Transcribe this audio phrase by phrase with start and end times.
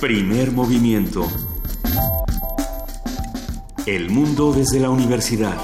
[0.00, 1.26] Primer movimiento.
[3.84, 5.56] El mundo desde la universidad.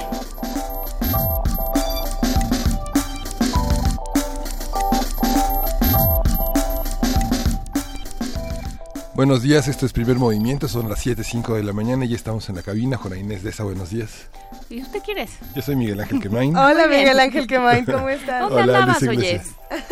[9.13, 12.49] Buenos días, esto es Primer Movimiento, son las 7.05 de la mañana y ya estamos
[12.49, 12.97] en la cabina.
[12.97, 14.27] Juana Inés de esa, buenos días.
[14.69, 15.31] ¿Y usted quién es?
[15.55, 16.57] Yo soy Miguel Ángel Quemain.
[16.57, 18.41] Hola Miguel Ángel Quemain, ¿cómo estás?
[18.41, 19.01] ¿Dónde Hola, andabas.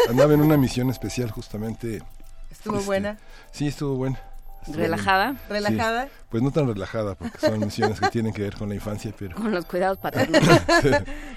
[0.10, 2.04] Andaba en una misión especial justamente.
[2.52, 3.18] ¿Estuvo este, buena?
[3.54, 4.20] Sí, estuvo buena.
[4.68, 5.36] ¿Relajada?
[5.50, 6.08] ¿Relajada?
[6.30, 9.36] Pues no tan relajada, porque son misiones que tienen que ver con la infancia, pero...
[9.36, 10.42] Con los cuidados paternos.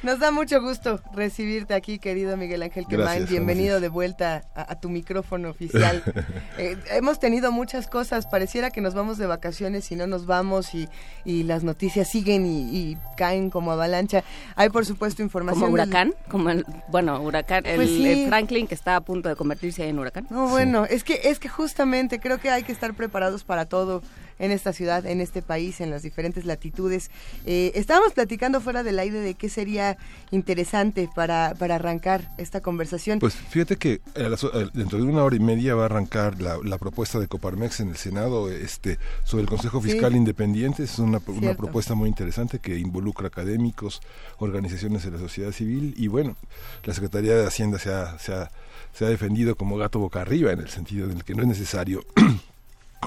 [0.02, 3.06] Nos da mucho gusto recibirte aquí, querido Miguel Ángel Quemain.
[3.08, 3.82] Gracias, Bienvenido gracias.
[3.82, 6.02] de vuelta a, a tu micrófono oficial.
[6.58, 8.26] Eh, hemos tenido muchas cosas.
[8.26, 10.88] Pareciera que nos vamos de vacaciones y no nos vamos y,
[11.24, 14.24] y las noticias siguen y, y caen como avalancha.
[14.54, 15.64] Hay, por supuesto, información.
[15.66, 18.10] Como del- huracán, como el, bueno, huracán, el, Pues sí.
[18.22, 20.26] el Franklin que está a punto de convertirse en huracán.
[20.30, 24.02] No, bueno, es que es que justamente creo que hay que estar preparados para todo
[24.38, 27.10] en esta ciudad, en este país, en las diferentes latitudes.
[27.46, 29.96] Eh, estábamos platicando fuera del aire de qué sería
[30.30, 33.18] interesante para, para arrancar esta conversación.
[33.18, 36.58] Pues fíjate que las- a- dentro de una hora y media va a arrancar la,
[36.62, 39.92] la propuesta de Coparmex en el Senado este, sobre el Consejo Sí.
[39.92, 40.82] Fiscal Independiente.
[40.82, 44.00] Es una, propuesta muy interesante que involucra académicos,
[44.38, 46.36] organizaciones de la sociedad civil y bueno,
[46.84, 48.50] la Secretaría de Hacienda se ha, se ha,
[48.92, 51.48] se ha defendido como gato boca arriba en el sentido en el que no es
[51.48, 52.04] necesario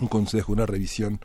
[0.02, 1.20] un consejo, una revisión,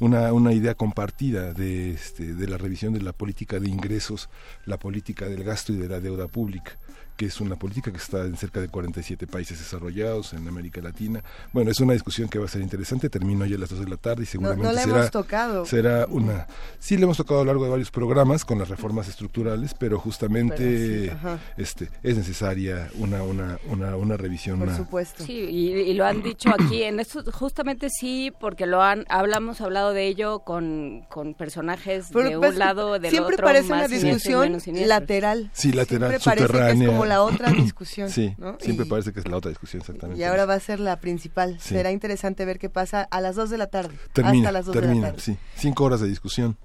[0.00, 4.28] una, una idea compartida de, este, de la revisión de la política de ingresos,
[4.66, 6.78] la política del gasto y de la deuda pública
[7.18, 11.22] que es una política que está en cerca de 47 países desarrollados en América Latina.
[11.52, 13.88] Bueno, es una discusión que va a ser interesante, termino hoy a las 2 de
[13.88, 15.66] la tarde y no, seguramente no la será, hemos tocado.
[15.66, 16.46] será una...
[16.78, 19.98] Sí, le hemos tocado a lo largo de varios programas con las reformas estructurales, pero
[19.98, 20.56] justamente
[21.20, 24.60] Pero sí, este, es necesaria una, una, una, una revisión.
[24.60, 25.24] Por una- supuesto.
[25.24, 29.60] Sí, y, y lo han dicho aquí, en esto justamente sí, porque lo han, hablamos
[29.60, 33.68] hablado de ello con, con personajes Pero, de pues, un lado, del siempre otro, parece
[33.70, 35.50] más una discusión lateral.
[35.52, 36.88] Sí, lateral, Siempre parece que es subterránea.
[37.08, 38.10] La otra discusión.
[38.10, 38.56] Sí, ¿no?
[38.60, 40.20] siempre Y- parece que es la otra discusión exactamente.
[40.20, 41.58] Y ahora va a ser la principal.
[41.60, 41.70] Sí.
[41.74, 43.94] Será interesante ver qué pasa a las 2 de la tarde.
[44.12, 45.20] termina, hasta las 2 de la termina, tarde.
[45.22, 45.36] sí.
[45.56, 46.56] Cinco horas de discusión.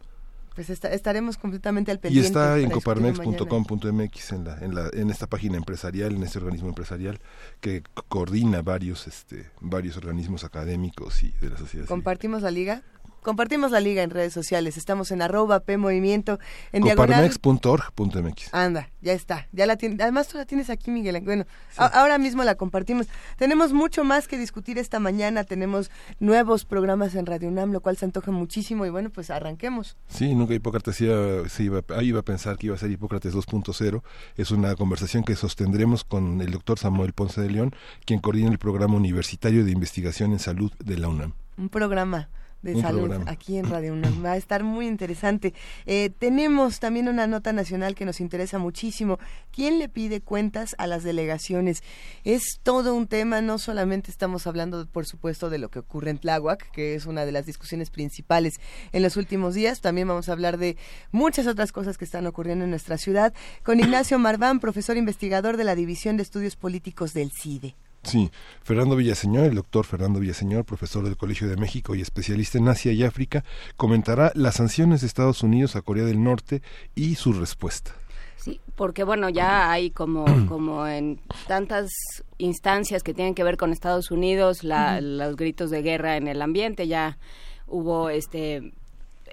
[0.55, 2.27] Pues esta- estaremos completamente al Y pendiente.
[2.27, 7.19] está en coparmex.com.mx en, la, en, la, en esta página empresarial, en este organismo empresarial
[7.59, 11.67] que coordina varios, este, varios organismos académicos y de la sociedad.
[11.71, 11.85] civil.
[11.87, 12.83] Compartimos la liga.
[13.23, 14.77] Compartimos la liga en redes sociales.
[14.77, 16.39] Estamos en arroba P Movimiento,
[16.71, 16.83] en.
[16.83, 18.53] Coparmex.org.mx.
[18.53, 19.47] Anda, ya está.
[19.51, 21.21] Ya la tien- Además tú la tienes aquí, Miguel.
[21.21, 21.45] Bueno,
[21.77, 23.07] a- ahora mismo la compartimos.
[23.37, 25.43] Tenemos mucho más que discutir esta mañana.
[25.43, 25.89] Tenemos
[26.19, 28.85] nuevos programas en Radio UNAM, lo cual se antoja muchísimo.
[28.85, 29.97] Y bueno, pues arranquemos.
[30.07, 34.03] Sí, nunca Hipócrates iba, se iba, iba a pensar que iba a ser Hipócrates 2.0.
[34.37, 37.75] Es una conversación que sostendremos con el doctor Samuel Ponce de León,
[38.05, 41.33] quien coordina el programa universitario de investigación en salud de la UNAM.
[41.57, 42.29] Un programa
[42.63, 43.31] de Un salud programa.
[43.31, 44.25] aquí en Radio UNAM.
[44.25, 45.53] Va a estar muy interesante.
[45.85, 49.19] Eh, tenemos también una nota nacional que nos interesa muchísimo.
[49.51, 51.83] ¿Quién le pide cuentas a las delegaciones?
[52.23, 56.17] Es todo un tema, no solamente estamos hablando, por supuesto, de lo que ocurre en
[56.17, 58.55] Tláhuac, que es una de las discusiones principales
[58.93, 59.81] en los últimos días.
[59.81, 60.77] También vamos a hablar de
[61.11, 65.65] muchas otras cosas que están ocurriendo en nuestra ciudad con Ignacio Marván, profesor investigador de
[65.65, 67.75] la División de Estudios Políticos del CIDE.
[68.03, 68.31] Sí,
[68.61, 72.91] Fernando Villaseñor, el doctor Fernando Villaseñor, profesor del Colegio de México y especialista en Asia
[72.91, 73.45] y África,
[73.77, 76.61] comentará las sanciones de Estados Unidos a Corea del Norte
[76.95, 77.93] y su respuesta.
[78.35, 81.89] Sí, porque bueno, ya hay como, como en tantas
[82.37, 86.41] instancias que tienen que ver con Estados Unidos, la, los gritos de guerra en el
[86.41, 87.17] ambiente, ya
[87.67, 88.73] hubo este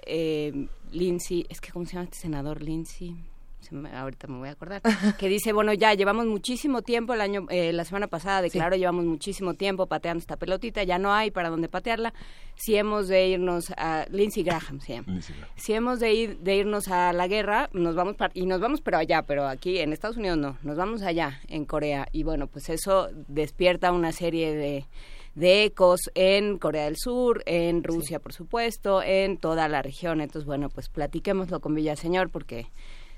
[0.05, 3.15] eh, Lindsay, es que ¿cómo se llama este senador Lindsay?
[3.61, 4.81] Se me- ahorita me voy a acordar,
[5.19, 9.05] que dice, bueno, ya llevamos muchísimo tiempo, el año, eh, la semana pasada declaró, llevamos
[9.05, 12.13] muchísimo tiempo pateando esta pelotita, ya no hay para dónde patearla,
[12.55, 15.19] si hemos de irnos a, Lindsey Graham se llama.
[15.55, 18.81] Si hemos de ir de irnos a la guerra nos vamos par- y nos vamos
[18.81, 22.07] pero allá pero aquí en Estados Unidos no nos vamos allá en Corea.
[22.11, 24.85] Y bueno pues eso despierta una serie de
[25.33, 30.19] de ecos en Corea del Sur, en Rusia, por supuesto, en toda la región.
[30.19, 32.67] Entonces, bueno, pues platiquémoslo con Villaseñor porque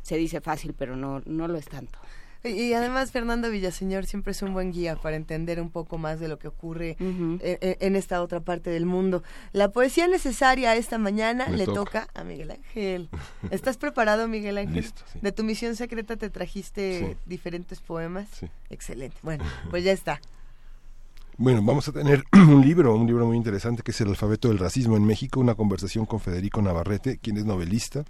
[0.04, 1.98] se dice fácil, pero no, no lo es tanto.
[2.46, 6.28] Y, además Fernando Villaseñor siempre es un buen guía para entender un poco más de
[6.28, 9.24] lo que ocurre e- e- en esta otra parte del mundo.
[9.54, 12.02] La poesía necesaria esta mañana Me le toca.
[12.02, 13.08] toca a Miguel Ángel.
[13.50, 14.76] ¿Estás preparado, Miguel Ángel?
[14.84, 15.20] Listo, sí.
[15.22, 17.18] De tu misión secreta te trajiste Sí.
[17.26, 18.28] diferentes poemas.
[18.38, 18.48] Sí.
[18.70, 19.16] Excelente.
[19.22, 20.20] Bueno, pues ya está.
[21.38, 24.60] Bueno, vamos a tener un libro, un libro muy interesante que es El alfabeto del
[24.60, 28.04] racismo en México, una conversación con Federico Navarrete, quien es novelista,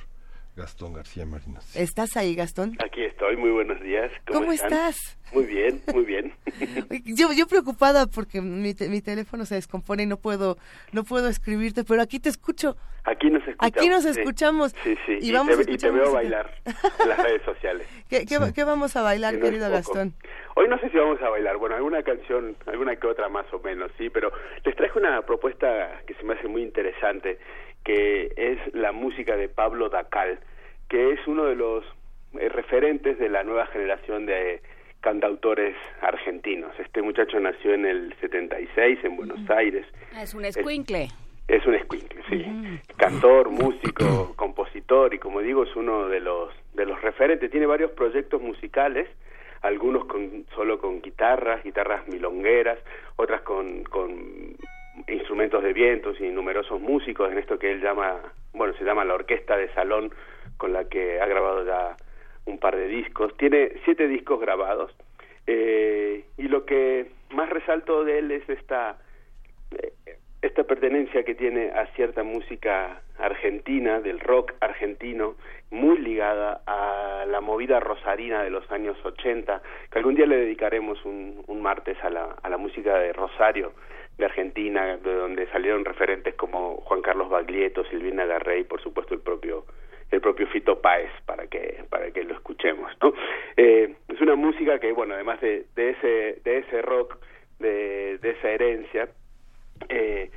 [0.56, 1.75] Gastón García Marinos.
[1.75, 2.77] ¿Estás ahí, Gastón?
[2.83, 4.12] Aquí estoy, muy buenos días.
[4.27, 5.18] ¿Cómo, estás?
[5.33, 6.33] Muy bien, muy bien.
[7.06, 10.57] yo, yo preocupada porque mi, mi, teléfono se descompone y no puedo,
[10.92, 12.75] no puedo escribirte, pero aquí te escucho.
[13.06, 13.77] Aquí nos escuchamos.
[13.77, 14.75] Aquí nos escuchamos.
[14.83, 16.51] Sí, sí, y, vamos te, y te, veo bailar
[17.00, 17.88] en las redes sociales.
[18.09, 20.13] ¿Qué, qué, vamos a bailar, querido Gastón?
[20.56, 23.59] Hoy no sé si vamos a bailar, bueno, alguna canción, alguna que otra más o
[23.59, 24.33] menos, sí, pero
[24.65, 27.39] les traje una propuesta que se me hace muy interesante
[27.83, 30.39] que es la música de Pablo Dacal,
[30.89, 31.83] que es uno de los
[32.39, 34.62] eh, referentes de la nueva generación de
[35.01, 36.72] cantautores argentinos.
[36.80, 39.86] Este muchacho nació en el 76 en Buenos Aires.
[40.13, 41.10] Ah, es un escuincle.
[41.48, 42.45] Es, un escuincle, sí.
[42.95, 47.51] Cantor, músico, compositor y como digo es uno de los de los referentes.
[47.51, 49.10] Tiene varios proyectos musicales,
[49.62, 52.80] algunos con solo con guitarras, guitarras milongueras,
[53.18, 54.56] otras con, con
[55.07, 58.21] instrumentos de vientos y numerosos músicos en esto que él llama,
[58.53, 60.13] bueno, se llama la orquesta de salón,
[60.57, 61.95] con la que ha grabado ya
[62.45, 63.35] un par de discos.
[63.38, 64.95] Tiene siete discos grabados
[65.47, 68.97] eh, y lo que más resalto de él es esta
[69.71, 69.93] eh,
[70.41, 75.35] esta pertenencia que tiene a cierta música argentina, del rock argentino,
[75.69, 79.61] muy ligada a la movida rosarina de los años 80,
[79.91, 83.73] que algún día le dedicaremos un, un martes a la, a la música de Rosario,
[84.18, 89.22] de Argentina, de donde salieron referentes como Juan Carlos Baglietto, Silvina Garrey, por supuesto el
[89.22, 89.66] propio
[90.12, 93.13] el propio Fito Páez para que para que lo escuchemos, ¿no?
[93.56, 97.18] Eh, es una música que bueno, además de, de ese de ese rock,
[97.60, 99.10] de, de esa herencia,
[99.90, 100.30] eh,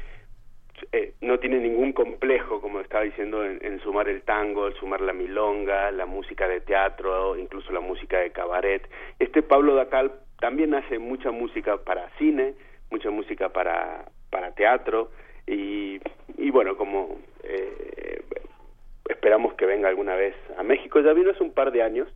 [0.92, 5.00] eh, no tiene ningún complejo, como estaba diciendo, en, en, sumar el tango, en sumar
[5.00, 8.88] la milonga, la música de teatro, incluso la música de cabaret.
[9.18, 12.54] Este Pablo Dacal también hace mucha música para cine,
[12.90, 15.10] mucha música para, para teatro
[15.46, 16.00] y,
[16.38, 18.22] y bueno, como eh,
[19.08, 22.08] esperamos que venga alguna vez a México, ya vino hace un par de años,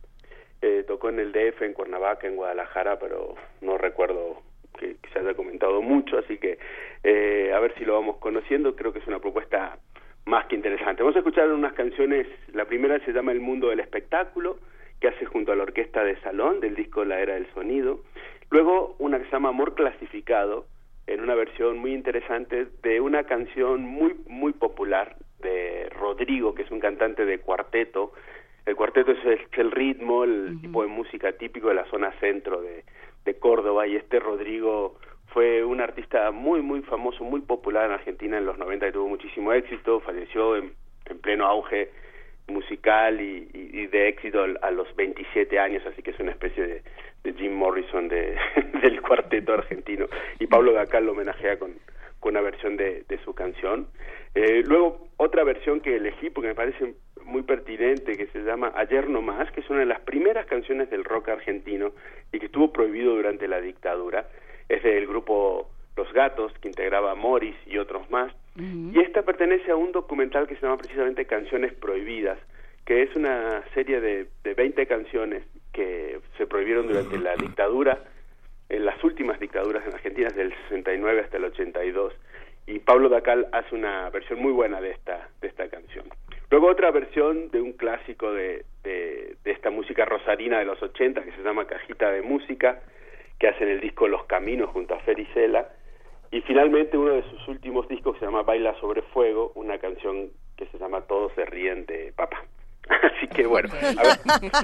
[0.61, 4.41] eh, tocó en el DF, en Cuernavaca, en Guadalajara, pero no recuerdo
[4.77, 6.57] que, se haya comentado mucho, así que
[7.03, 9.77] eh, a ver si lo vamos conociendo, creo que es una propuesta
[10.25, 11.01] más que interesante.
[11.01, 14.57] Vamos a escuchar unas canciones, la primera se llama El Mundo del Espectáculo,
[14.99, 18.01] que hace junto a la Orquesta de Salón del disco La Era del Sonido,
[18.51, 20.65] Luego una que se llama Amor Clasificado,
[21.07, 26.71] en una versión muy interesante de una canción muy, muy popular de Rodrigo, que es
[26.71, 28.13] un cantante de cuarteto.
[28.65, 32.83] El cuarteto es el, ritmo, el tipo de música típico de la zona centro de,
[33.25, 34.99] de Córdoba y este Rodrigo
[35.33, 39.07] fue un artista muy, muy famoso, muy popular en Argentina en los 90 y tuvo
[39.07, 40.73] muchísimo éxito, falleció en,
[41.05, 41.91] en pleno auge
[42.49, 46.65] musical y, y, de éxito a los 27 años, así que es una especie
[47.23, 48.35] de, Jim Morrison de,
[48.81, 50.07] del cuarteto argentino
[50.39, 51.73] y Pablo Dacal lo homenajea con,
[52.21, 53.87] una versión de, de su canción.
[54.35, 56.95] Eh, luego otra versión que elegí porque me parece
[57.29, 60.89] muy pertinente que se llama Ayer no más, que es una de las primeras canciones
[60.89, 61.91] del rock argentino
[62.31, 64.27] y que estuvo prohibido durante la dictadura.
[64.67, 68.33] Es del grupo Los Gatos, que integraba Morris y otros más.
[68.59, 72.37] Y esta pertenece a un documental que se llama precisamente Canciones Prohibidas,
[72.85, 78.03] que es una serie de, de 20 canciones que se prohibieron durante la dictadura,
[78.67, 82.13] en las últimas dictaduras en Argentina, desde el 69 hasta el 82,
[82.67, 86.05] y Pablo Dacal hace una versión muy buena de esta, de esta canción.
[86.51, 91.31] Luego otra versión de un clásico de, de, esta música rosarina de los 80 que
[91.31, 92.81] se llama Cajita de Música,
[93.39, 95.69] que hace en el disco Los Caminos junto a Fericela,
[96.31, 100.65] y finalmente uno de sus últimos discos se llama Baila sobre Fuego, una canción que
[100.67, 102.43] se llama Todos se ríen de papá.
[102.89, 103.69] Así que bueno.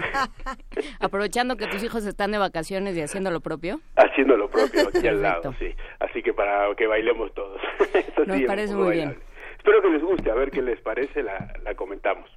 [1.00, 3.80] Aprovechando que tus hijos están de vacaciones y haciendo lo propio.
[3.96, 5.74] Haciendo lo propio aquí al lado, sí.
[6.00, 7.62] Así que para que bailemos todos.
[8.28, 9.18] Nos parece muy bien.
[9.58, 12.30] Espero que les guste, a ver qué les parece, la, la comentamos.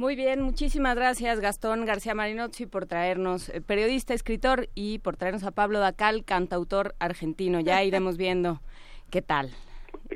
[0.00, 5.44] Muy bien, muchísimas gracias Gastón García Marinozzi por traernos, eh, periodista, escritor, y por traernos
[5.44, 7.60] a Pablo Dacal, cantautor argentino.
[7.60, 8.62] Ya iremos viendo
[9.10, 9.50] qué tal.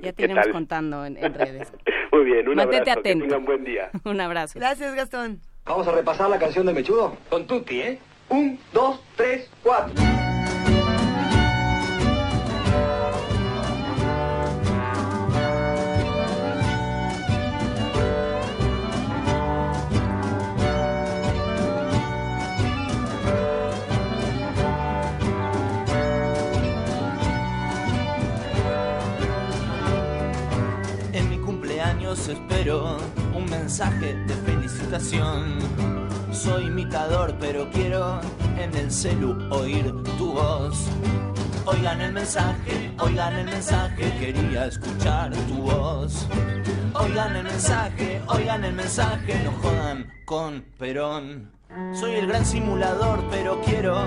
[0.01, 1.71] Ya te iremos contando en, en redes.
[2.13, 3.25] Muy bien, Un Mantente abrazo, atento.
[3.25, 3.91] Que tengan buen día.
[4.07, 4.59] Un abrazo.
[4.59, 5.43] Gracias, Gastón.
[5.67, 7.19] Vamos a repasar la canción de Mechudo.
[7.29, 7.99] Con Tutti, ¿eh?
[8.31, 10.03] Un, dos, tres, cuatro.
[32.15, 32.97] Cumpleaños espero
[33.35, 35.59] un mensaje de felicitación.
[36.33, 38.21] Soy imitador, pero quiero
[38.59, 40.89] en el celu oír tu voz.
[41.67, 46.27] Oigan el mensaje, oigan el mensaje, quería escuchar tu voz.
[46.95, 51.54] Oigan el mensaje, oigan el mensaje, no jodan con Perón.
[51.93, 53.99] Soy el gran simulador, pero quiero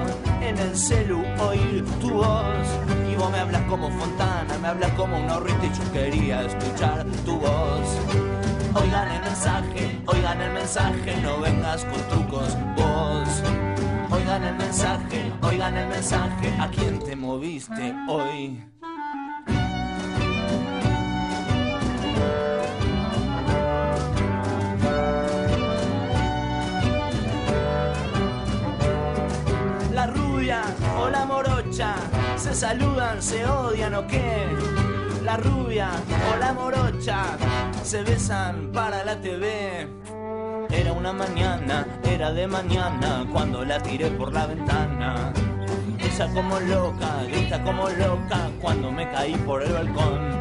[0.41, 2.67] en el celu oír tu voz.
[3.11, 7.05] Y vos me hablas como Fontana, me hablas como un ahorrito y yo quería escuchar
[7.25, 7.99] tu voz.
[8.73, 13.43] Oigan el mensaje, oigan el mensaje, no vengas con trucos vos.
[14.11, 18.63] Oigan el mensaje, oigan el mensaje, ¿a quién te moviste hoy?
[32.57, 34.47] Saludan, se odian o qué.
[35.23, 35.91] La rubia
[36.33, 37.37] o la morocha
[37.83, 39.87] se besan para la TV.
[40.71, 45.31] Era una mañana, era de mañana cuando la tiré por la ventana.
[45.99, 50.36] Ella como loca, grita como loca cuando me caí por el balcón.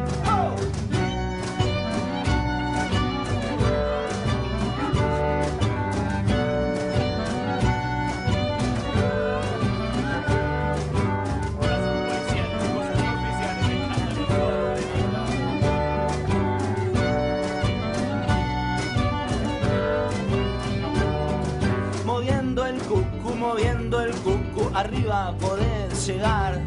[23.27, 26.59] Cucu, moviendo el cucu, arriba podés llegar.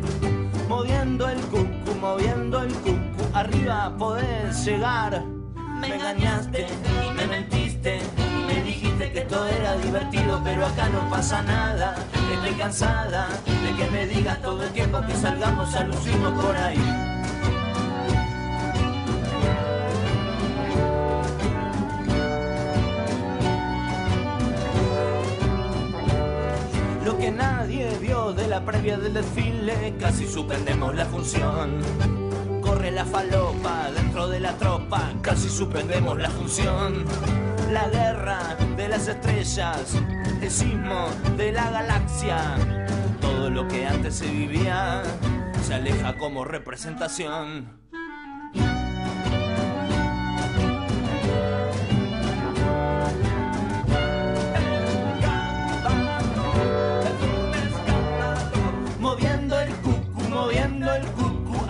[0.69, 5.25] Moviendo el cucu, moviendo el cucu, arriba podés llegar.
[5.81, 6.67] Me engañaste
[7.07, 8.01] y me mentiste.
[8.17, 11.97] y Me dijiste que todo era divertido, pero acá no pasa nada.
[12.33, 17.00] Estoy cansada de que me digas todo el tiempo que salgamos a lucirnos por ahí.
[27.31, 31.81] Nadie vio de la previa del desfile, casi suspendemos la función.
[32.61, 37.05] Corre la falopa dentro de la tropa, casi suspendemos la función.
[37.73, 39.95] La guerra de las estrellas,
[40.41, 42.57] el sismo de la galaxia.
[43.21, 45.03] Todo lo que antes se vivía
[45.63, 47.80] se aleja como representación.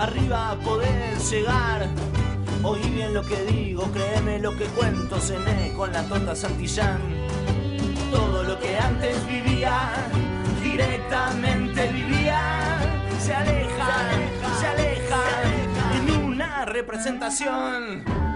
[0.00, 1.86] Arriba podés llegar.
[2.62, 7.00] Oí bien lo que digo, créeme lo que cuento, cené con la tota Santillán.
[8.10, 9.92] Todo lo que antes vivía,
[10.62, 12.78] directamente vivía,
[13.20, 13.88] se aleja,
[14.60, 15.22] se aleja,
[15.96, 18.29] en una representación.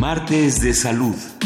[0.00, 1.43] Martes de salud.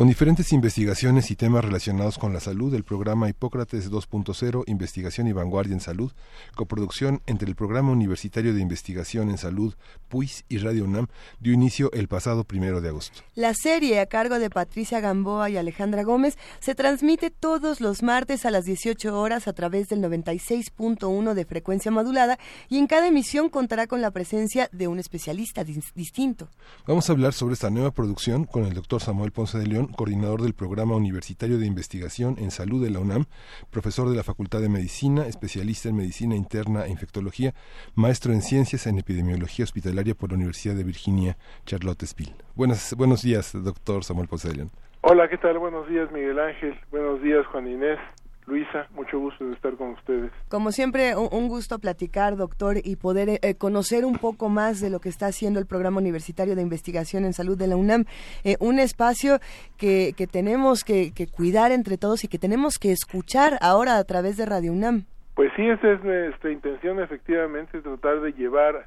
[0.00, 5.34] Con diferentes investigaciones y temas relacionados con la salud, el programa Hipócrates 2.0, Investigación y
[5.34, 6.10] Vanguardia en Salud,
[6.54, 9.74] coproducción entre el Programa Universitario de Investigación en Salud,
[10.08, 13.20] PUIS y Radio UNAM, dio inicio el pasado primero de agosto.
[13.34, 18.46] La serie a cargo de Patricia Gamboa y Alejandra Gómez se transmite todos los martes
[18.46, 22.38] a las 18 horas a través del 96.1 de frecuencia modulada
[22.70, 26.48] y en cada emisión contará con la presencia de un especialista dis- distinto.
[26.86, 30.42] Vamos a hablar sobre esta nueva producción con el doctor Samuel Ponce de León, coordinador
[30.42, 33.26] del Programa Universitario de Investigación en Salud de la UNAM,
[33.70, 37.54] profesor de la Facultad de Medicina, especialista en Medicina Interna e Infectología,
[37.94, 42.34] maestro en Ciencias en Epidemiología Hospitalaria por la Universidad de Virginia, Charlottesville.
[42.54, 44.70] Buenas, buenos días, doctor Samuel León.
[45.02, 45.58] Hola, ¿qué tal?
[45.58, 46.78] Buenos días, Miguel Ángel.
[46.90, 47.98] Buenos días, Juan Inés.
[48.50, 50.32] Luisa, mucho gusto de estar con ustedes.
[50.48, 54.90] Como siempre, un, gusto platicar, doctor, y poder eh, eh, conocer un poco más de
[54.90, 58.06] lo que está haciendo el Programa Universitario de Investigación en Salud de la UNAM.
[58.42, 59.38] Eh, un espacio
[59.78, 64.04] que, que tenemos que, que, cuidar entre todos y que tenemos que escuchar ahora a
[64.04, 65.04] través de Radio UNAM.
[65.36, 68.86] Pues sí, esa es nuestra intención, efectivamente, tratar de llevar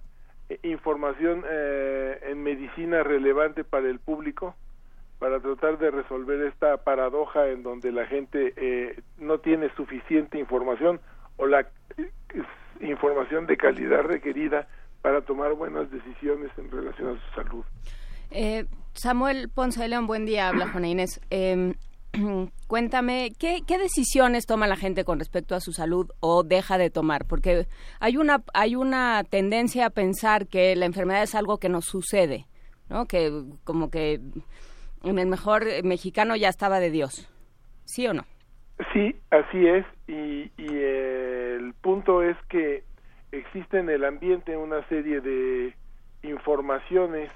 [0.62, 4.56] información en medicina relevante para el público
[5.24, 11.00] para tratar de resolver esta paradoja en donde la gente eh, no tiene suficiente información
[11.38, 12.12] o la eh,
[12.82, 14.68] información de calidad requerida
[15.02, 17.64] para tomar buenas decisiones en relación a su salud.
[18.32, 21.22] Eh, Samuel Ponce de León, buen día, habla Juana Inés.
[21.30, 21.76] Em,
[22.68, 26.90] cuéntame, ¿qué, ¿qué, decisiones toma la gente con respecto a su salud o deja de
[26.90, 27.24] tomar?
[27.24, 27.70] Porque
[28.02, 32.46] hay una, hay una tendencia a pensar que la enfermedad es algo que nos sucede,
[32.90, 33.06] ¿no?
[33.06, 33.32] Que
[33.64, 34.20] como que
[35.04, 37.30] en el mejor mexicano ya estaba de Dios.
[37.86, 38.24] ¿Sí o no?
[38.94, 39.86] Sí, así es.
[40.08, 42.84] Y, el punto es que
[43.32, 45.74] existe en el ambiente una serie de
[46.24, 47.32] informaciones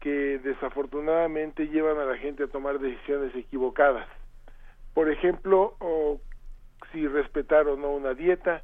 [0.00, 4.06] que desafortunadamente llevan a la gente a tomar decisiones equivocadas.
[4.92, 5.76] Por ejemplo,
[6.92, 8.62] si respetar o no una dieta,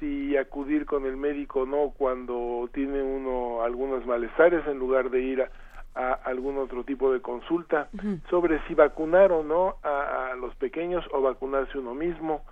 [0.00, 5.20] si acudir con el médico o no cuando tiene uno algunos malestares en lugar de
[5.20, 5.50] ir a,
[5.94, 7.88] a algún otro tipo de consulta
[8.28, 12.42] sobre si vacunar o no a, los pequeños o vacunarse uno mismo.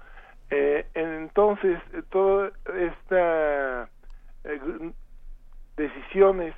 [0.51, 3.89] Eh, entonces, eh, todas estas
[4.45, 4.93] eh,
[5.77, 6.55] decisiones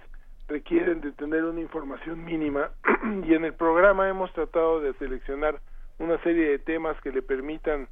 [0.49, 2.71] requieren de tener una información mínima
[3.25, 5.61] y en el programa hemos tratado de seleccionar
[5.99, 7.89] una serie de temas que le permitan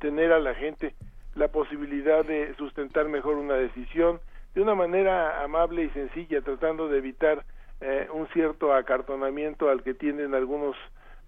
[0.00, 0.94] tener a la gente
[1.34, 4.20] la posibilidad de sustentar mejor una decisión
[4.54, 7.44] de una manera amable y sencilla, tratando de evitar
[7.82, 10.76] eh, un cierto acartonamiento al que tienen algunos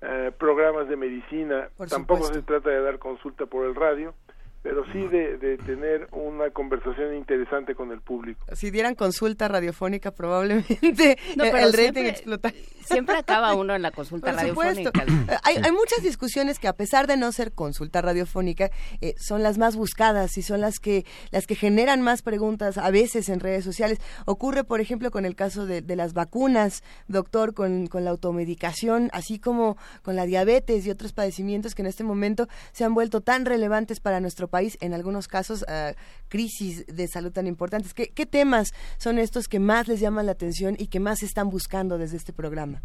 [0.01, 1.69] eh, programas de medicina.
[1.89, 4.15] Tampoco se trata de dar consulta por el radio,
[4.65, 8.47] pero sí de, de, tener una conversación interesante con el público.
[8.55, 12.63] Si dieran consulta radiofónica, probablemente no, el rating explotaría.
[12.83, 14.91] Siempre acaba uno en la consulta radiofónica.
[15.43, 18.71] Hay, hay, muchas discusiones que a pesar de no ser consulta radiofónica,
[19.03, 22.91] eh, son las más buscadas y son las que las que generan más preguntas a
[22.91, 23.99] veces en redes sociales.
[24.25, 29.11] Ocurre, por ejemplo, con el caso de, de las vacunas, doctor, con, con la automedicación,
[29.13, 33.21] así como con la diabetes y otros padecimientos que en este momento se han vuelto
[33.21, 35.95] tan relevantes para nuestro país, en algunos casos uh,
[36.29, 37.95] crisis de salud tan importantes.
[37.95, 41.51] ¿Qué, ¿Qué temas son estos que más les llaman la atención y que más están
[41.51, 42.81] buscando desde este programa?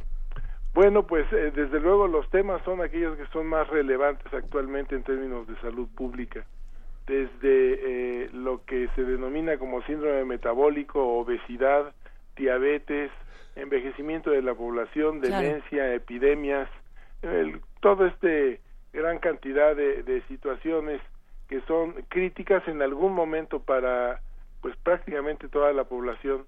[0.73, 5.03] Bueno, pues eh, desde luego los temas son aquellos que son más relevantes actualmente en
[5.03, 6.45] términos de salud pública,
[7.07, 7.33] desde
[8.23, 11.93] eh, lo que se denomina como síndrome metabólico, obesidad,
[12.35, 13.11] diabetes,
[13.55, 15.93] envejecimiento de la población, demencia, claro.
[15.93, 16.69] epidemias,
[17.23, 18.61] el, todo este
[18.93, 21.01] gran cantidad de, de situaciones
[21.49, 24.21] que son críticas en algún momento para
[24.61, 26.45] pues prácticamente toda la población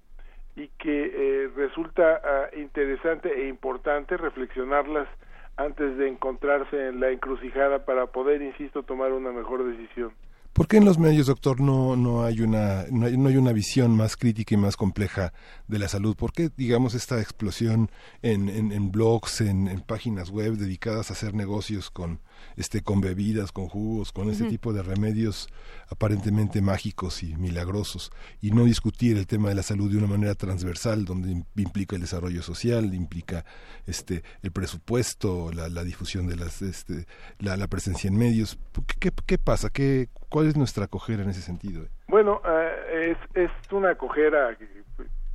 [0.54, 5.08] y que eh, resulta uh, interesante e importante reflexionarlas
[5.56, 10.12] antes de encontrarse en la encrucijada para poder, insisto, tomar una mejor decisión.
[10.52, 13.52] ¿Por qué en los medios, doctor, no, no, hay una, no, hay, no hay una
[13.52, 15.32] visión más crítica y más compleja
[15.66, 16.14] de la salud?
[16.14, 21.90] ¿Por qué, digamos, esta explosión en, en, blogs, en, páginas web dedicadas a hacer negocios
[21.90, 22.20] con,
[22.56, 24.50] este, con bebidas, con jugos, con este uh -huh.
[24.50, 25.48] tipo de remedios
[25.88, 28.10] aparentemente mágicos y milagrosos?
[28.40, 32.02] Y no discutir el tema de la salud de una manera transversal, donde implica el
[32.02, 33.44] desarrollo social, implica
[33.86, 37.06] este, el presupuesto, la, la difusión de las, este,
[37.38, 38.58] la, la presencia en medios.
[38.86, 39.70] ¿Qué, qué, qué pasa?
[39.70, 41.86] ¿Qué, ¿Cuál es nuestra cojera en ese sentido?
[42.08, 44.56] Bueno, uh, es, es una cojera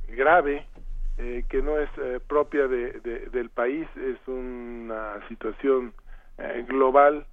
[0.08, 0.66] grave
[1.18, 5.92] eh, que no es eh, propia de, de, del país, es una situación
[6.38, 7.26] eh, global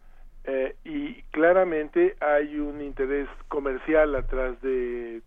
[0.84, 5.24] y claramente hay un interés comercial atrás de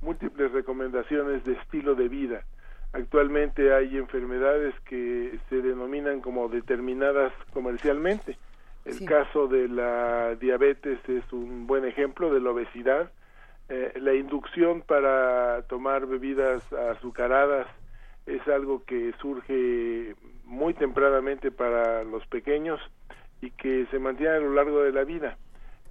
[0.00, 2.44] múltiples recomendaciones de estilo de vida.
[2.92, 8.38] Actualmente hay enfermedades que se denominan como determinadas comercialmente
[8.84, 9.06] el sí.
[9.06, 13.10] caso de la diabetes es un buen ejemplo de la obesidad.
[13.68, 17.66] Eh, la inducción para tomar bebidas azucaradas
[18.26, 22.78] es algo que surge muy tempranamente para los pequeños
[23.44, 25.36] y que se mantiene a lo largo de la vida.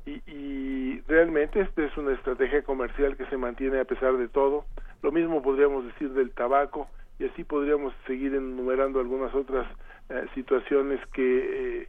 [0.05, 4.65] Y, y realmente esta es una estrategia comercial que se mantiene a pesar de todo.
[5.01, 6.87] Lo mismo podríamos decir del tabaco
[7.19, 9.67] y así podríamos seguir enumerando algunas otras
[10.09, 11.87] eh, situaciones que eh,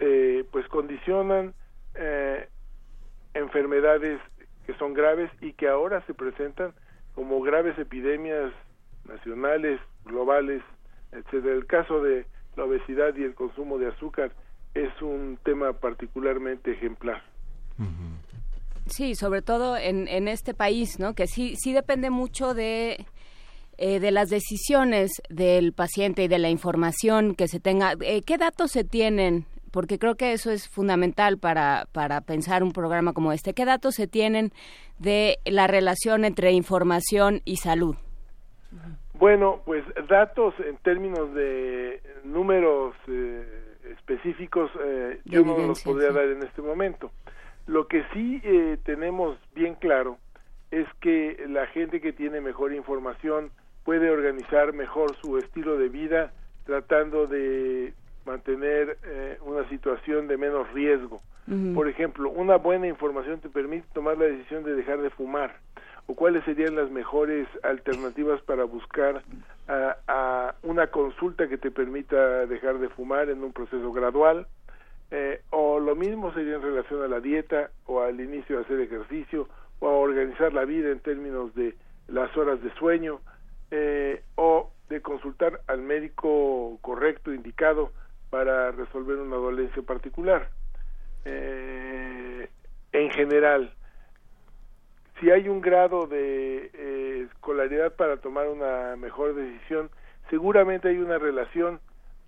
[0.00, 1.52] eh, pues condicionan
[1.94, 2.48] eh,
[3.34, 4.20] enfermedades
[4.66, 6.72] que son graves y que ahora se presentan
[7.14, 8.52] como graves epidemias
[9.06, 10.62] nacionales, globales,
[11.12, 11.54] etcétera.
[11.54, 14.32] El caso de la obesidad y el consumo de azúcar
[14.74, 17.22] es un tema particularmente ejemplar.
[18.86, 21.14] Sí, sobre todo en, en este país, ¿no?
[21.14, 23.06] Que sí, sí depende mucho de,
[23.78, 27.94] eh, de las decisiones del paciente y de la información que se tenga.
[28.00, 29.46] Eh, ¿Qué datos se tienen?
[29.72, 33.54] Porque creo que eso es fundamental para, para pensar un programa como este.
[33.54, 34.52] ¿Qué datos se tienen
[34.98, 37.96] de la relación entre información y salud?
[39.14, 44.70] Bueno, pues datos en términos de números eh, específicos
[45.24, 47.10] yo no los podría dar en este momento.
[47.66, 50.18] Lo que sí eh, tenemos bien claro
[50.70, 53.50] es que la gente que tiene mejor información
[53.84, 56.32] puede organizar mejor su estilo de vida
[56.64, 57.94] tratando de
[58.26, 61.20] mantener eh, una situación de menos riesgo.
[61.74, 65.58] Por ejemplo, una buena información te permite tomar la decisión de dejar de fumar
[66.06, 69.22] o cuáles serían las mejores alternativas para buscar
[69.66, 74.46] a una consulta que te permita dejar de fumar en un proceso gradual
[75.10, 78.80] eh, o lo mismo sería en relación a la dieta o al inicio de hacer
[78.80, 81.76] ejercicio o a organizar la vida en términos de
[82.08, 83.20] las horas de sueño
[83.70, 87.92] eh, o de consultar al médico correcto, indicado
[88.30, 90.48] para resolver una dolencia particular.
[91.24, 92.48] Eh,
[92.92, 93.72] en general,
[95.20, 99.90] si hay un grado de escolaridad para tomar una mejor decisión,
[100.30, 101.80] seguramente hay una relación,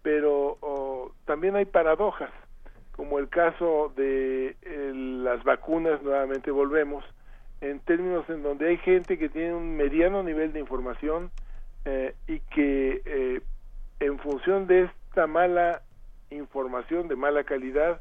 [0.02, 2.30] pero también hay paradojas
[2.96, 4.56] como el caso de
[4.94, 7.04] las vacunas, nuevamente volvemos,
[7.60, 11.30] en términos en donde hay gente que tiene un mediano nivel de información
[11.84, 13.40] eh, y que eh,
[14.00, 15.82] en función de esta mala
[16.30, 18.00] información de mala calidad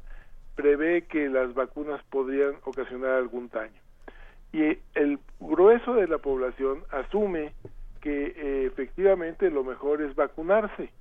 [0.55, 3.84] prevé que las vacunas podrían ocasionar algún daño.
[4.53, 7.53] Y el grueso de la población asume
[8.01, 10.91] que eh, efectivamente lo mejor es vacunarse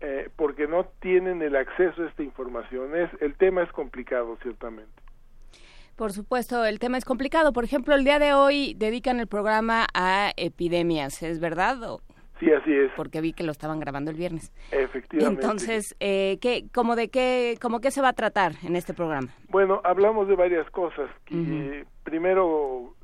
[0.00, 2.94] eh, porque no tienen el acceso a esta información.
[2.94, 4.92] Es, el tema es complicado, ciertamente.
[5.96, 7.52] Por supuesto, el tema es complicado.
[7.52, 11.98] Por ejemplo, el día de hoy dedican el programa a epidemias, ¿es verdad?
[12.38, 12.90] Sí, así es.
[12.96, 14.52] Porque vi que lo estaban grabando el viernes.
[14.70, 15.42] Efectivamente.
[15.42, 19.28] Entonces, eh, ¿qué, como de qué, como qué se va a tratar en este programa?
[19.48, 21.10] Bueno, hablamos de varias cosas.
[22.04, 22.94] Primero,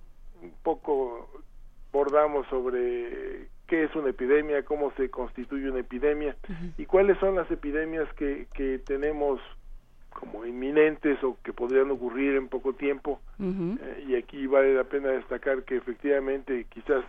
[0.43, 1.29] un poco
[1.93, 6.37] bordamos sobre qué es una epidemia, cómo se constituye una epidemia
[6.77, 9.41] y cuáles son las epidemias que, que tenemos
[10.11, 13.21] como inminentes o que podrían ocurrir en poco tiempo.
[13.41, 17.05] Eh, y aquí vale la pena destacar que efectivamente quizás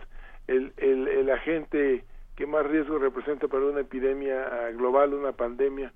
[0.46, 2.04] el, el, el, agente
[2.36, 5.92] que más riesgo representa para una epidemia global, una pandemia,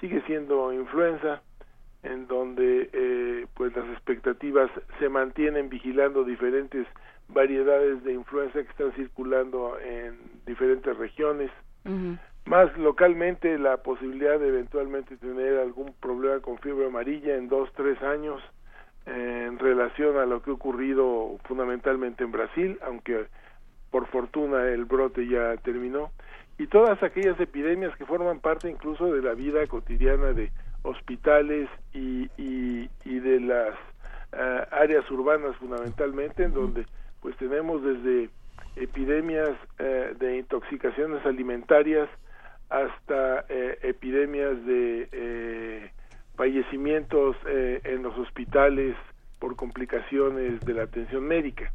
[0.00, 1.42] sigue siendo influenza,
[2.02, 6.86] en donde eh, pues las expectativas se mantienen vigilando diferentes
[7.28, 11.50] variedades de influenza que están circulando en diferentes regiones.
[12.46, 18.00] Más localmente la posibilidad de eventualmente tener algún problema con fiebre amarilla en dos, tres
[18.02, 18.42] años
[19.06, 23.26] en relación a lo que ha ocurrido fundamentalmente en Brasil, aunque
[23.90, 26.10] por fortuna el brote ya terminó,
[26.58, 32.28] y todas aquellas epidemias que forman parte incluso de la vida cotidiana de hospitales y,
[32.36, 33.74] y, de las
[34.32, 36.86] eh, áreas urbanas fundamentalmente, en donde
[37.20, 38.30] pues tenemos desde
[38.76, 42.08] epidemias eh, de intoxicaciones alimentarias
[42.68, 45.90] hasta eh, epidemias de eh,
[46.36, 48.96] fallecimientos en los hospitales
[49.38, 51.70] por complicaciones de la atención médica.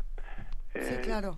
[0.73, 1.37] sí, claro.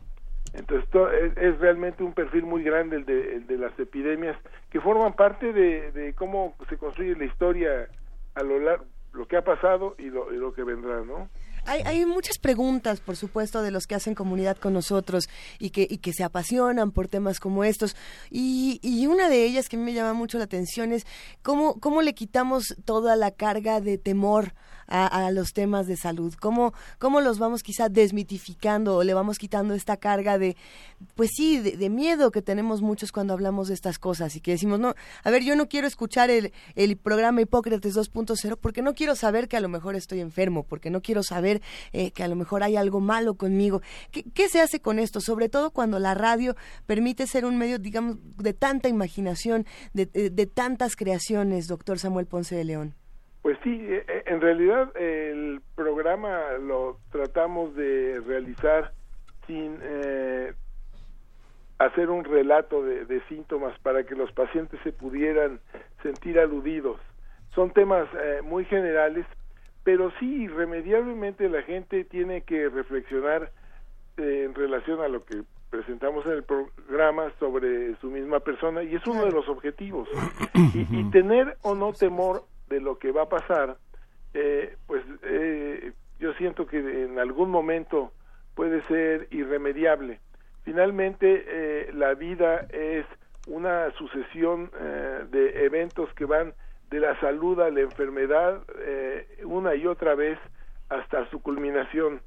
[0.57, 0.89] Entonces
[1.37, 4.35] es, realmente un perfil muy grande el de, de las epidemias
[4.71, 7.87] que forman parte de, cómo se construye la historia
[8.33, 11.29] a lo largo, lo que ha pasado y lo, y lo que vendrá, ¿no?
[11.65, 15.27] Hay, muchas preguntas, por supuesto, de los que hacen comunidad con nosotros
[15.59, 17.97] y que, y que se apasionan por temas como estos.
[18.31, 21.05] Y, y una de ellas que a mí me llama mucho la atención es
[21.41, 24.53] cómo, cómo le quitamos toda la carga de temor
[24.87, 26.33] a, los temas de salud?
[26.39, 30.55] ¿Cómo, ¿Cómo los vamos quizá desmitificando o le vamos quitando esta carga de,
[31.15, 34.79] pues sí, de, miedo que tenemos muchos cuando hablamos de estas cosas y que decimos,
[34.79, 39.15] no, a ver, yo no quiero escuchar el, el programa Hipócrates 2.0 porque no quiero
[39.15, 41.61] saber que a lo mejor estoy enfermo, porque no quiero saber
[41.93, 43.81] eh, que a lo mejor hay algo malo conmigo.
[44.11, 45.21] ¿Qué, ¿Qué se hace con esto?
[45.21, 50.45] Sobre todo cuando la radio permite ser un medio, digamos, de tanta imaginación, de, de
[50.45, 53.06] tantas creaciones, doctor Samuel Ponce de León.
[53.47, 58.91] Pues sí, eh, eh, en realidad el programa lo tratamos de realizar
[59.45, 60.51] sin eh,
[61.79, 65.61] hacer un relato de, síntomas para que los pacientes se pudieran
[66.03, 66.99] sentir aludidos.
[67.55, 68.09] Son temas
[68.43, 69.25] muy generales,
[69.85, 73.53] pero sí, irremediablemente la gente tiene que reflexionar
[74.17, 79.07] en relación a lo que presentamos en el programa sobre su misma persona y es
[79.07, 80.09] uno de los objetivos.
[80.53, 83.77] y tener o no temor de lo que va a pasar,
[84.33, 88.11] eh, pues eh, yo siento que en algún momento
[88.55, 90.19] puede ser irremediable.
[90.63, 93.05] Finalmente, eh, la vida es
[93.47, 96.53] una sucesión eh, de eventos que van
[96.89, 98.61] de la salud a la enfermedad
[99.43, 100.39] una y otra vez
[100.89, 102.21] hasta su culminación.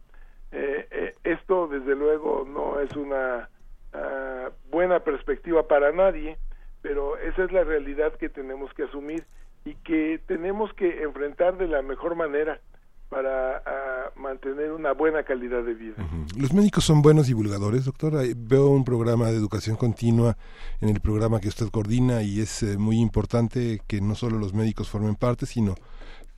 [1.24, 3.48] Esto, desde luego, no es una
[3.94, 6.36] ah, buena perspectiva para nadie,
[6.82, 9.24] pero esa es la realidad que tenemos que asumir
[9.64, 12.60] y que tenemos que enfrentar de la mejor manera
[13.10, 15.96] para ah, mantener una buena calidad de vida.
[16.38, 18.14] ¿Los médicos son buenos divulgadores, doctor?
[18.36, 20.36] Veo un programa de educación continua
[20.80, 24.54] en el programa que usted coordina y es eh, muy importante que no solo los
[24.54, 25.74] médicos formen parte, sino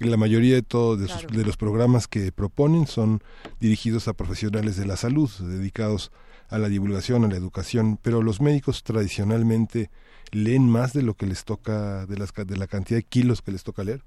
[0.00, 3.22] que la mayoría de todos de, los programas que proponen son
[3.60, 8.40] dirigidos a profesionales de la salud, dedicados a la divulgación, a la educación, pero los
[8.40, 9.90] médicos tradicionalmente
[10.30, 13.52] leen más de lo que les toca, de, las, de la cantidad de kilos que
[13.52, 14.02] les toca leer.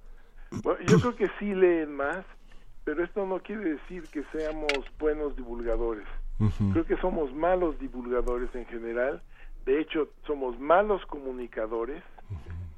[0.51, 2.25] Bueno, yo creo que sí leen más,
[2.83, 6.05] pero esto no quiere decir que seamos buenos divulgadores.
[6.73, 9.21] Creo que somos malos divulgadores en general.
[9.65, 12.03] De hecho, somos malos comunicadores.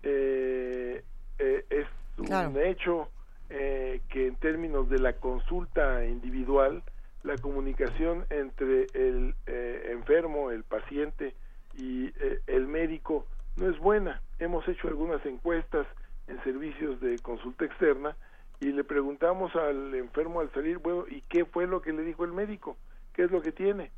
[0.04, 1.04] eh,
[1.40, 3.10] eh, es un hecho
[3.50, 6.84] eh, que en términos de la consulta individual,
[7.24, 11.34] la comunicación entre el eh, enfermo, el paciente
[11.76, 13.26] y eh, el médico
[13.58, 14.22] no es buena.
[14.40, 15.88] Hemos hecho algunas encuestas
[16.28, 18.16] en servicios de consulta externa
[18.60, 22.26] y le preguntamos al enfermo al salir, bueno, ¿y qué fue lo que le dijo
[22.26, 22.78] el médico?
[23.14, 23.92] ¿Qué es lo que tiene?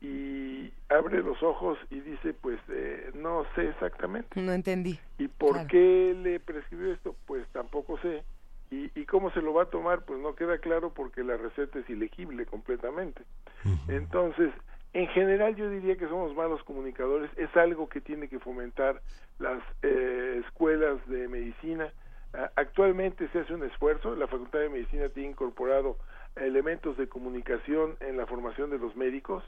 [0.00, 4.40] Y abre los ojos y dice, pues eh, no sé exactamente.
[4.40, 4.98] No entendí.
[5.18, 7.16] ¿Y por qué le prescribió esto?
[7.26, 8.22] Pues tampoco sé.
[8.70, 10.04] ¿Y, ¿Y cómo se lo va a tomar?
[10.04, 13.22] Pues no queda claro porque la receta es ilegible completamente.
[13.88, 14.52] Entonces,
[14.92, 17.30] en general yo diría que somos malos comunicadores.
[17.36, 19.00] Es algo que tiene que fomentar
[19.38, 21.92] las eh, escuelas de medicina,
[22.56, 25.98] Actualmente se hace un esfuerzo, la Facultad de Medicina tiene incorporado
[26.34, 29.44] elementos de comunicación en la formación de los médicos,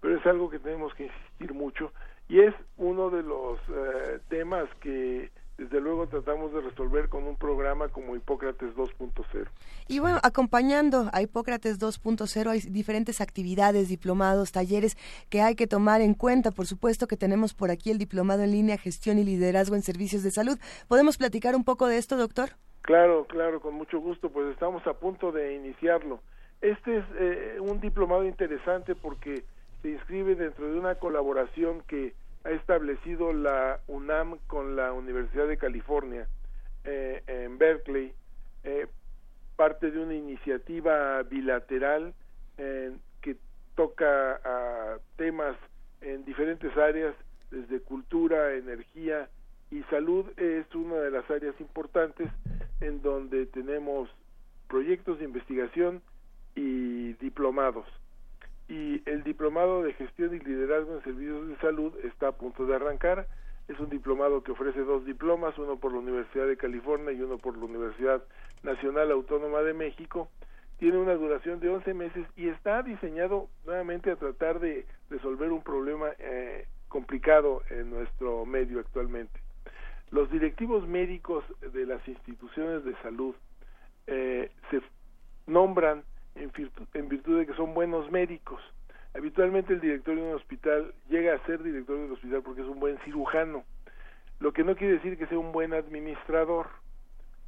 [0.00, 1.92] pero es algo que tenemos que insistir mucho
[2.28, 7.36] y es uno de los eh, temas que desde luego tratamos de resolver con un
[7.36, 9.48] programa como Hipócrates 2.0.
[9.88, 14.96] Y bueno, acompañando a Hipócrates 2.0 hay diferentes actividades, diplomados, talleres
[15.28, 16.52] que hay que tomar en cuenta.
[16.52, 20.22] Por supuesto que tenemos por aquí el diplomado en línea Gestión y Liderazgo en Servicios
[20.22, 20.58] de Salud.
[20.86, 22.50] ¿Podemos platicar un poco de esto, doctor?
[22.82, 24.30] Claro, claro, con mucho gusto.
[24.30, 26.20] Pues estamos a punto de iniciarlo.
[26.60, 29.42] Este es eh, un diplomado interesante porque
[29.82, 35.58] se inscribe dentro de una colaboración que ha establecido la UNAM con la Universidad de
[35.58, 36.28] California
[36.84, 38.12] eh, en Berkeley,
[38.64, 38.86] eh,
[39.56, 42.14] parte de una iniciativa bilateral
[42.56, 43.36] eh, que
[43.74, 45.56] toca a temas
[46.00, 47.14] en diferentes áreas,
[47.50, 49.28] desde cultura, energía
[49.70, 50.26] y salud.
[50.36, 52.28] Es una de las áreas importantes
[52.80, 54.08] en donde tenemos
[54.68, 56.02] proyectos de investigación
[56.54, 57.86] y diplomados
[58.68, 62.76] y el diplomado de gestión y liderazgo en servicios de salud está a punto de
[62.76, 63.26] arrancar.
[63.66, 67.38] Es un diplomado que ofrece dos diplomas, uno por la Universidad de California y uno
[67.38, 68.22] por la Universidad
[68.62, 70.28] Nacional Autónoma de México.
[70.78, 75.62] Tiene una duración de 11 meses y está diseñado nuevamente a tratar de resolver un
[75.62, 79.40] problema eh, complicado en nuestro medio actualmente.
[80.10, 83.34] Los directivos médicos de las instituciones de salud
[84.06, 84.80] eh, se
[85.46, 86.04] nombran
[86.38, 88.60] en virtud, de que son buenos médicos.
[89.14, 92.78] Habitualmente el director de un hospital llega a ser director del hospital porque es un
[92.78, 93.64] buen cirujano,
[94.40, 96.68] lo que no quiere decir que sea un buen administrador,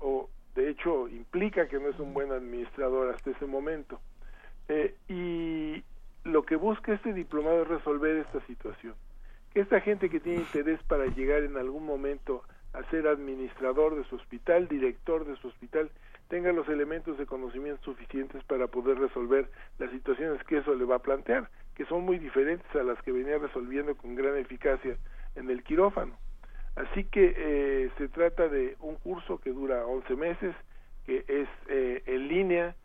[0.01, 4.01] o de hecho implica que no es un buen administrador hasta ese momento.
[4.69, 5.83] Eh, y
[6.25, 8.95] lo que busca este diplomado es resolver esta situación.
[9.53, 14.05] Que esta gente que tiene interés para llegar en algún momento a ser administrador de
[14.05, 15.91] su hospital, director de su hospital,
[16.31, 20.97] tenga los elementos de conocimiento suficientes para poder resolver las situaciones que eso le va
[20.97, 24.97] a plantear, que son muy diferentes a las que venía resolviendo con gran eficacia
[25.35, 26.17] en el quirófano.
[26.77, 30.55] Así que eh, se trata de un curso que dura 11 meses,
[31.05, 32.77] que es eh, en línea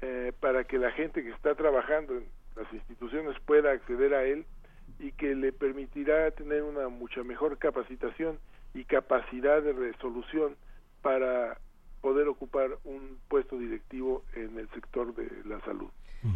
[0.00, 4.46] eh, para que la gente que está trabajando en las instituciones pueda acceder a él
[5.00, 8.38] y que le permitirá tener una mucha mejor capacitación
[8.74, 10.54] y capacidad de resolución
[11.02, 11.58] para
[12.02, 15.88] poder ocupar un puesto directivo en el sector de la salud.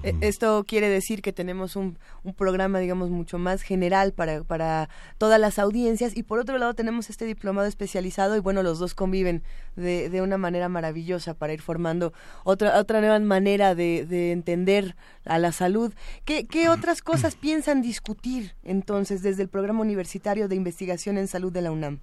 [0.03, 4.89] E, esto quiere decir que tenemos un, un, programa, digamos, mucho más general para, para
[5.17, 8.95] todas las audiencias y por otro lado tenemos este diplomado especializado y bueno, los dos
[8.95, 9.43] conviven
[9.77, 14.97] de, de una manera maravillosa para ir formando otra, otra nueva manera de, de entender
[15.25, 15.95] a la salud.
[16.25, 21.53] ¿Qué, ¿Qué otras cosas piensan discutir entonces desde el programa universitario de investigación en salud
[21.53, 22.01] de la UNAM?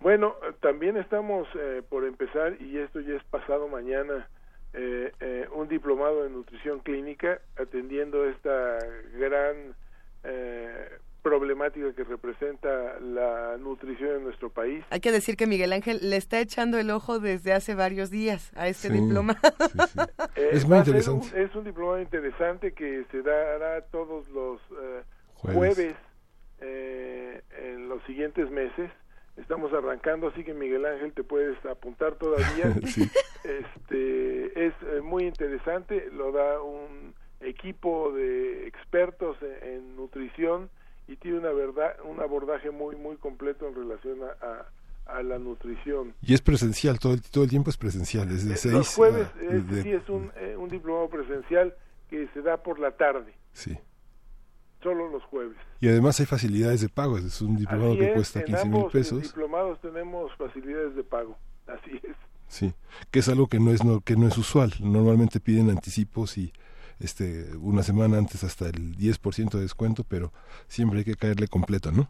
[0.00, 4.28] Bueno, también estamos eh, por empezar, y esto ya es pasado mañana,
[4.72, 8.78] eh, eh, un diplomado en nutrición clínica atendiendo esta
[9.18, 9.74] gran
[11.22, 14.84] problemática que representa la nutrición en nuestro país.
[14.90, 18.52] Hay que decir que Miguel Ángel le está echando el ojo desde hace varios días
[18.56, 19.38] a este diplomado.
[20.36, 21.42] es muy interesante.
[21.42, 24.60] es un diplomado interesante que se dará todos los
[25.34, 25.96] jueves
[26.60, 28.90] en los siguientes meses
[29.40, 32.74] estamos arrancando, así que Miguel Ángel te puedes apuntar todavía.
[33.44, 40.68] Este es eh, muy interesante, lo da un equipo de expertos en, nutrición
[41.06, 44.66] y tiene una verdad, un abordaje muy muy completo en relación a,
[45.06, 46.14] a, la nutrición.
[46.20, 49.28] Y es presencial, todo el, todo el tiempo es presencial, desde seis, Los jueves
[49.82, 51.74] sí es un, eh, un diplomado presencial
[52.10, 53.32] que se da por la tarde.
[53.52, 53.78] Sí
[54.82, 55.56] solo los jueves.
[55.80, 59.22] Y además hay facilidades de pago, es un diplomado que cuesta 15 mil pesos.
[59.22, 61.36] diplomados tenemos facilidades de pago,
[61.66, 62.16] así es.
[62.48, 62.72] Sí,
[63.10, 64.72] que es algo que no es no, que no es usual.
[64.80, 66.52] Normalmente piden anticipos y
[66.98, 70.32] este una semana antes hasta el 10% de descuento, pero
[70.66, 72.08] siempre hay que caerle completo, ¿no?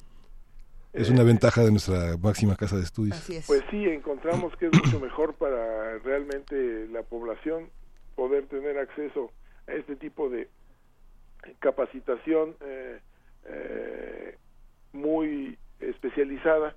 [0.92, 3.22] Es una eh, ventaja de nuestra máxima casa de estudios.
[3.46, 7.68] Pues sí, encontramos que es mucho mejor para realmente la población
[8.14, 9.30] poder tener acceso
[9.66, 10.48] a este tipo de,
[11.58, 13.00] capacitación eh,
[13.46, 14.36] eh,
[14.92, 16.74] muy especializada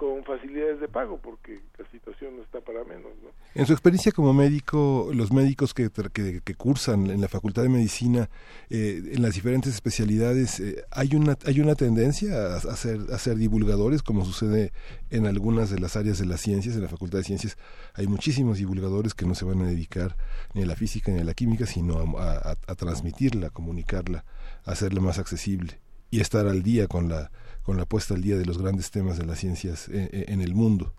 [0.00, 3.12] con facilidades de pago porque la situación no está para menos.
[3.22, 3.28] ¿no?
[3.54, 8.30] En su experiencia como médico, los médicos que, que, cursan en la Facultad de Medicina,
[8.70, 13.36] eh, en las diferentes especialidades, eh, ¿hay, una, ¿hay una tendencia a, ser, a ser
[13.36, 14.72] divulgadores como sucede
[15.10, 16.76] en algunas de las áreas de las ciencias?
[16.76, 17.58] En la Facultad de Ciencias
[17.92, 20.16] hay muchísimos divulgadores que no se van a dedicar
[20.54, 24.24] ni a la física ni a la química, sino a, a transmitirla, a comunicarla,
[24.64, 25.78] a hacerla más accesible
[26.10, 27.30] y estar al día con la
[27.62, 30.40] con la puesta al día de los grandes temas de las ciencias eh, eh, en,
[30.40, 30.92] el mundo.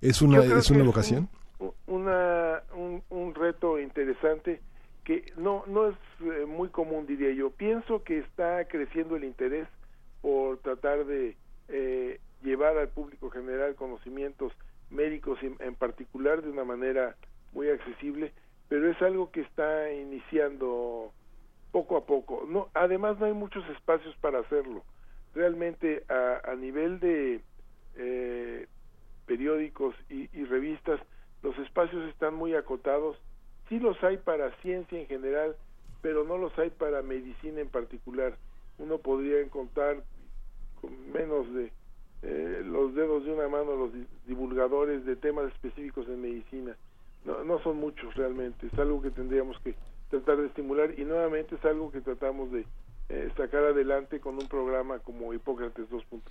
[0.00, 1.28] ¿Es una, ¿es una vocación?
[1.58, 2.62] un, una,
[3.10, 4.60] un, reto interesante
[5.04, 7.50] que no, no es eh, muy común, diría yo.
[7.50, 9.68] Pienso que está creciendo el interés
[10.20, 11.36] por tratar de
[12.42, 14.52] llevar al público general conocimientos
[14.90, 17.16] médicos en, particular de una manera
[17.52, 18.32] muy accesible,
[18.68, 21.12] pero es algo que está iniciando
[21.70, 22.44] poco a poco.
[22.48, 24.84] No, además no hay muchos espacios para hacerlo
[25.34, 27.40] realmente a, nivel de
[27.96, 28.66] eh,
[29.26, 31.00] periódicos y, revistas,
[31.42, 33.16] los espacios están muy acotados.
[33.68, 35.56] Sí los hay para ciencia en general,
[36.02, 38.36] pero no los hay para medicina en particular.
[38.78, 40.02] Uno podría encontrar
[40.80, 41.72] con menos de
[42.22, 43.90] eh, los dedos de una mano los
[44.26, 46.76] divulgadores de temas específicos en medicina.
[47.24, 49.74] No, no son muchos realmente, es algo que tendríamos que
[50.10, 52.66] tratar de estimular y nuevamente es algo que tratamos de,
[53.14, 56.22] eh, sacar adelante con un programa como Hipócrates 2.0.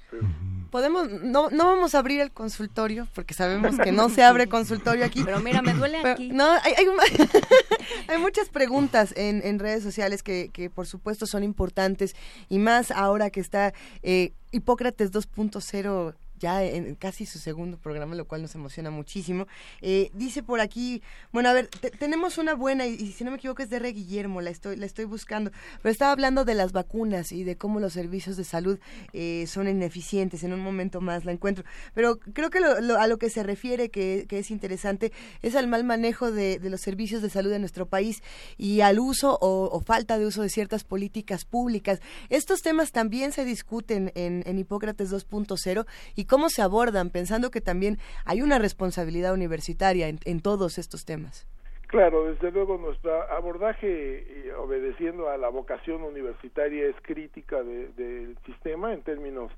[0.72, 5.06] Podemos, no, no vamos a abrir el consultorio porque sabemos que no se abre consultorio
[5.06, 5.24] aquí.
[5.24, 6.32] Pero mira, me duele aquí.
[6.32, 6.74] No, hay,
[8.08, 12.16] hay, muchas preguntas en, en redes sociales que, que, por supuesto son importantes
[12.50, 18.26] y más ahora que está eh, Hipócrates 2.0 ya en casi su segundo programa, lo
[18.26, 19.48] cual nos emociona muchísimo.
[19.82, 21.68] Eh, dice por aquí, bueno, a ver,
[22.00, 24.88] tenemos una buena, y, si no me equivoco es de Re Guillermo, la estoy, la
[24.88, 25.52] estoy buscando,
[25.82, 28.80] pero estaba hablando de las vacunas y de cómo los servicios de salud
[29.14, 33.30] eh, son ineficientes, en un momento más la encuentro, pero creo que a lo que
[33.30, 35.12] se refiere, que, es interesante,
[35.44, 38.24] es al mal manejo de, los servicios de salud en nuestro país
[38.58, 42.00] y al uso o, falta de uso de ciertas políticas públicas.
[42.30, 47.60] Estos temas también se discuten en, en Hipócrates 2.0 y cómo se abordan, pensando que
[47.60, 51.46] también hay una responsabilidad universitaria en, todos estos temas.
[51.88, 58.94] Claro, desde luego nuestro abordaje, eh, obedeciendo a la vocación universitaria, es crítica del sistema
[58.94, 59.52] en términos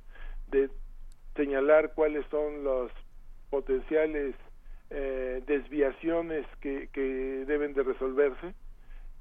[0.49, 0.71] de
[1.35, 2.91] señalar cuáles son las
[3.51, 4.33] potenciales
[4.89, 6.89] eh, desviaciones que,
[7.45, 8.55] deben de resolverse.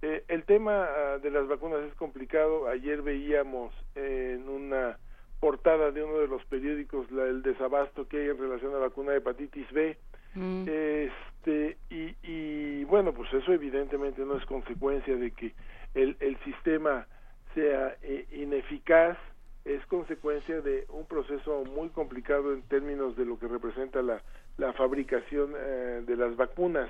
[0.00, 2.66] Eh, el tema ah, de las vacunas es complicado.
[2.66, 4.96] Ayer veíamos en una
[5.42, 8.86] portada de uno de los periódicos la, el desabasto que hay en relación a la
[8.86, 9.96] vacuna de hepatitis B.
[10.36, 10.66] Mm.
[10.68, 15.52] Este, y, y bueno, pues eso evidentemente no es consecuencia de que
[15.94, 17.08] el, el sistema
[17.56, 19.18] sea eh, ineficaz,
[19.64, 24.22] es consecuencia de un proceso muy complicado en términos de lo que representa la,
[24.58, 26.88] la fabricación eh, de las vacunas.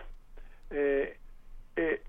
[0.69, 1.17] Eh,
[1.77, 2.03] eh,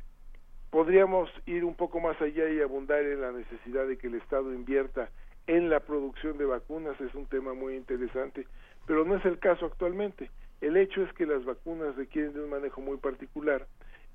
[0.69, 4.53] podríamos ir un poco más allá y abundar en la necesidad de que el Estado
[4.53, 5.09] invierta
[5.47, 8.47] en la producción de vacunas es un tema muy interesante,
[8.85, 10.29] pero no es el caso actualmente.
[10.61, 13.67] El hecho es que las vacunas requieren de un manejo muy particular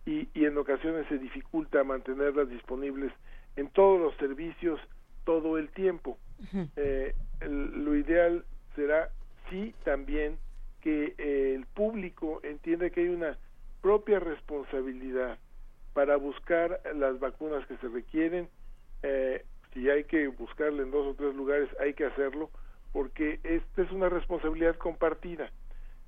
[0.06, 3.12] y, y en ocasiones se dificulta mantenerlas disponibles
[3.56, 4.80] en todos los servicios
[5.24, 6.18] todo el tiempo.
[6.76, 9.10] eh, lo ideal será
[9.50, 10.38] sí también
[10.80, 13.36] que eh, el público entienda que hay una
[13.82, 15.38] propia responsabilidad
[15.92, 18.48] para buscar las vacunas que se requieren.
[19.02, 22.50] Eh, si hay que buscarle en dos o tres lugares, hay que hacerlo,
[22.92, 25.50] porque esta es una responsabilidad compartida.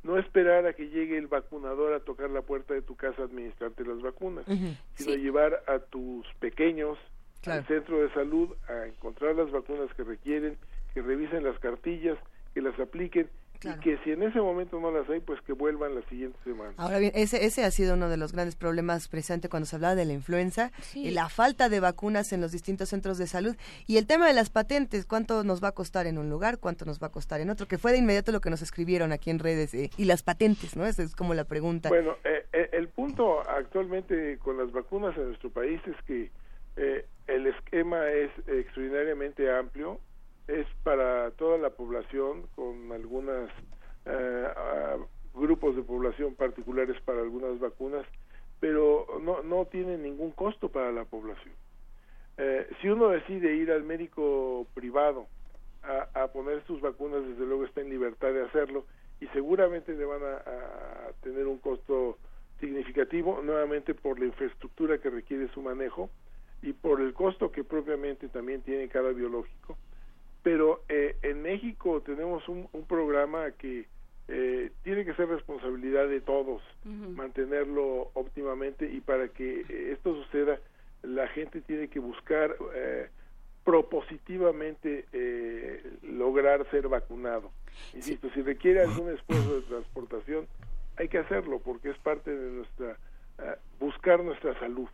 [0.02, 3.24] No esperar a que llegue el vacunador a tocar la puerta de tu casa a
[3.26, 4.46] administrarte las vacunas,
[4.94, 6.98] sino llevar a tus pequeños
[7.46, 10.56] al centro de salud a encontrar las vacunas que requieren,
[10.94, 12.18] que revisen las cartillas,
[12.54, 13.28] que las apliquen
[13.62, 16.72] y que si en ese momento no las hay, pues que vuelvan la siguiente semana.
[16.76, 19.94] Ahora bien, ese, ese ha sido uno de los grandes problemas presente cuando se hablaba
[19.94, 23.56] de la influenza, y la falta de vacunas en los distintos centros de salud
[23.86, 26.84] y el tema de las patentes, cuánto nos va a costar en un lugar, cuánto
[26.84, 29.30] nos va a costar en otro, que fue de inmediato lo que nos escribieron aquí
[29.30, 30.86] en redes, eh, y las patentes, ¿no?
[30.86, 31.88] Esa es como la pregunta.
[31.88, 36.30] Bueno, eh, eh, el punto actualmente con las vacunas en nuestro país es que
[37.26, 40.00] el esquema es extraordinariamente amplio,
[40.50, 43.50] es para toda la población con algunos
[44.06, 44.48] eh,
[45.34, 48.04] grupos de población particulares para algunas vacunas,
[48.58, 51.54] pero no, no tiene ningún costo para la población.
[52.36, 55.26] Eh, si uno decide ir al médico privado
[55.82, 58.84] a, poner sus vacunas, desde luego está en libertad de hacerlo
[59.20, 62.18] y seguramente le van a tener un costo
[62.60, 66.10] significativo, nuevamente por la infraestructura que requiere su manejo
[66.62, 69.78] y por el costo que propiamente también tiene cada biológico
[70.42, 73.86] pero eh, en México tenemos un, programa que
[74.28, 80.58] eh, tiene que ser responsabilidad de todos mantenerlo óptimamente y para que eh, esto suceda
[81.02, 82.54] la gente tiene que buscar
[83.64, 85.06] propositivamente
[86.02, 87.50] lograr ser vacunado.
[87.94, 90.46] Insisto, si requiere algún esfuerzo de transportación,
[90.96, 92.98] hay que hacerlo porque es parte de nuestra
[93.78, 94.88] buscar nuestra salud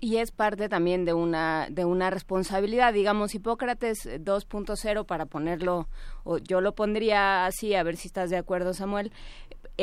[0.00, 2.92] y es parte también de una de una responsabilidad.
[2.92, 5.88] Digamos Hipócrates 2.0 para ponerlo
[6.24, 9.12] o yo lo pondría así a ver si estás de acuerdo Samuel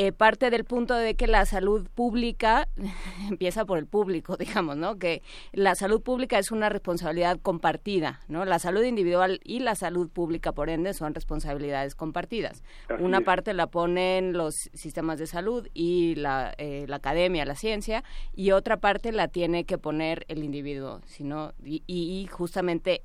[0.00, 2.68] eh, parte del punto de que la salud pública
[3.28, 4.96] empieza por el público, digamos, ¿no?
[4.96, 8.44] Que la salud pública es una responsabilidad compartida, ¿no?
[8.44, 12.62] La salud individual y la salud pública, por ende, son responsabilidades compartidas.
[13.00, 18.04] una parte la ponen los sistemas de salud y la, eh, la academia, la ciencia,
[18.36, 23.02] y otra parte la tiene que poner el individuo, sino y, y justamente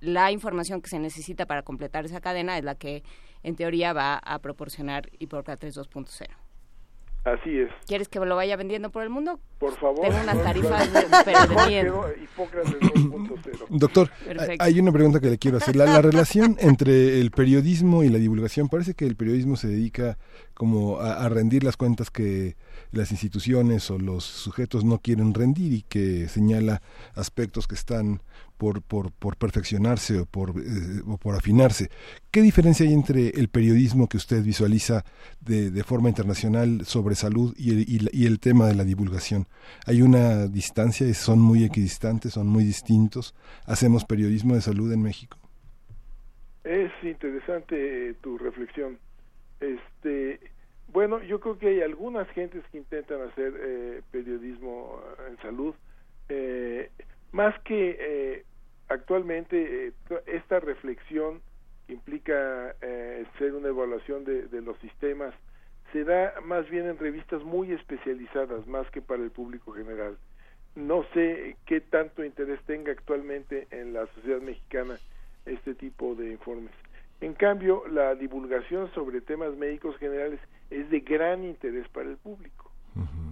[0.00, 3.04] la información que se necesita para completar esa cadena es la que
[3.44, 6.26] en teoría va a proporcionar Hipócrates 2.0.
[7.24, 7.70] Así es.
[7.86, 9.40] ¿Quieres que lo vaya vendiendo por el mundo?
[9.58, 10.02] Por favor.
[10.02, 12.04] Tengo unas tarifas de, pero de miedo.
[13.70, 14.10] Doctor,
[14.58, 15.74] hay una pregunta que le quiero hacer.
[15.74, 20.18] La, la, relación entre el periodismo y la divulgación, parece que el periodismo se dedica
[20.54, 22.56] como a rendir las cuentas que
[22.92, 26.80] las instituciones o los sujetos no quieren rendir y que señala
[27.14, 28.20] aspectos que están
[28.56, 31.90] por, por, por perfeccionarse o por, eh, o por afinarse.
[32.30, 35.04] ¿Qué diferencia hay entre el periodismo que usted visualiza
[35.40, 39.46] de, de forma internacional sobre salud y el, y, el tema de la divulgación?
[39.86, 41.12] ¿Hay una distancia?
[41.14, 42.34] ¿Son muy equidistantes?
[42.34, 43.34] ¿Son muy distintos?
[43.66, 45.36] ¿Hacemos periodismo de salud en México?
[46.62, 48.98] Es interesante tu reflexión.
[49.60, 49.93] Este,
[50.94, 55.74] bueno, yo creo que hay algunas gentes que intentan hacer eh, periodismo eh, en salud,
[56.28, 56.90] eh,
[57.32, 58.44] más que eh,
[58.88, 59.92] actualmente
[60.26, 61.40] esta reflexión
[61.86, 62.76] que implica
[63.38, 65.34] ser una evaluación de, de, los sistemas
[65.92, 70.16] se da más bien en revistas muy especializadas, más que para el público general.
[70.76, 74.98] No sé qué tanto interés tenga actualmente en la sociedad mexicana
[75.44, 76.72] este tipo de informes.
[77.24, 82.70] En cambio, la divulgación sobre temas médicos generales es de gran interés para el público.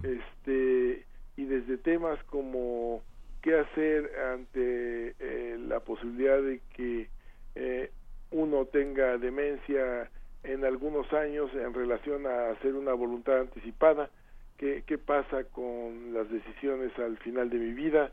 [0.03, 1.05] Este
[1.37, 3.03] y desde temas como
[3.43, 7.11] qué hacer ante eh, la posibilidad de que
[7.55, 7.91] eh,
[8.31, 10.11] uno tenga demencia
[10.43, 14.09] en algunos años en relación a hacer una voluntad anticipada,
[14.57, 18.11] qué, qué pasa con las decisiones al final de mi vida,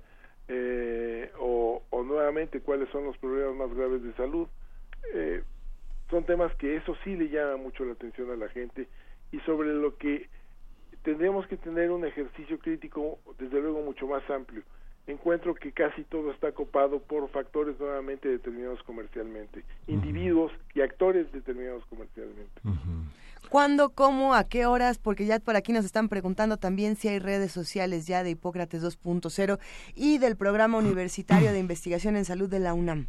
[0.50, 4.50] eh, o, o, nuevamente cuáles son los problemas más graves de salud.
[6.10, 8.88] Son temas que eso sí le llama mucho la atención a la gente
[9.32, 10.30] y sobre lo que
[11.04, 14.64] tendríamos que tener un ejercicio crítico desde luego mucho más amplio.
[15.08, 21.84] Encuentro que casi todo está copado por factores nuevamente determinados comercialmente, individuos y actores determinados
[21.86, 22.62] comercialmente.
[23.50, 25.00] ¿Cuándo, cómo, a qué horas?
[25.00, 28.84] Porque ya por aquí nos están preguntando también si hay redes sociales ya de Hipócrates
[28.84, 29.58] 2.0
[29.96, 33.08] y del Programa Universitario de Investigación en Salud de la UNAM.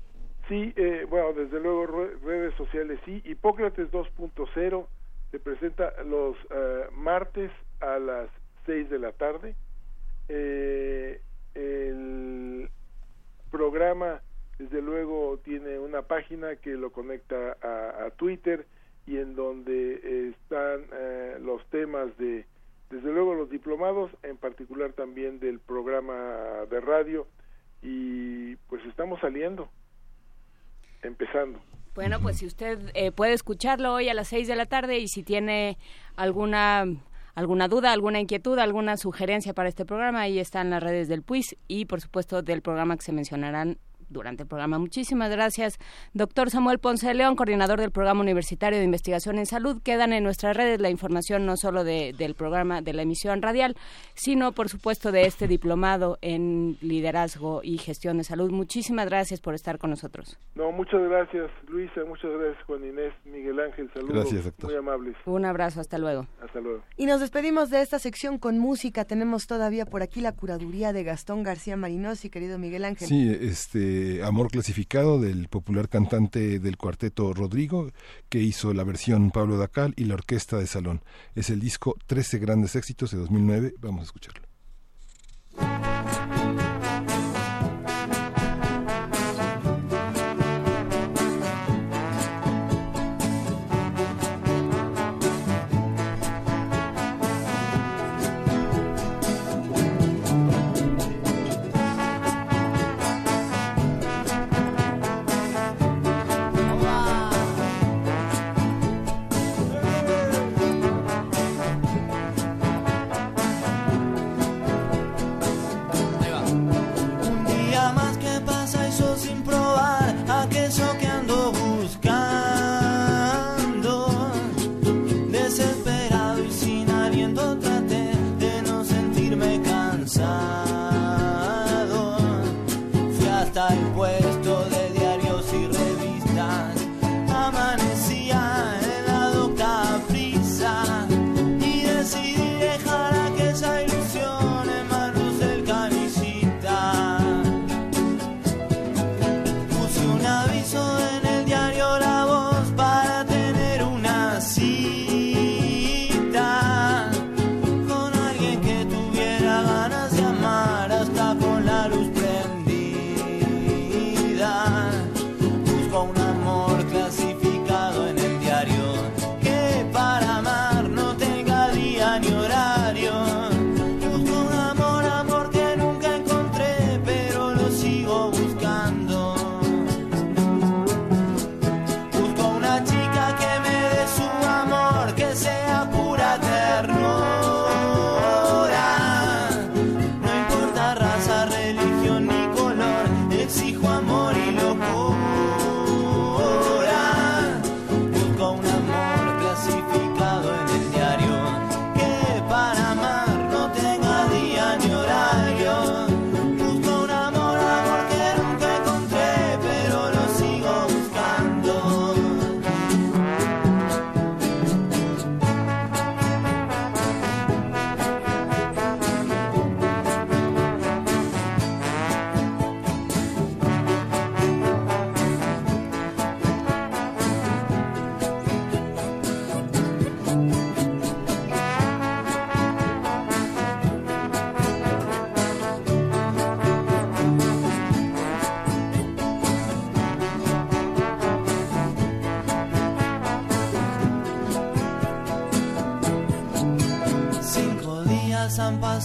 [0.50, 3.22] Sí, eh, bueno, desde luego redes sociales sí.
[3.24, 4.86] Hipócrates 2.0
[5.30, 8.28] se presenta los eh, martes a las
[8.66, 9.54] 6 de la tarde.
[10.28, 11.20] Eh,
[11.54, 12.68] el
[13.52, 14.22] programa,
[14.58, 18.66] desde luego, tiene una página que lo conecta a, Twitter
[19.06, 22.44] y en donde están eh, los temas de,
[22.90, 27.28] desde luego, los diplomados, en particular también del programa de radio,
[27.82, 29.70] y pues estamos saliendo,
[31.02, 31.60] empezando.
[31.94, 35.08] Bueno, pues si usted eh, puede escucharlo hoy a las seis de la tarde y
[35.08, 35.76] si tiene
[36.16, 36.86] alguna
[37.34, 41.56] alguna duda, alguna inquietud, alguna sugerencia para este programa, ahí están las redes del PUIS
[41.68, 43.78] y por supuesto del programa que se mencionarán
[44.10, 44.78] durante el programa.
[44.78, 45.78] Muchísimas gracias,
[46.12, 49.80] doctor Samuel Ponce de León, coordinador del Programa Universitario de Investigación en Salud.
[49.82, 53.76] Quedan en nuestras redes la información no solo de, del programa, de la emisión radial,
[54.14, 58.50] sino, por supuesto, de este diplomado en liderazgo y gestión de salud.
[58.50, 60.38] Muchísimas gracias por estar con nosotros.
[60.54, 62.04] No, muchas gracias, Luisa.
[62.06, 63.90] Muchas gracias, Juan Inés, Miguel Ángel.
[63.94, 64.14] Saludos.
[64.14, 64.70] Gracias, doctor.
[64.70, 65.16] Muy amables.
[65.24, 66.26] Un abrazo, hasta luego.
[66.42, 66.82] Hasta luego.
[66.96, 69.04] Y nos despedimos de esta sección con música.
[69.04, 73.08] Tenemos todavía por aquí la curaduría de Gastón García Marinosi, querido Miguel Ángel.
[73.08, 77.90] Sí, este Amor clasificado del popular cantante del cuarteto Rodrigo,
[78.28, 81.02] que hizo la versión Pablo Dacal y la orquesta de salón.
[81.34, 83.74] Es el disco 13 grandes éxitos de 2009.
[83.80, 84.49] Vamos a escucharlo.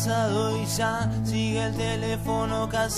[0.05, 2.93] Pasado y ya sigue el teléfono casado.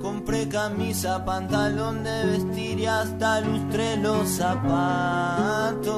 [0.00, 5.92] Compré camisa, pantalón de vestir y hasta lustré los zapatos.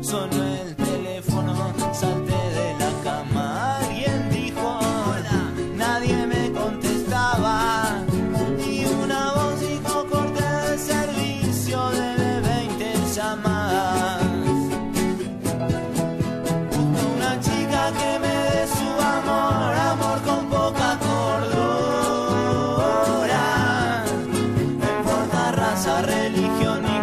[0.00, 3.49] Sonó el teléfono, salté de la cama.
[26.32, 26.99] Religión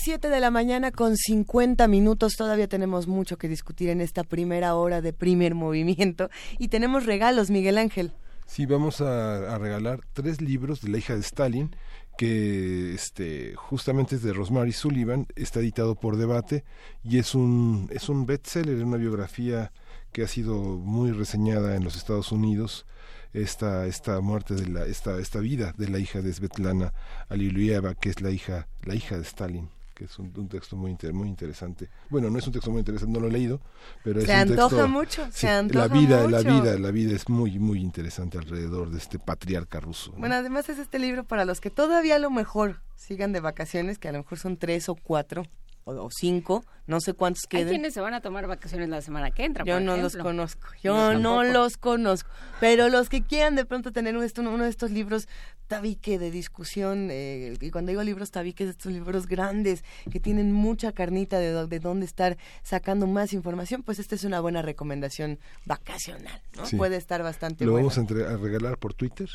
[0.00, 2.36] las 7 de la mañana con 50 minutos.
[2.36, 6.30] Todavía tenemos mucho que discutir en esta primera hora de primer movimiento.
[6.58, 8.12] Y tenemos regalos, Miguel Ángel.
[8.46, 11.76] Sí, vamos a, regalar tres libros de la hija de Stalin,
[12.16, 16.64] que este, justamente es de Rosemary Sullivan, está editado por Debate
[17.04, 19.70] y es un, es un bestseller, una biografía
[20.12, 22.86] que ha sido muy reseñada en los Estados Unidos
[23.34, 26.92] esta esta muerte de la esta esta vida de la hija de Svetlana
[27.28, 29.68] Alilueva que es la hija la hija de Stalin
[30.00, 32.78] que es un, un texto muy inter- muy interesante bueno no es un texto muy
[32.78, 33.60] interesante no lo he leído
[34.02, 36.62] pero es Se un antoja texto mucho, se sí, antoja la vida la mucho.
[36.62, 40.20] vida la vida es muy muy interesante alrededor de este patriarca ruso ¿no?
[40.20, 43.98] Bueno, además es este libro para los que todavía a lo mejor sigan de vacaciones,
[43.98, 45.42] que a lo mejor son tres o cuatro
[45.90, 47.68] o, o cinco, no sé cuántos Hay queden.
[47.68, 49.64] quienes se van a tomar vacaciones la semana que entra.
[49.64, 52.28] Yo por no los conozco, Yo no los conozco,
[52.58, 55.28] pero los que quieran de pronto tener uno, esto- uno de estos libros
[55.68, 60.90] tabique de discusión, eh, y cuando digo libros tabiques, estos libros grandes que tienen mucha
[60.92, 66.42] carnita de, de dónde estar sacando más información, pues esta es una buena recomendación vacacional,
[66.56, 66.66] ¿no?
[66.66, 66.76] Sí.
[66.76, 69.28] Puede estar bastante lo vamos a, entre- a regalar por Twitter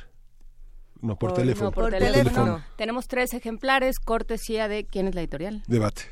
[1.01, 2.24] no por, Por- teléfono No, por, Por teléfono.
[2.24, 2.64] teléfono.
[2.78, 5.64] Tenemos tres ejemplares, cortesía de quién es la editorial.
[5.68, 6.03] debate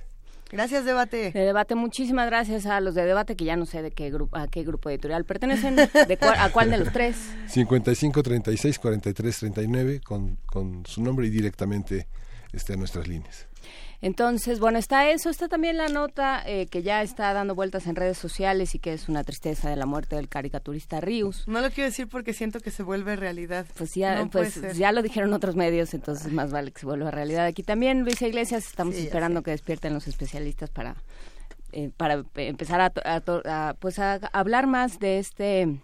[0.54, 1.32] Gracias, debate.
[1.32, 4.38] De debate, muchísimas gracias a los de debate, que ya no sé de qué grupo,
[4.38, 7.16] a qué grupo editorial pertenecen, de cuál- a cuál de los tres.
[7.48, 12.08] 55 36 43 39 con, con su nombre y directamente
[12.54, 13.48] este, a nuestras líneas.
[14.04, 17.96] Entonces, bueno, está eso, está también la nota eh, que ya está dando vueltas en
[17.96, 21.48] redes sociales y que es una tristeza de la muerte del caricaturista Rius.
[21.48, 23.66] No lo quiero decir porque siento que se vuelve realidad.
[23.78, 27.12] Pues ya, No pues ya lo dijeron otros medios, entonces más vale que se vuelva
[27.12, 27.46] realidad.
[27.46, 30.98] Aquí también, Luisa Iglesias, estamos Sí, esperando que despierten los especialistas para
[31.72, 35.80] eh, para empezar a, a, pues a hablar más de este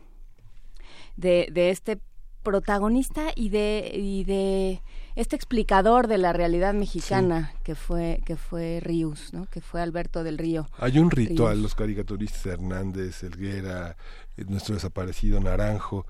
[1.16, 1.98] de, de este
[2.44, 4.82] protagonista y de y de
[5.20, 9.48] este explicador de la realidad mexicana que fue que fue Ríos, ¿no?
[9.48, 10.66] Que fue Alberto del Río.
[10.78, 11.64] Hay un ritual, Ríos.
[11.64, 13.98] los caricaturistas Hernández, Elguera,
[14.38, 16.06] eh, nuestro desaparecido Naranjo,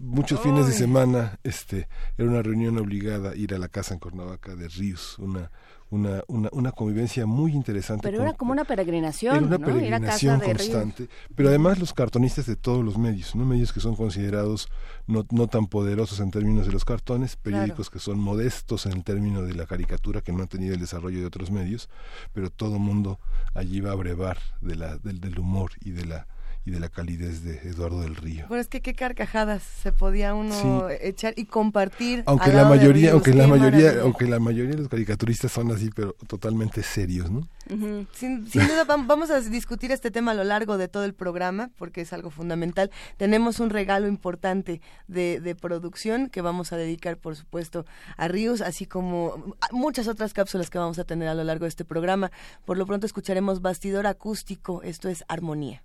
[0.00, 4.54] muchos fines de semana, este, era una reunión obligada ir a la casa en Cuernavaca
[4.54, 5.50] de Ríos, una,
[5.92, 8.02] una, una, una convivencia muy interesante.
[8.02, 12.56] Pero con- era como una peregrinación, Era una peregrinación constante, pero además los cartonistas de
[12.56, 14.68] todos los medios, no medios que son considerados
[15.06, 19.04] no, no tan poderosos en términos de los cartones, periódicos que son modestos en el
[19.04, 21.88] término de la caricatura, que no han tenido el desarrollo de otros medios,
[22.32, 23.20] pero todo mundo
[23.54, 26.26] allí va a brevar de la, del, del humor y de la
[26.64, 28.46] y de la calidez de Eduardo del Río.
[28.48, 30.96] Bueno, es que qué carcajadas se podía uno Sí.
[31.00, 32.22] echar y compartir.
[32.26, 34.02] Aunque la mayoría, aunque la mayoría, maravilla.
[34.02, 37.48] aunque la mayoría de los caricaturistas son así, pero totalmente serios, ¿no?
[37.68, 41.14] Sin, sin duda vam- vamos a discutir este tema a lo largo de todo el
[41.14, 42.90] programa porque es algo fundamental.
[43.16, 47.86] Tenemos un regalo importante de, de producción que vamos a dedicar, por supuesto,
[48.16, 51.64] a Ríos, así como a muchas otras cápsulas que vamos a tener a lo largo
[51.64, 52.30] de este programa.
[52.64, 55.82] Por lo pronto escucharemos Bastidor Acústico, esto es Armonía.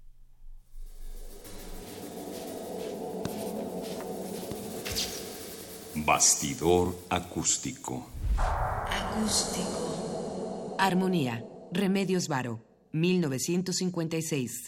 [6.06, 8.08] Bastidor acústico.
[10.78, 11.44] Armonía.
[11.72, 12.64] Remedios Varo.
[12.92, 14.68] 1956.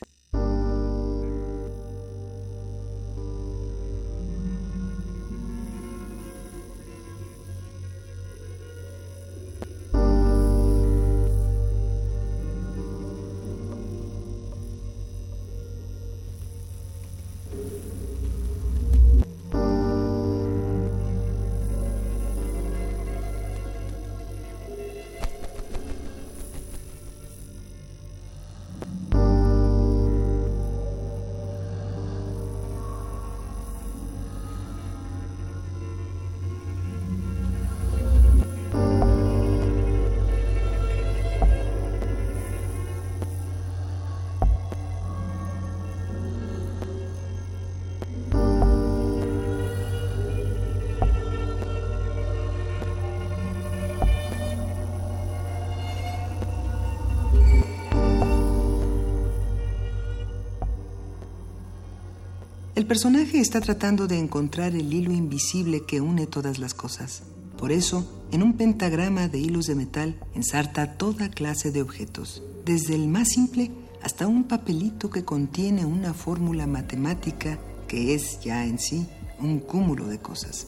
[62.79, 67.23] El personaje está tratando de encontrar el hilo invisible que une todas las cosas.
[67.57, 72.95] Por eso, en un pentagrama de hilos de metal ensarta toda clase de objetos, desde
[72.95, 73.69] el más simple
[74.01, 77.59] hasta un papelito que contiene una fórmula matemática
[77.89, 79.05] que es ya en sí
[79.41, 80.67] un cúmulo de cosas.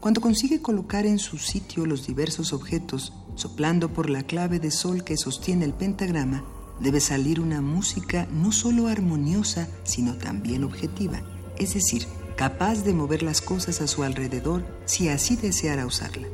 [0.00, 5.04] Cuando consigue colocar en su sitio los diversos objetos, soplando por la clave de sol
[5.04, 6.42] que sostiene el pentagrama,
[6.80, 11.22] debe salir una música no solo armoniosa, sino también objetiva,
[11.58, 16.28] es decir, capaz de mover las cosas a su alrededor si así deseara usarla.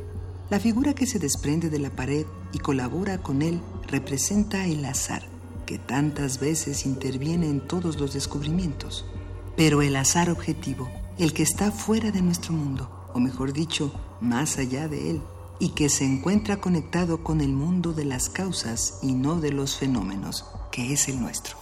[0.50, 5.22] La figura que se desprende de la pared y colabora con él representa el azar,
[5.64, 9.06] que tantas veces interviene en todos los descubrimientos.
[9.56, 14.58] Pero el azar objetivo, el que está fuera de nuestro mundo, o mejor dicho, más
[14.58, 15.22] allá de él,
[15.58, 19.76] y que se encuentra conectado con el mundo de las causas y no de los
[19.76, 21.56] fenómenos, que es el nuestro.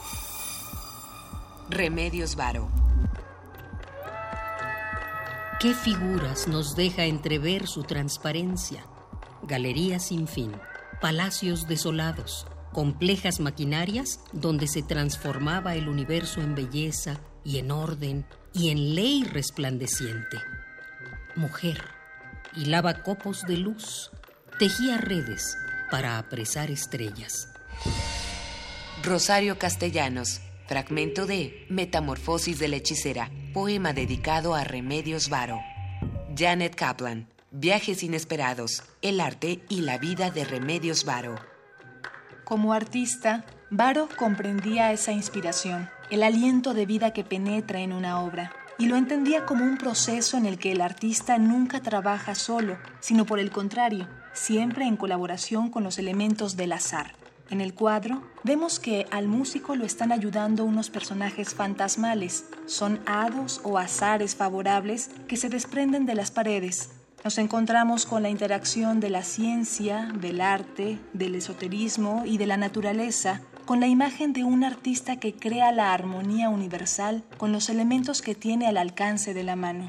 [1.68, 2.79] Remedios Varo.
[5.60, 8.86] ¿Qué figuras nos deja entrever su transparencia?
[9.42, 10.52] Galerías sin fin,
[11.02, 18.70] palacios desolados, complejas maquinarias donde se transformaba el universo en belleza y en orden y
[18.70, 20.38] en ley resplandeciente.
[21.36, 21.84] Mujer,
[22.56, 24.10] hilaba copos de luz,
[24.58, 25.58] tejía redes
[25.90, 27.50] para apresar estrellas.
[29.02, 35.60] Rosario Castellanos, fragmento de Metamorfosis de la hechicera, poema dedicado a Remedios Varo.
[36.36, 41.34] Janet Kaplan, Viajes inesperados, el arte y la vida de Remedios Varo.
[42.44, 48.52] Como artista, Varo comprendía esa inspiración, el aliento de vida que penetra en una obra,
[48.78, 53.26] y lo entendía como un proceso en el que el artista nunca trabaja solo, sino
[53.26, 57.19] por el contrario, siempre en colaboración con los elementos del azar.
[57.50, 62.44] En el cuadro vemos que al músico lo están ayudando unos personajes fantasmales.
[62.66, 66.90] Son hados o azares favorables que se desprenden de las paredes.
[67.24, 72.56] Nos encontramos con la interacción de la ciencia, del arte, del esoterismo y de la
[72.56, 78.22] naturaleza, con la imagen de un artista que crea la armonía universal con los elementos
[78.22, 79.86] que tiene al alcance de la mano.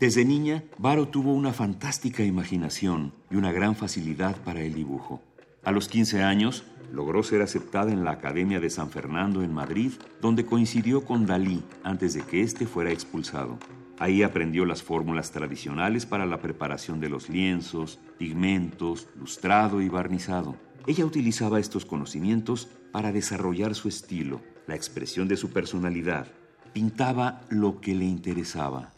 [0.00, 5.20] Desde niña, Varo tuvo una fantástica imaginación y una gran facilidad para el dibujo.
[5.62, 9.92] A los 15 años, logró ser aceptada en la Academia de San Fernando en Madrid,
[10.20, 13.58] donde coincidió con Dalí antes de que éste fuera expulsado.
[13.98, 20.56] Ahí aprendió las fórmulas tradicionales para la preparación de los lienzos, pigmentos, lustrado y barnizado.
[20.86, 26.28] Ella utilizaba estos conocimientos para desarrollar su estilo, la expresión de su personalidad.
[26.72, 28.92] Pintaba lo que le interesaba.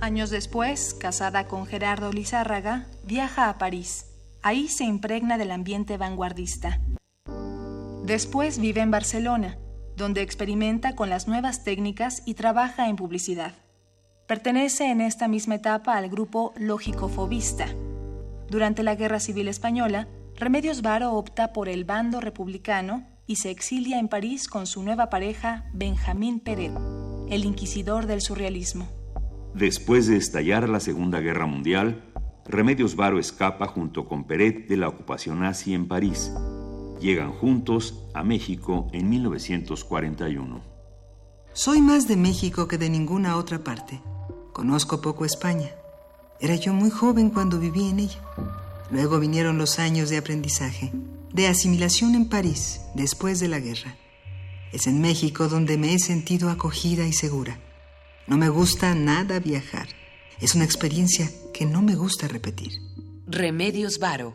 [0.00, 4.06] Años después, casada con Gerardo Lizárraga, viaja a París.
[4.42, 6.80] Ahí se impregna del ambiente vanguardista.
[8.04, 9.58] Después vive en Barcelona,
[9.96, 13.54] donde experimenta con las nuevas técnicas y trabaja en publicidad.
[14.26, 17.66] Pertenece en esta misma etapa al grupo lógico-fobista.
[18.48, 23.98] Durante la Guerra Civil Española, Remedios Varo opta por el bando republicano y se exilia
[23.98, 26.72] en París con su nueva pareja Benjamín Peret,
[27.28, 28.88] el inquisidor del surrealismo.
[29.54, 32.04] Después de estallar la Segunda Guerra Mundial,
[32.48, 36.32] Remedios Varo escapa junto con Peret de la ocupación nazi en París.
[36.98, 40.62] Llegan juntos a México en 1941.
[41.52, 44.00] Soy más de México que de ninguna otra parte.
[44.54, 45.68] Conozco poco España.
[46.40, 48.20] Era yo muy joven cuando viví en ella.
[48.90, 50.90] Luego vinieron los años de aprendizaje,
[51.34, 53.94] de asimilación en París después de la guerra.
[54.72, 57.58] Es en México donde me he sentido acogida y segura.
[58.26, 59.97] No me gusta nada viajar.
[60.40, 62.80] Es una experiencia que no me gusta repetir.
[63.26, 64.34] Remedios Varo.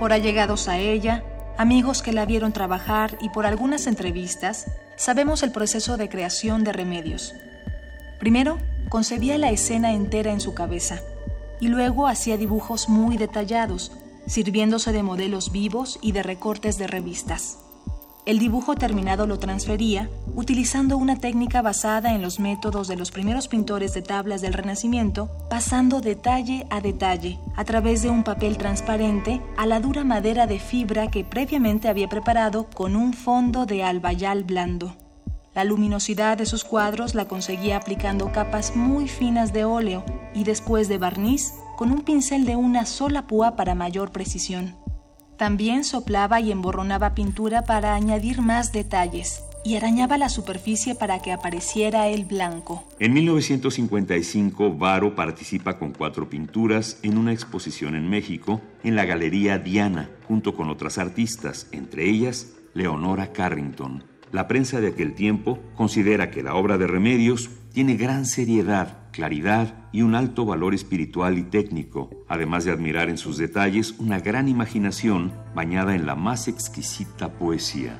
[0.00, 1.24] Por allegados a ella,
[1.58, 6.72] amigos que la vieron trabajar y por algunas entrevistas, sabemos el proceso de creación de
[6.72, 7.34] Remedios.
[8.18, 8.58] Primero,
[8.88, 11.00] concebía la escena entera en su cabeza
[11.60, 13.92] y luego hacía dibujos muy detallados,
[14.26, 17.58] sirviéndose de modelos vivos y de recortes de revistas.
[18.24, 23.48] El dibujo terminado lo transfería utilizando una técnica basada en los métodos de los primeros
[23.48, 29.40] pintores de tablas del Renacimiento, pasando detalle a detalle a través de un papel transparente
[29.56, 34.44] a la dura madera de fibra que previamente había preparado con un fondo de albayal
[34.44, 34.94] blando.
[35.52, 40.88] La luminosidad de sus cuadros la conseguía aplicando capas muy finas de óleo y después
[40.88, 44.81] de barniz con un pincel de una sola púa para mayor precisión.
[45.42, 51.32] También soplaba y emborronaba pintura para añadir más detalles y arañaba la superficie para que
[51.32, 52.84] apareciera el blanco.
[53.00, 59.58] En 1955, Varo participa con cuatro pinturas en una exposición en México, en la Galería
[59.58, 64.04] Diana, junto con otras artistas, entre ellas Leonora Carrington.
[64.30, 69.74] La prensa de aquel tiempo considera que la obra de Remedios tiene gran seriedad, claridad
[69.92, 74.48] y un alto valor espiritual y técnico, además de admirar en sus detalles una gran
[74.48, 77.96] imaginación bañada en la más exquisita poesía.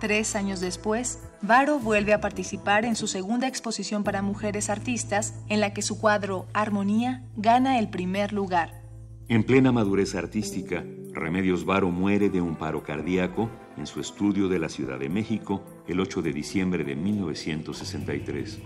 [0.00, 5.60] Tres años después, Varo vuelve a participar en su segunda exposición para mujeres artistas, en
[5.60, 8.82] la que su cuadro Armonía gana el primer lugar.
[9.28, 14.58] En plena madurez artística, Remedios Varo muere de un paro cardíaco en su estudio de
[14.58, 18.58] la Ciudad de México el 8 de diciembre de 1963.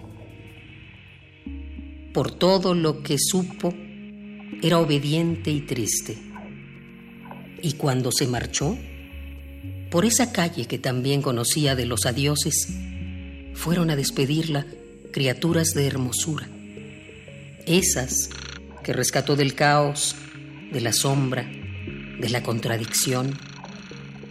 [2.16, 3.74] Por todo lo que supo,
[4.62, 6.16] era obediente y triste.
[7.60, 8.78] Y cuando se marchó,
[9.90, 12.74] por esa calle que también conocía de los adioses,
[13.52, 14.64] fueron a despedirla
[15.12, 16.48] criaturas de hermosura,
[17.66, 18.30] esas
[18.82, 20.16] que rescató del caos,
[20.72, 21.46] de la sombra,
[22.18, 23.36] de la contradicción,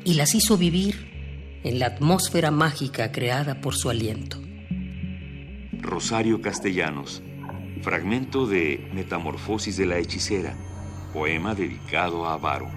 [0.04, 4.42] y las hizo vivir en la atmósfera mágica creada por su aliento.
[5.72, 7.22] Rosario Castellanos,
[7.86, 10.56] fragmento de Metamorfosis de la hechicera,
[11.14, 12.68] poema dedicado a Varo.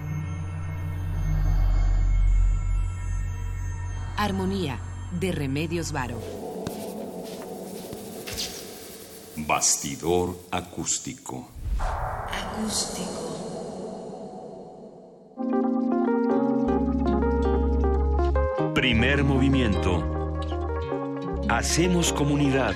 [4.17, 4.79] Armonía
[5.19, 6.21] de Remedios Varo.
[9.35, 11.49] Bastidor acústico.
[12.31, 13.09] Acústico.
[18.75, 20.05] Primer movimiento.
[21.49, 22.75] Hacemos comunidad.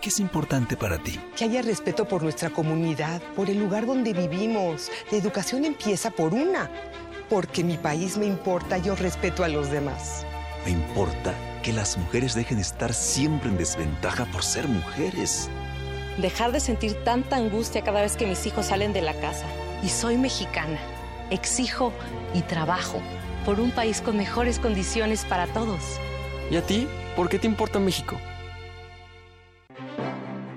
[0.00, 1.18] ¿Qué es importante para ti?
[1.36, 4.90] Que haya respeto por nuestra comunidad, por el lugar donde vivimos.
[5.10, 6.70] La educación empieza por una.
[7.28, 10.24] Porque mi país me importa, yo respeto a los demás.
[10.64, 15.48] Me importa que las mujeres dejen de estar siempre en desventaja por ser mujeres.
[16.18, 19.46] Dejar de sentir tanta angustia cada vez que mis hijos salen de la casa.
[19.82, 20.78] Y soy mexicana.
[21.30, 21.92] Exijo
[22.34, 23.02] y trabajo
[23.44, 25.80] por un país con mejores condiciones para todos.
[26.50, 26.86] ¿Y a ti?
[27.16, 28.20] ¿Por qué te importa México?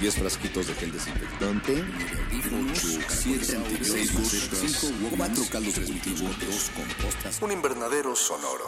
[0.00, 1.82] 10 frasquitos de gel desinfectante,
[2.70, 4.12] 8, 7, 6,
[5.16, 7.42] 4 caldos de cultivo, 2 compostas.
[7.42, 8.66] Un invernadero sonoro.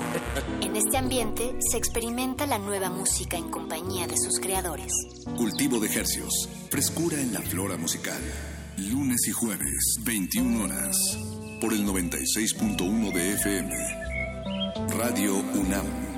[0.60, 4.92] En este ambiente se experimenta la nueva música en compañía de sus creadores.
[5.36, 8.20] Cultivo de hercios, frescura en la flora musical.
[8.78, 10.96] Lunes y jueves, 21 horas,
[11.60, 13.74] por el 96.1 de FM.
[14.96, 16.17] Radio UNAM.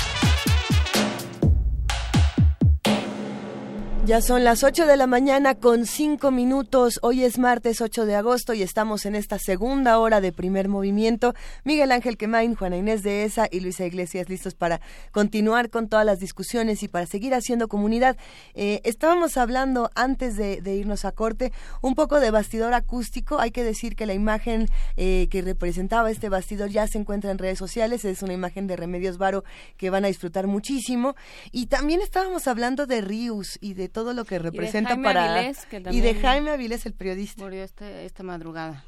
[4.03, 6.99] Ya son las 8 de la mañana con 5 minutos.
[7.03, 11.35] Hoy es martes 8 de agosto y estamos en esta segunda hora de primer movimiento.
[11.65, 14.81] Miguel Ángel Quemain, Juana Inés de ESA y Luisa Iglesias listos para
[15.11, 18.17] continuar con todas las discusiones y para seguir haciendo comunidad.
[18.55, 23.39] Eh, estábamos hablando antes de, irnos a corte un poco de bastidor acústico.
[23.39, 27.37] Hay que decir que la imagen eh, que representaba este bastidor ya se encuentra en
[27.37, 28.03] redes sociales.
[28.03, 29.43] Es una imagen de Remedios Varo
[29.77, 31.15] que van a disfrutar muchísimo.
[31.51, 35.51] Y también estábamos hablando de Rius y de todo lo que representa para
[35.91, 38.83] y de Jaime Avilés el periodista murió este, esta madrugada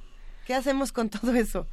[0.45, 1.67] qué hacemos con todo eso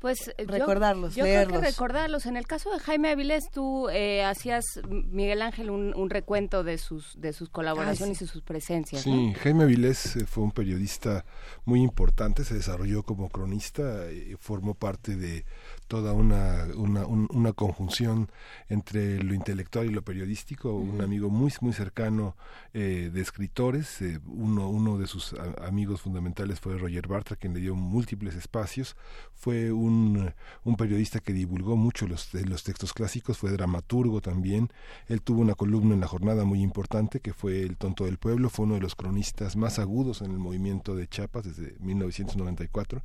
[0.00, 1.48] pues eh, recordarlos, yo, leerlos.
[1.48, 2.24] Creo que recordarlos.
[2.24, 7.20] En el caso de Jaime Avilés, tú eh, hacías, Miguel Ángel, un, recuento de sus,
[7.20, 9.02] de sus colaboraciones y sus presencias.
[9.02, 11.26] Sí, Jaime Avilés eh, fue un periodista
[11.66, 15.44] muy importante, se desarrolló como cronista, y formó parte de
[15.90, 18.30] toda una, una, una, conjunción
[18.68, 22.36] entre lo intelectual y lo periodístico, un amigo muy, muy cercano
[22.72, 27.58] eh, de escritores, eh, uno, uno de sus amigos fundamentales fue Roger Bartra, quien le
[27.58, 28.96] dio múltiples espacios,
[29.34, 30.32] fue un,
[30.62, 34.70] un periodista que divulgó mucho los, los textos clásicos, fue dramaturgo también,
[35.08, 38.48] él tuvo una columna en la jornada muy importante que fue El tonto del pueblo,
[38.48, 43.02] fue uno de los cronistas más agudos en el movimiento de Chiapas desde 1994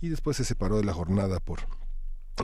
[0.00, 1.60] y después se separó de la jornada por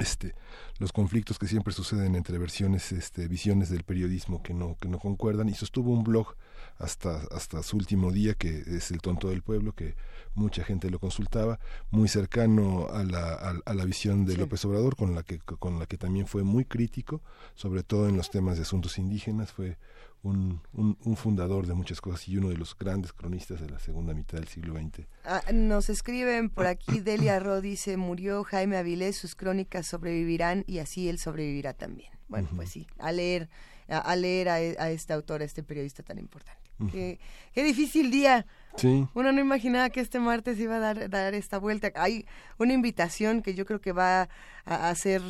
[0.01, 0.35] este
[0.79, 4.99] los conflictos que siempre suceden entre versiones este visiones del periodismo que no que no
[4.99, 5.49] concuerdan.
[5.49, 6.35] Y sostuvo un blog
[6.79, 9.95] hasta hasta su último día que es el tonto del pueblo que
[10.35, 15.15] mucha gente lo consultaba muy cercano a la, a, la visión de López Obrador con
[15.15, 17.23] la que con la que también fue muy crítico
[17.55, 19.53] sobre todo en los temas de asuntos indígenas.
[19.53, 19.77] Fue
[20.25, 24.15] un, un, fundador de muchas cosas y uno de los grandes cronistas de la segunda
[24.15, 25.07] mitad del siglo XX.
[25.25, 30.79] Ah, nos escriben por aquí, Delia Ro dice, murió Jaime Avilés, sus crónicas sobrevivirán y
[30.79, 32.11] así él sobrevivirá también.
[32.29, 33.51] Bueno, pues sí, a leer,
[33.87, 36.59] a, leer a, este autor, a este periodista tan importante.
[36.91, 37.19] qué,
[37.63, 38.47] difícil día.
[38.77, 39.07] Sí.
[39.15, 41.93] Uno no imaginaba que este martes iba a dar, dar esta vuelta.
[41.95, 42.27] Hay
[42.59, 44.29] una invitación que yo creo que va
[44.65, 45.23] a, a ser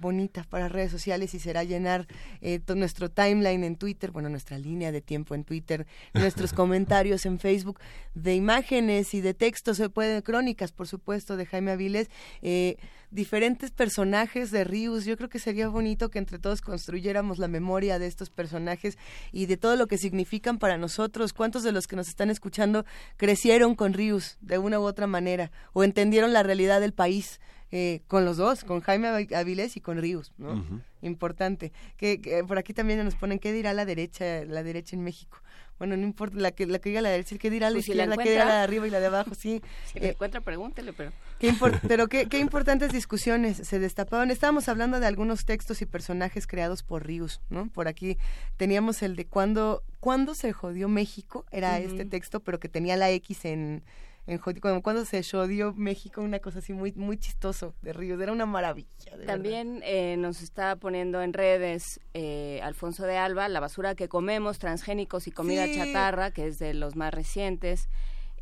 [0.00, 2.06] bonita para redes sociales y será llenar
[2.40, 7.38] eh, nuestro timeline en Twitter, bueno, nuestra línea de tiempo en Twitter, nuestros comentarios en
[7.38, 7.80] Facebook
[8.14, 12.10] de imágenes y de textos, se puede, crónicas, por supuesto, de Jaime Avilés,
[12.42, 12.76] eh,
[13.10, 15.04] diferentes personajes de Rius.
[15.04, 18.98] Yo creo que sería bonito que entre todos construyéramos la memoria de estos personajes
[19.32, 21.32] y de todo lo que significan para nosotros.
[21.32, 22.84] ¿Cuántos de los que nos están escuchando
[23.16, 27.40] crecieron con Rius de una u otra manera o entendieron la realidad del país?
[27.72, 30.64] Eh, con los dos, con Jaime Avilés y con Ríos, ¿no?
[31.02, 31.72] Importante.
[31.96, 35.40] Que, por aquí también nos ponen qué dirá la derecha, la derecha en México.
[35.78, 38.16] Bueno, no importa la que la que diga la derecha, qué dirá la pues izquierda,
[38.18, 39.62] qué dirá la de arriba y la de abajo, sí.
[39.86, 41.12] Si la eh, encuentra, pregúntele, pero.
[41.38, 41.54] Qué
[41.88, 44.30] pero qué, qué importantes discusiones se destapaban.
[44.30, 47.68] Estábamos hablando de algunos textos y personajes creados por Ríos, ¿no?
[47.70, 48.18] Por aquí
[48.58, 53.10] teníamos el de cuando, cuando se jodió México, era este texto, pero que tenía la
[53.10, 53.82] X en
[54.30, 58.30] en cuando, cuando se dio México, una cosa así muy muy chistoso de Ríos, era
[58.30, 58.88] una maravilla.
[59.26, 64.60] También eh, nos está poniendo en redes eh, Alfonso de Alba, la basura que comemos,
[64.60, 67.88] transgénicos y comida chatarra, que es de los más recientes.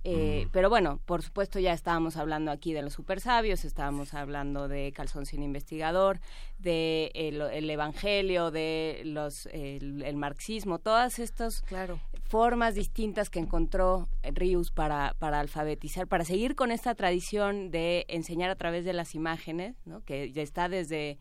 [0.04, 0.50] Eh, mm.
[0.52, 4.92] Pero bueno, por supuesto ya estábamos hablando aquí de los super sabios, estábamos hablando de
[4.92, 6.20] Calzón sin investigador,
[6.58, 11.64] de el, evangelio, de los el, marxismo, todas estas
[12.28, 18.50] formas distintas que encontró Rius para, para alfabetizar, para seguir con esta tradición de enseñar
[18.50, 20.04] a través de las imágenes, ¿no?
[20.04, 21.18] que ya está desde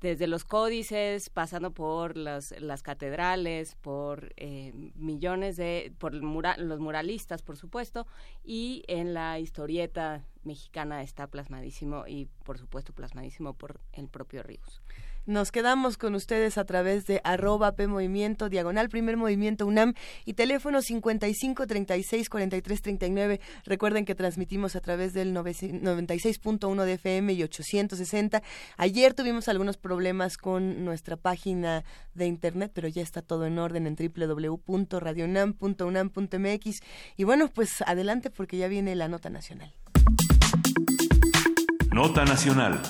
[0.00, 7.42] desde los códices, pasando por las, las catedrales, por eh, millones de, por los muralistas,
[7.42, 8.06] por supuesto,
[8.44, 14.82] y en la historieta mexicana está plasmadísimo y, por supuesto, plasmadísimo por el propio Ríos.
[15.26, 20.34] Nos quedamos con ustedes a través de arroba P Movimiento, diagonal Primer Movimiento UNAM y
[20.34, 23.40] teléfono 55 36 43 39.
[23.64, 28.40] Recuerden que transmitimos a través del 96.1 de FM y 860.
[28.76, 31.82] Ayer tuvimos algunos problemas con nuestra página
[32.14, 36.80] de internet, pero ya está todo en orden en www.radionam.unam.mx.
[37.16, 39.74] Y bueno, pues adelante porque ya viene la nota nacional.
[41.92, 42.80] Nota nacional.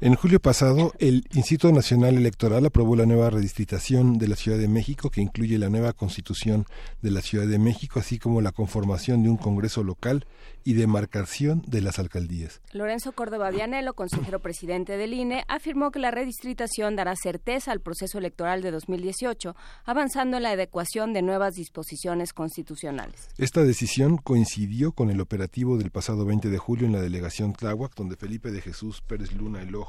[0.00, 4.68] En julio pasado, el Instituto Nacional Electoral aprobó la nueva redistritación de la Ciudad de
[4.68, 6.66] México, que incluye la nueva constitución
[7.02, 10.24] de la Ciudad de México, así como la conformación de un Congreso local
[10.62, 12.60] y demarcación de las alcaldías.
[12.72, 18.18] Lorenzo Córdoba Vianelo, consejero presidente del INE, afirmó que la redistritación dará certeza al proceso
[18.18, 23.30] electoral de 2018, avanzando en la adecuación de nuevas disposiciones constitucionales.
[23.36, 27.96] Esta decisión coincidió con el operativo del pasado 20 de julio en la delegación Tláhuac,
[27.96, 29.87] donde Felipe de Jesús Pérez Luna Elojo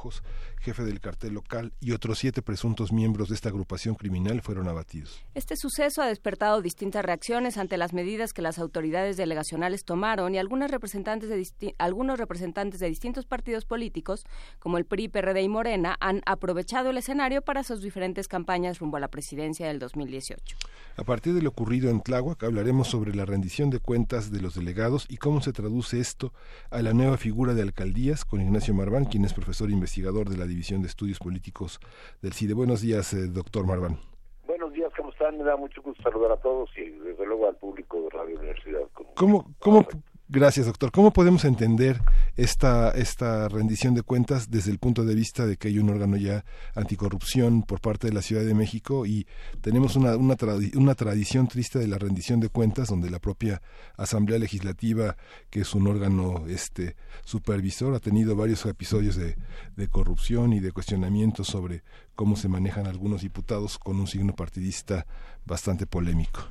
[0.60, 5.24] jefe del cartel local, y otros siete presuntos miembros de esta agrupación criminal fueron abatidos.
[5.36, 10.38] Este suceso ha despertado distintas reacciones ante las medidas que las autoridades delegacionales tomaron y
[10.38, 14.26] algunos representantes de, algunos representantes de distintos partidos políticos,
[14.60, 18.98] como el PRI, PRD y Morena, han aprovechado el escenario para sus diferentes campañas rumbo
[18.98, 20.56] a la presidencia del 2018.
[20.96, 24.56] A partir de lo ocurrido en Tláhuac, hablaremos sobre la rendición de cuentas de los
[24.56, 26.34] delegados y cómo se traduce esto
[26.70, 30.38] a la nueva figura de alcaldías con Ignacio Marván, quien es profesor investigador investigador de
[30.38, 31.80] la División de Estudios Políticos
[32.22, 32.54] del CIDE.
[32.54, 33.98] Buenos días, eh, doctor Marván.
[34.46, 35.36] Buenos días, ¿cómo están?
[35.36, 38.82] Me da mucho gusto saludar a todos y desde luego al público de Radio Universidad.
[39.16, 39.88] ¿Cómo, cómo,
[40.32, 40.92] Gracias, doctor.
[40.92, 42.02] ¿Cómo podemos entender
[42.38, 46.18] esta, esta rendición de cuentas desde el punto de vista de que hay un órgano
[46.18, 46.44] ya
[46.76, 49.26] anticorrupción por parte de la Ciudad de México y
[49.64, 53.64] tenemos una, una, tradición triste de la rendición de cuentas donde la propia
[53.98, 55.16] Asamblea Legislativa,
[55.50, 59.36] que es un órgano este, supervisor, ha tenido varios episodios de,
[59.76, 61.82] de corrupción y de cuestionamientos sobre
[62.14, 65.08] cómo se manejan algunos diputados con un signo partidista
[65.44, 66.42] bastante polémico?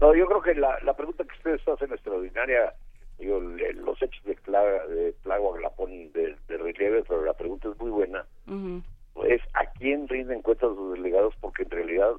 [0.00, 2.74] No, yo creo que la, la pregunta que ustedes hacen es extraordinaria
[3.18, 7.90] digo, los hechos de, Plaga, de la ponen de, relieve, pero la pregunta es muy
[7.90, 8.26] buena.
[9.26, 12.12] Es a quién rinden cuentas los delegados, porque en realidad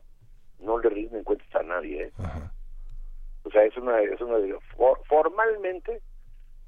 [0.60, 2.06] no le rinden cuentas a nadie.
[2.06, 2.12] ¿eh?
[3.44, 4.38] O sea, es una, es una
[5.08, 6.02] formalmente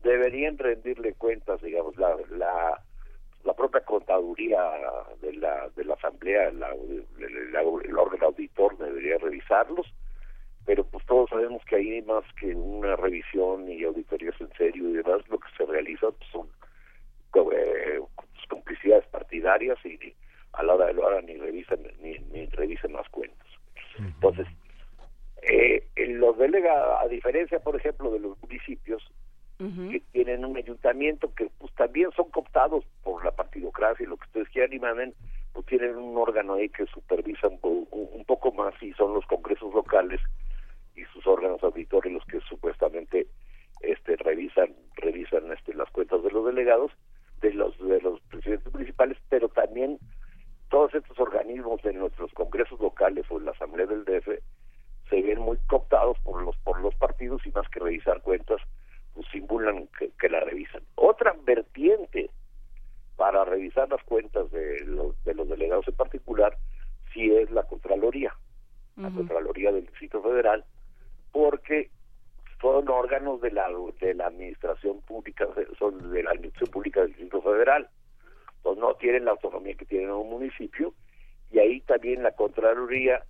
[0.04, 2.82] deberían rendirle cuentas, digamos, la, la,
[3.44, 4.62] la propia contaduría
[5.22, 9.88] de la, de la asamblea, la, el órgano auditor debería revisarlos
[10.68, 14.94] pero pues todos sabemos que hay más que una revisión y auditorías en serio y
[14.98, 16.50] demás, lo que se realiza pues, son
[17.54, 18.02] eh,
[18.50, 19.98] complicidades partidarias y,
[20.52, 23.48] a la hora de lo hora ni revisan ni, ni revisan las cuentas.
[23.98, 24.46] Entonces,
[25.44, 29.02] eh, los delegados, a diferencia, por ejemplo, de los municipios,
[29.58, 34.26] que tienen un ayuntamiento que pues también son cooptados por la partidocracia y lo que
[34.28, 35.14] ustedes quieran y manden,
[35.54, 39.74] pues tienen un órgano ahí que supervisa un, un poco más y son los congresos
[39.74, 40.22] locales
[40.98, 43.28] y sus órganos auditores los que supuestamente
[43.82, 46.92] este revisan revisan este las cuentas de los delegados
[47.42, 50.00] de los de los presidentes municipales pero también
[50.70, 54.28] todos estos organismos de nuestros congresos locales o en la asamblea del DF
[55.10, 58.60] se ven muy cooptados por los por los partidos y más que revisar cuentas
[59.14, 60.84] pues simulan que, que la revisan.
[60.96, 62.30] Otra vertiente
[63.16, 66.58] para revisar las cuentas de los de los delegados en particular
[67.14, 68.36] sí es la contraloría.
[68.96, 70.66] La contraloría del distrito federal
[71.32, 71.90] porque
[72.62, 73.68] son órganos de la
[74.00, 75.48] de la administración pública
[75.78, 77.90] son de la administración pública del Distrito Federal.
[78.58, 80.94] Entonces no tienen la autonomía que tienen un municipio
[81.52, 83.24] y ahí también la contraloría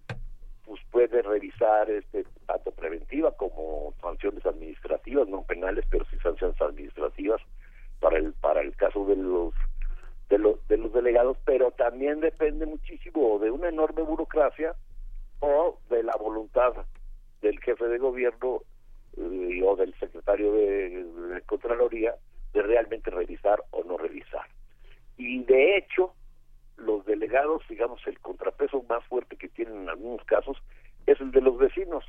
[0.65, 7.41] pues puede revisar este tanto preventiva como sanciones administrativas no penales pero sí sanciones administrativas
[7.99, 9.53] para el para el caso de los
[10.29, 14.75] de los de los delegados pero también depende muchísimo de una enorme burocracia
[15.39, 16.73] o de la voluntad
[17.47, 18.61] del jefe de gobierno
[19.17, 22.15] eh, o del secretario de, Contraloría
[22.53, 24.45] de realmente revisar o no revisar.
[25.17, 26.13] Y de hecho,
[26.77, 30.57] los delegados, digamos, el contrapeso más fuerte que tienen en algunos casos
[31.05, 32.03] es el de los vecinos.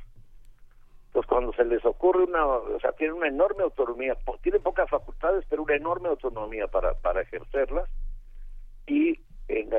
[1.13, 5.45] Pues cuando se les ocurre una, o sea, tienen una enorme autonomía, tienen pocas facultades,
[5.49, 7.89] pero una enorme autonomía para, para ejercerlas,
[8.87, 9.69] y en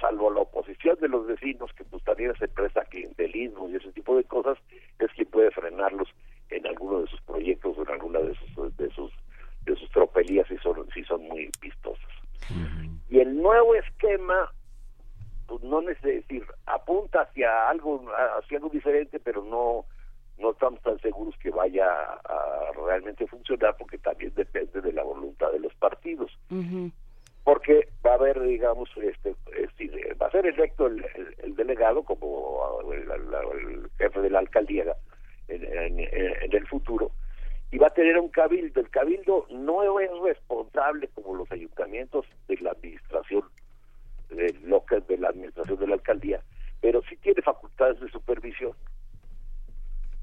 [0.00, 4.16] salvo la oposición de los vecinos, que pues también es empresa clientelismo y ese tipo
[4.16, 4.58] de cosas,
[4.98, 6.08] es quien puede frenarlos
[6.50, 9.12] en alguno de sus proyectos o en alguna de sus de sus
[9.64, 12.10] de sus tropelías si son si son muy vistosas.
[13.08, 14.50] Y el nuevo esquema
[15.46, 18.04] pues no es decir, apunta hacia algo
[18.38, 19.84] hacia algo diferente, pero no
[20.38, 25.52] no estamos tan seguros que vaya a, realmente funcionar porque también depende de la voluntad
[25.52, 26.32] de los partidos
[27.50, 29.34] porque va a haber, digamos, este,
[30.22, 31.04] va a ser electo el,
[31.56, 34.94] delegado como el, jefe de la alcaldía
[35.48, 37.10] en, el futuro
[37.72, 38.80] y va a tener un cabildo.
[38.80, 43.42] El cabildo no es responsable como los ayuntamientos de la administración
[44.28, 46.40] de, local de la administración de la alcaldía,
[46.80, 48.74] pero sí tiene facultades de supervisión.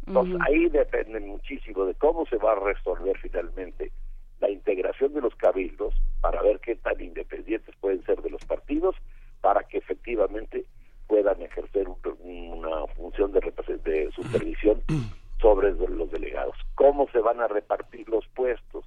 [0.06, 3.92] Entonces ahí depende muchísimo de cómo se va a resolver finalmente
[4.40, 8.96] la integración de los cabildos para ver qué tan independientes pueden ser de los partidos,
[9.42, 10.66] para que efectivamente
[11.08, 13.40] puedan ejercer una función de,
[13.84, 14.82] de supervisión
[15.42, 16.56] sobre los delegados.
[16.76, 18.86] ¿Cómo se van a repartir los puestos?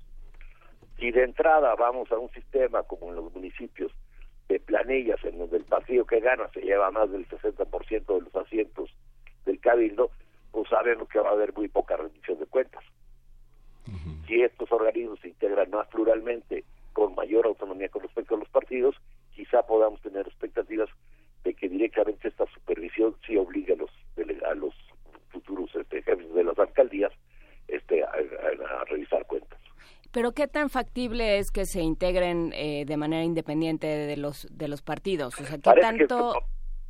[0.98, 3.93] Si de entrada vamos a un sistema como en los municipios
[4.48, 8.35] de planillas en donde el partido que gana se lleva más del 60% de los
[8.35, 8.90] asientos
[9.47, 10.10] del cabildo,
[10.51, 12.85] pues sabemos que va a haber muy poca rendición de cuentas.
[14.27, 18.97] Si estos organismos se integran más pluralmente, con mayor autonomía con respecto a los partidos,
[19.35, 20.89] quizá podamos tener expectativas
[21.44, 23.90] de que directamente esta supervisión sí obligue a los
[24.44, 24.74] a los
[25.31, 27.12] futuros este, jefes de las alcaldías
[27.69, 28.11] este, a,
[28.86, 29.59] revisar cuentas.
[30.12, 34.69] Pero qué tan factible es que se integren eh, de manera independiente de los de
[34.69, 36.35] los partidos, o sea, qué tanto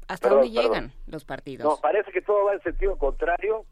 [0.08, 1.64] hasta dónde llegan los partidos.
[1.64, 3.64] No, parece que todo va en sentido contrario,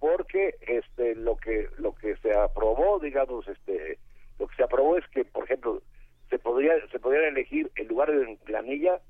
[0.00, 3.98] porque este lo que lo que se aprobó, digamos, este
[4.38, 5.82] lo que se aprobó es que, por ejemplo,
[6.30, 9.00] se podría se podría elegir en lugar de planilla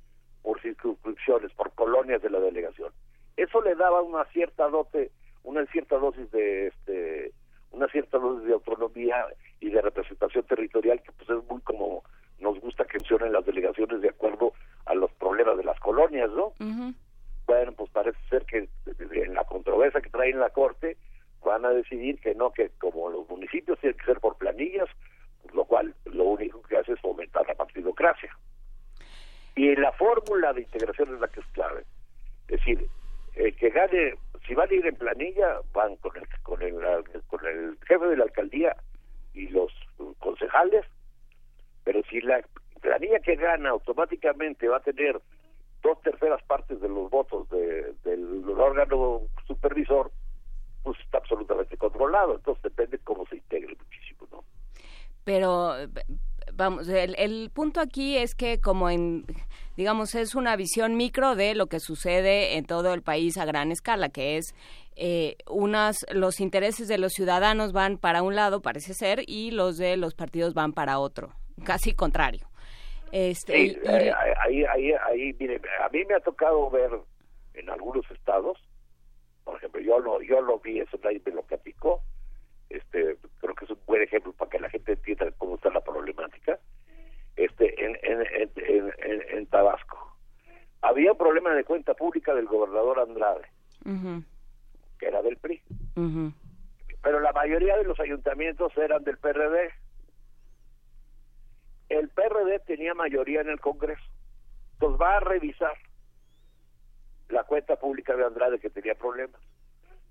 [0.43, 2.93] por circunscripciones, por colonias de la delegación.
[3.37, 5.12] Eso le daba una cierta dote,
[5.45, 7.33] una cierta dosis de este
[7.71, 9.27] una cierta dosis de autonomía
[9.61, 12.03] y de representación territorial que pues es muy como
[12.41, 14.55] nos gusta que funcionen las delegaciones de acuerdo
[14.87, 16.53] a los problemas de las colonias, ¿no?
[17.77, 20.97] Pues parece ser que en la controversia que trae en la Corte
[21.43, 24.89] van a decidir que no, que como los municipios tienen que ser por planillas,
[25.52, 28.31] lo cual lo único que hace es fomentar la partidocracia.
[29.56, 31.85] Y la fórmula de integración es la que es clave.
[32.47, 32.86] Es decir,
[33.35, 34.14] el que gane,
[34.47, 36.77] si van a ir en planilla, van con el, con el,
[37.27, 38.77] con el jefe de la alcaldía
[39.35, 39.72] y los
[40.20, 40.86] concejales,
[41.82, 42.44] pero si la
[42.81, 45.20] planilla que gana automáticamente va a tener
[45.82, 50.11] dos terceras partes de los votos del órgano supervisor,
[50.82, 52.36] pues está absolutamente controlado.
[52.36, 54.44] Entonces depende cómo se integre muchísimo, ¿no?
[55.24, 55.74] Pero
[56.55, 59.24] vamos, el, punto aquí es que como en,
[59.77, 63.73] digamos, es una visión micro de lo que sucede en todo el país a gran
[63.73, 64.55] escala, que es
[64.97, 69.77] eh, unas, los intereses de los ciudadanos van para un lado, parece ser, y los
[69.78, 71.32] de los partidos van para otro,
[71.65, 72.47] casi contrario.
[73.12, 76.91] Este, eh, ahí, ahí, ahí, mire, a mí me ha tocado ver
[77.55, 78.59] en algunos estados,
[79.45, 82.03] por ejemplo, yo lo, yo lo vi, eso nadie me lo platicó,
[82.69, 85.81] este, creo que es un buen ejemplo para que la gente entienda cómo está la
[85.81, 86.59] problemática,
[87.37, 88.27] este, en, en,
[88.57, 88.93] en,
[89.39, 90.17] en, Tabasco.
[90.83, 93.49] Había un problema de cuenta pública del gobernador Andrade,
[94.99, 95.61] que era del PRI.
[97.03, 99.71] Pero la mayoría de los ayuntamientos eran del PRD.
[101.89, 104.10] El PRD tenía mayoría en el Congreso.
[104.81, 105.74] Entonces va a revisar
[107.28, 109.40] la cuenta pública de Andrade que tenía problemas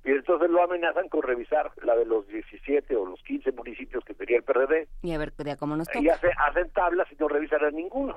[0.05, 4.13] y entonces lo amenazan con revisar la de los 17 o los 15 municipios que
[4.13, 4.87] tenía el PRD.
[5.01, 5.99] Y a ver, cómo nos toca.
[5.99, 8.15] Y hacen tablas y no revisan a ninguno.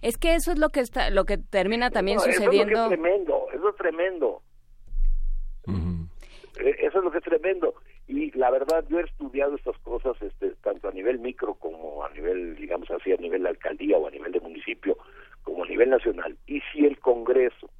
[0.00, 2.72] Es que eso es lo que está, lo que termina también sucediendo.
[2.72, 4.42] Eso es, tremendo, eso es tremendo.
[6.58, 7.74] Eh, eso es lo que es tremendo.
[8.08, 12.10] Y la verdad, yo he estudiado estas cosas este, tanto a nivel micro como a
[12.10, 14.96] nivel, digamos así, a nivel de alcaldía o a nivel de municipio,
[15.46, 16.36] como a nivel nacional.
[16.46, 17.70] Y si el Congreso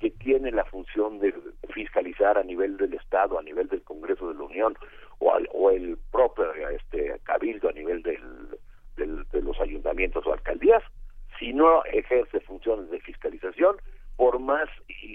[0.00, 1.32] que tiene la función de
[1.72, 4.76] fiscalizar a nivel del Estado, a nivel del Congreso de la Unión
[5.20, 8.26] o, o el propio este cabildo a nivel del,
[8.96, 10.82] de los ayuntamientos o alcaldías,
[11.38, 13.76] si no ejerce funciones de fiscalización,
[14.16, 14.68] por más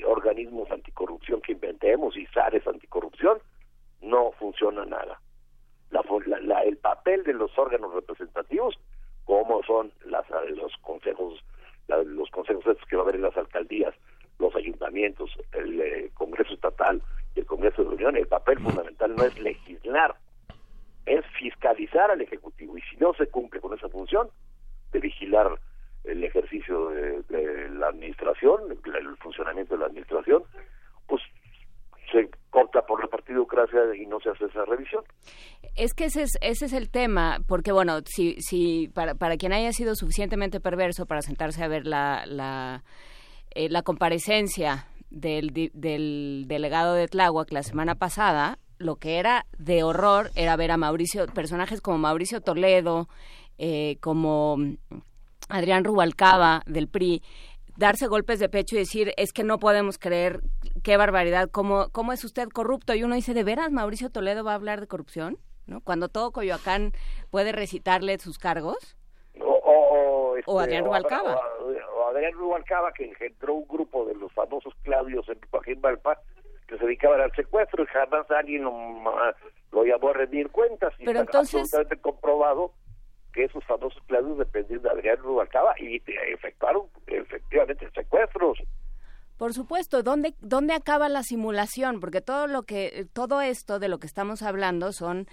[0.05, 3.39] organismos anticorrupción que inventemos y SARES anticorrupción,
[4.01, 5.19] no funciona nada.
[5.91, 8.79] La, el papel de los órganos representativos,
[9.25, 11.43] como son las, los consejos,
[12.05, 13.93] los consejos que va a haber en las alcaldías,
[14.39, 17.01] los ayuntamientos, el eh, Congreso Estatal
[17.35, 20.15] y el Congreso de la Unión, el papel fundamental no es legislar,
[21.05, 22.77] es fiscalizar al Ejecutivo.
[22.77, 24.29] Y si no se cumple con esa función
[24.91, 25.59] de vigilar
[26.03, 30.43] el ejercicio de, la administración, el, funcionamiento de la administración,
[31.07, 31.21] pues
[32.11, 35.03] se corta por la partidocracia y no se hace esa revisión.
[35.75, 39.53] Es que ese es, ese es el tema, porque bueno, si, si para, para quien
[39.53, 42.83] haya sido suficientemente perverso para sentarse a ver la, la
[43.53, 49.83] eh, la comparecencia del, del delegado de Tláhuac la semana pasada, lo que era de
[49.83, 53.09] horror era ver a Mauricio, personajes como Mauricio Toledo,
[53.57, 54.55] eh, como
[55.49, 57.21] Adrián Rubalcaba del PRI,
[57.77, 60.41] darse golpes de pecho y decir, es que no podemos creer,
[60.83, 62.93] qué barbaridad, ¿cómo, cómo es usted corrupto?
[62.93, 65.37] Y uno dice, ¿de veras Mauricio Toledo va a hablar de corrupción?
[65.67, 65.81] ¿No?
[65.81, 66.91] Cuando todo Coyoacán
[67.29, 68.97] puede recitarle sus cargos.
[69.39, 71.39] O, o, Adrián este, Rubalcaba.
[72.11, 76.19] Adrián Rubalcaba, que engendró un grupo de los famosos Claudios en Joaquín Valpa,
[76.67, 80.93] que se dedicaban al secuestro y jamás alguien lo, llamó a rendir cuentas.
[80.99, 82.73] Y Pero está absolutamente comprobado
[83.31, 86.01] que esos famosos planes dependían de Adrián Rubalcaba y
[86.33, 88.59] efectuaron efectivamente secuestros.
[89.37, 91.99] Por supuesto, ¿dónde, ¿dónde acaba la simulación?
[91.99, 95.27] Porque todo lo que, todo esto de lo que estamos hablando son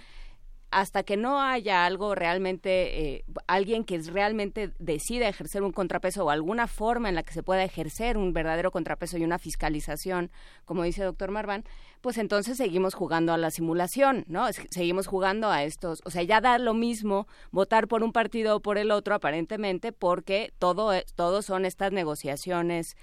[0.71, 6.29] hasta que no haya algo realmente, eh, alguien que realmente decida ejercer un contrapeso o
[6.29, 10.29] alguna forma en la que se pueda ejercer un verdadero contrapeso y una fiscalización,
[10.65, 11.63] como dice el doctor Marván,
[12.01, 14.45] pues entonces seguimos jugando a la simulación, ¿no?
[14.69, 18.59] Seguimos jugando a estos, o sea, ya da lo mismo votar por un partido o
[18.61, 22.95] por el otro aparentemente porque todo, todo son estas negociaciones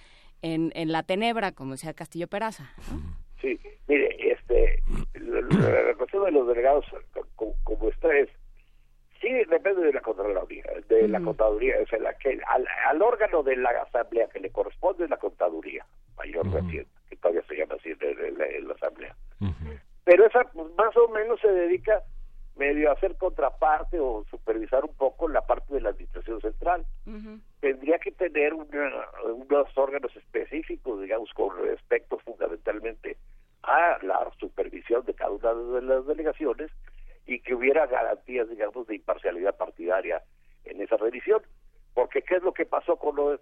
[0.42, 2.70] en, en la tenebra, como decía Castillo Peraza.
[3.40, 4.16] Sí, mire,
[4.56, 6.84] este, la, cuestión de los delegados
[7.34, 8.28] como, como está es,
[9.20, 13.56] sí depende de la Contraloría, de la Contaduría, o sea, la que, al, órgano de
[13.56, 15.84] la Asamblea que le corresponde la Contaduría,
[16.16, 19.16] mayor de que todavía se llama así en la, Asamblea.
[20.04, 22.02] Pero esa pues, más o menos se dedica
[22.56, 26.86] medio a hacer contraparte o supervisar un poco la parte de la administración central.
[27.60, 33.18] Tendría que tener unos órganos específicos, digamos, con respecto fundamentalmente
[33.66, 36.70] a la supervisión de cada una de las delegaciones
[37.26, 40.22] y que hubiera garantías, digamos, de imparcialidad partidaria
[40.64, 41.42] en esa revisión.
[41.92, 43.40] Porque ¿qué es lo que pasó con lo de?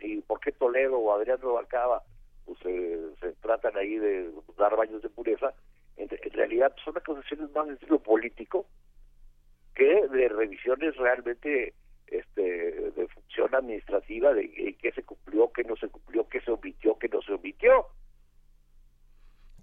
[0.00, 2.02] ¿Y por qué Toledo o Adrián Rubalcaba
[2.44, 5.54] pues, se tratan ahí de dar baños de pureza?
[5.96, 8.66] En, realidad son acusaciones más de estilo político
[9.74, 11.72] que de revisiones realmente
[12.08, 16.98] este, de función administrativa, de qué se cumplió, qué no se cumplió, qué se omitió,
[16.98, 17.86] qué no se omitió.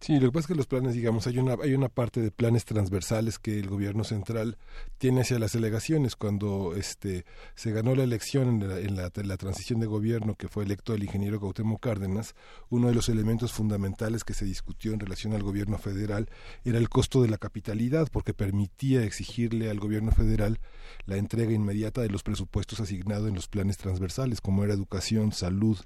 [0.02, 2.32] Sí, lo que pasa es que los planes, digamos, hay una, hay una parte de
[2.32, 4.58] planes transversales que el gobierno central
[4.98, 6.16] tiene hacia las delegaciones.
[6.16, 7.24] Cuando este,
[7.54, 11.40] se ganó la elección en, la, la, transición de gobierno, que fue electo el ingeniero
[11.40, 12.34] Gautemo Cárdenas,
[12.72, 16.30] uno de los elementos fundamentales que se discutió en relación al gobierno federal
[16.66, 20.58] era el costo de la capitalidad, porque permitía exigirle al gobierno federal
[21.06, 25.78] la entrega inmediata de los presupuestos asignados en los planes transversales, como era educación, salud,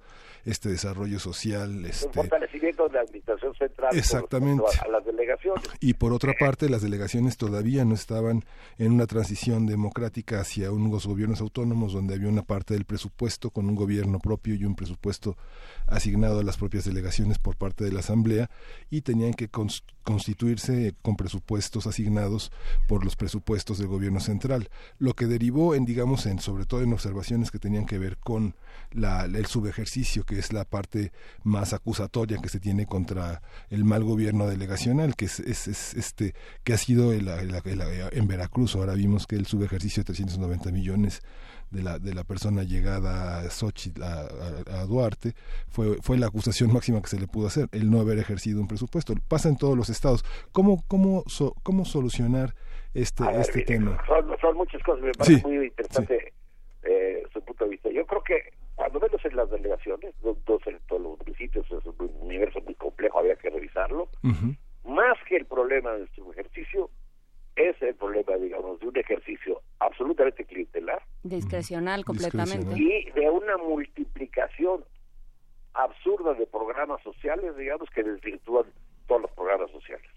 [0.46, 4.64] este desarrollo social, este fortalecimiento de la administración central Exactamente.
[4.84, 5.64] a, las delegaciones.
[5.80, 8.46] Y por otra parte, las delegaciones todavía no estaban
[8.78, 13.68] en una transición democrática hacia unos gobiernos autónomos donde había una parte del presupuesto con
[13.68, 15.38] un gobierno propio y un presupuesto
[15.88, 18.50] asignado a las propias delegaciones por parte de la Asamblea
[18.90, 22.52] y tenían que constituirse con presupuestos asignados
[22.88, 26.94] por los presupuestos del gobierno central, lo que derivó en, digamos, en sobre todo en
[26.94, 28.56] observaciones que tenían que ver con
[28.92, 31.12] la, el subejercicio, que es la parte
[31.44, 36.34] más acusatoria que se tiene contra el mal gobierno delegacional, que es, es, este
[36.66, 38.76] que ha sido en Veracruz.
[38.76, 41.22] Ahora vimos que el subejercicio de 390 millones
[41.72, 45.32] de la, de la persona llegada a Xochitl, a, Duarte,
[45.70, 48.68] fue, fue la acusación máxima que se le pudo hacer, el no haber ejercido un
[48.68, 49.14] presupuesto.
[49.30, 50.26] Pasa en todos los estados.
[50.52, 51.24] ¿Cómo, cómo,
[51.64, 52.54] cómo solucionar
[52.94, 53.98] este, este tema?
[54.42, 56.34] Son, muchas cosas, me parece muy interesante
[57.32, 57.90] su punto de vista.
[57.92, 62.12] Yo creo que cuando menos en las delegaciones, dos, en todos los municipios, es un
[62.22, 64.10] universo muy complejo, había que revisarlo.
[64.84, 66.90] Más que el problema de su ejercicio,
[67.56, 71.02] es el problema, digamos, de un ejercicio absolutamente clientelar.
[71.58, 72.76] Discrecional completamente
[73.30, 74.84] una multiplicación
[75.74, 78.66] absurda de programas sociales, digamos, que desvirtúan
[79.08, 80.10] todos los programas sociales.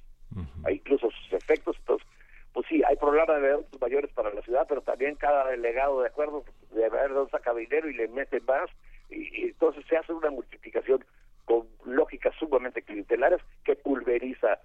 [0.65, 2.07] Hay incluso sus efectos, entonces,
[2.53, 6.09] pues sí, hay programas de adultos mayores para la ciudad, pero también cada delegado, de
[6.09, 8.71] acuerdo, de ver dónde saca dinero y le mete más,
[9.11, 11.05] y, entonces se hace una multiplicación
[11.45, 14.61] con lógicas sumamente clientelares que pulveriza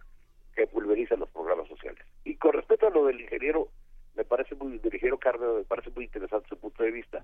[0.56, 2.06] que pulveriza los programas sociales.
[2.24, 3.70] Y con respecto a lo del ingeniero,
[4.16, 7.24] me parece muy, del ingeniero Cárdenas, me parece muy interesante su punto de vista,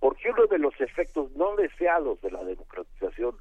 [0.00, 3.36] porque uno de los efectos no deseados de la democratización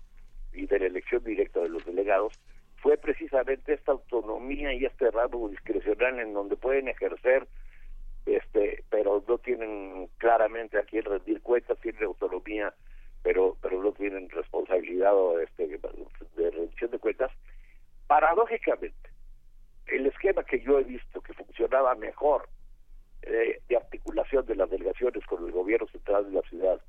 [0.54, 2.34] y de la elección directa de los delegados
[2.78, 7.48] fue precisamente esta autonomía y este rango discrecional en donde pueden ejercer
[8.26, 12.74] este pero no tienen claramente a quién rendir cuentas tienen autonomía
[13.24, 17.32] pero pero no tienen responsabilidad este, de rendición de cuentas
[18.08, 19.10] paradójicamente
[19.88, 22.50] el esquema que yo he visto que funcionaba mejor
[23.24, 26.82] eh, de articulación de las delegaciones con el gobierno central de la ciudad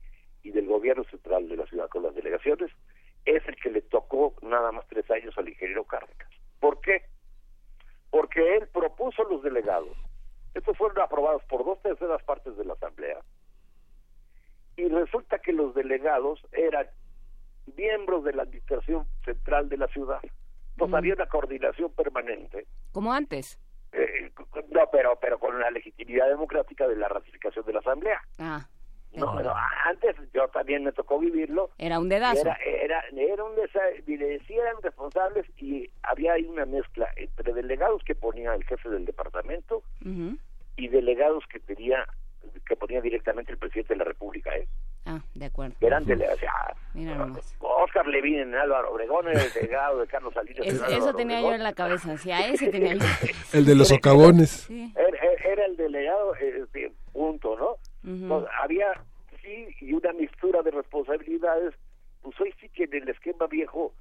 [0.42, 2.70] y del gobierno central de la ciudad con las delegaciones
[3.24, 6.28] es el que le tocó nada más tres años al ingeniero Cárdenas.
[6.60, 7.02] ¿Por qué?
[8.10, 9.96] Porque él propuso los delegados.
[10.54, 13.18] Estos fueron aprobados por dos terceras partes de la Asamblea.
[14.76, 16.86] Y resulta que los delegados eran
[17.76, 20.20] miembros de la administración central de la ciudad
[20.78, 22.66] pues había una coordinación permanente.
[22.92, 23.58] Como antes.
[23.92, 24.30] Eh,
[24.70, 28.20] no, pero pero con la legitimidad democrática de la ratificación de la Asamblea.
[28.38, 28.66] Ah.
[29.12, 29.54] No, no,
[29.86, 31.70] antes yo también me tocó vivirlo.
[31.78, 32.40] Era un dedazo.
[32.40, 33.78] Era, era, era un dedazo,
[34.48, 39.82] eran responsables y había ahí una mezcla entre delegados que ponía el jefe del departamento
[40.76, 42.06] y delegados que tenía
[42.66, 44.66] que ponía directamente el presidente de la República, ¿eh?
[45.06, 45.74] Ah, de acuerdo.
[45.80, 46.04] Eran
[47.28, 47.56] nomás.
[47.60, 50.66] Oscar Levin en Álvaro Obregón era el delegado de Carlos Salinas.
[50.66, 53.04] Es- eso tenía yo en la cabeza, sí, a ese tenía yo.
[53.52, 54.68] El de los socavones.
[54.70, 57.76] Era, era el delegado, eh, este, punto, ¿no?
[58.04, 58.86] Entonces, había,
[59.42, 61.74] sí, y una mixtura de responsabilidades.
[62.22, 63.94] Pues hoy sí que en el esquema viejo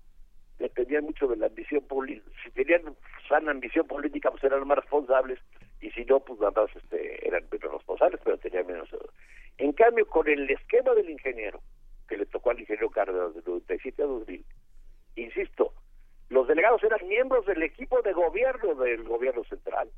[0.60, 2.30] dependían mucho de la ambición política.
[2.44, 2.82] Si tenían
[3.30, 5.40] sana ambición política, pues eran más responsables,
[5.80, 8.90] y si no, pues nada más este, eran menos responsables, pero tenían menos.
[9.60, 11.62] En cambio, con el esquema del ingeniero,
[12.08, 14.44] que le tocó al ingeniero Cárdenas de 97 a 2000,
[15.16, 15.74] insisto,
[16.30, 19.90] los delegados eran miembros del equipo de gobierno del gobierno central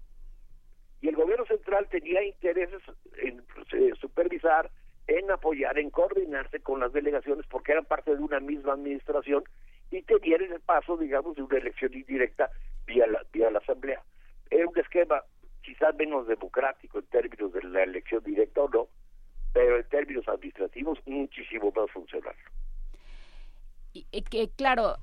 [1.01, 2.81] y el gobierno central tenía intereses
[3.21, 3.41] en
[3.71, 4.69] eh, supervisar,
[5.07, 9.43] en apoyar, en coordinarse con las delegaciones porque eran parte de una misma administración
[9.91, 12.49] y tenían el paso, digamos, de una elección indirecta
[12.85, 14.01] vía la, vía la asamblea.
[14.51, 15.23] Era un esquema
[15.63, 18.87] quizás menos democrático en términos de la elección directa o no,
[19.51, 22.35] pero en términos administrativos muchísimo más funcional.
[23.93, 24.97] Y- y que, claro,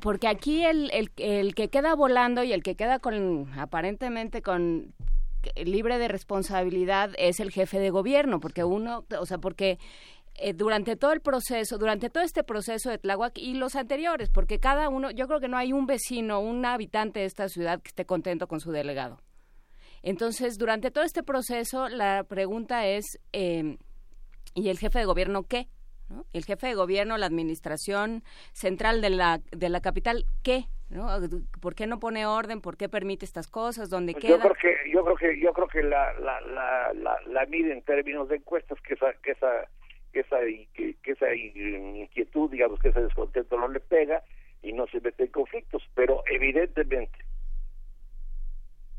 [0.00, 4.94] porque aquí el, el, el que queda volando y el que queda con aparentemente con
[5.42, 9.78] que- libre de responsabilidad es el jefe de gobierno, porque uno, o sea, porque
[10.36, 14.58] eh, durante todo el proceso, durante todo este proceso de Tláhuac y los anteriores, porque
[14.58, 17.88] cada uno, yo creo que no hay un vecino, un habitante de esta ciudad que
[17.88, 19.18] esté contento con su delegado.
[20.02, 23.76] Entonces, durante todo este proceso, la pregunta es, eh,
[24.54, 25.68] ¿y el jefe de gobierno qué?
[26.10, 26.26] ¿No?
[26.32, 28.22] El jefe de gobierno, la administración
[28.52, 30.64] central de la, de la capital, ¿qué?
[30.88, 31.06] ¿No?
[31.60, 32.60] ¿Por qué no pone orden?
[32.60, 33.90] ¿Por qué permite estas cosas?
[33.90, 34.50] ¿Dónde Pues yo queda?
[34.50, 37.82] creo que yo creo que yo creo que la la, la, la, la mide en
[37.82, 39.68] términos de encuestas que esa que esa
[40.12, 40.38] que esa
[40.74, 44.24] que, que esa inquietud digamos que ese descontento no le pega
[44.62, 47.18] y no se mete en conflictos pero evidentemente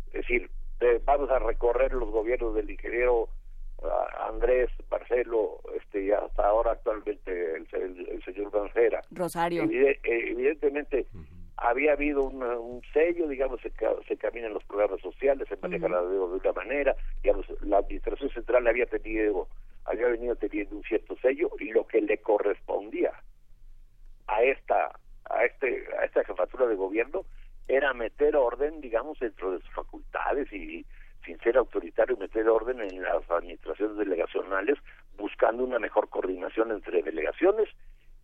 [0.07, 3.27] es decir eh, vamos a recorrer los gobiernos del ingeniero
[4.27, 9.63] Andrés Marcelo este y hasta ahora actualmente el, el- el señor Mancera Rosario.
[9.63, 11.05] Evide- eh, evidentemente
[11.57, 13.71] había habido una- un sello, digamos, se,
[14.07, 18.29] se caminan los programas sociales, se maneja la deuda de una manera, digamos, la administración
[18.31, 19.47] central había tenido,
[19.85, 23.11] había venido teniendo un cierto sello y lo que le correspondía
[24.27, 24.91] a esta,
[25.29, 27.25] a este, a esta jefatura de gobierno
[27.67, 30.85] era meter orden, digamos, dentro de sus facultades y
[31.25, 34.77] sin ser autoritario, meter orden en las administraciones delegacionales,
[35.17, 37.69] buscando una mejor coordinación entre delegaciones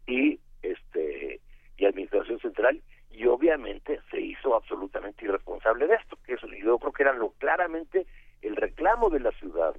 [0.06, 1.42] y este
[1.78, 6.92] y administración central y obviamente se hizo absolutamente irresponsable de esto que eso yo creo
[6.92, 8.08] que era lo claramente
[8.42, 9.76] el reclamo de la ciudad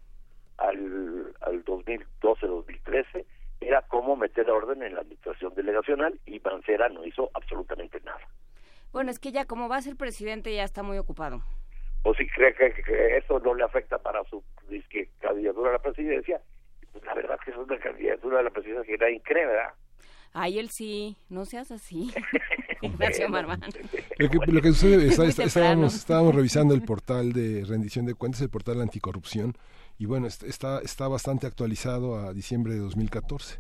[0.58, 3.24] al, al 2012-2013
[3.60, 8.20] era cómo meter orden en la administración delegacional y Mancera no hizo absolutamente nada.
[8.92, 11.42] Bueno, es que ya como va a ser presidente ya está muy ocupado.
[12.02, 15.78] O si cree que, que eso no le afecta para su disque, candidatura a la
[15.82, 16.40] presidencia,
[16.92, 19.74] pues la verdad que es una candidatura a la presidencia que nadie cree, ¿verdad?
[20.32, 22.12] Ay, él sí, no seas así.
[22.82, 23.60] Ignacio Marván.
[24.18, 28.06] Lo que, lo que sucede, Es está- está- estábamos, estábamos revisando el portal de rendición
[28.06, 29.54] de cuentas, el portal anticorrupción,
[29.98, 33.58] y bueno, est- está, está bastante actualizado a diciembre de 2014.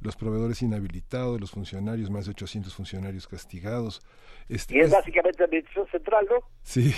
[0.00, 4.00] Los proveedores inhabilitados, los funcionarios, más de 800 funcionarios castigados.
[4.48, 6.36] Este, Y es es- básicamente administración central, ¿no?
[6.62, 6.94] sí,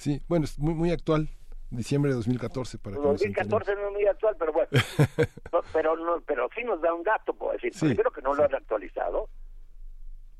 [0.00, 1.28] sí, bueno, es muy, muy actual,
[1.70, 3.66] diciembre de 2014 para que nos entendamos.
[3.66, 4.68] 2014 no es muy actual, pero bueno.
[5.52, 7.74] No, pero no, pero sí nos da un dato, puedo decir.
[7.74, 7.86] Sí.
[7.86, 9.28] Primero que no lo han actualizado.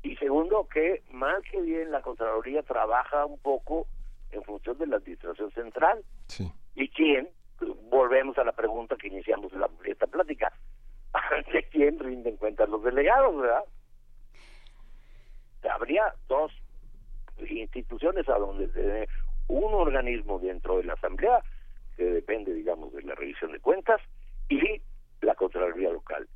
[0.03, 3.87] Y segundo que mal que bien la Contraloría trabaja un poco
[4.31, 6.03] en función de la Administración Central.
[6.27, 6.51] Sí.
[6.75, 7.29] ¿Y quién?
[7.89, 10.51] Volvemos a la pregunta que iniciamos la, esta plática.
[11.53, 13.63] ¿De quién rinden cuentas los delegados, verdad?
[15.69, 16.51] Habría dos
[17.47, 19.07] instituciones a donde
[19.47, 21.43] un organismo dentro de la Asamblea
[21.97, 24.01] que depende, digamos, de la revisión de cuentas
[24.49, 24.81] y
[25.21, 26.27] la Contraloría local.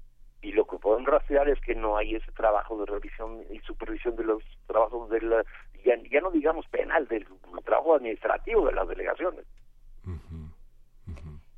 [0.42, 4.16] Y lo que podemos rastrear es que no hay ese trabajo de revisión y supervisión
[4.16, 5.44] de los trabajos de la,
[5.84, 7.26] ya, ya no digamos penal, del
[7.64, 9.46] trabajo administrativo de las delegaciones.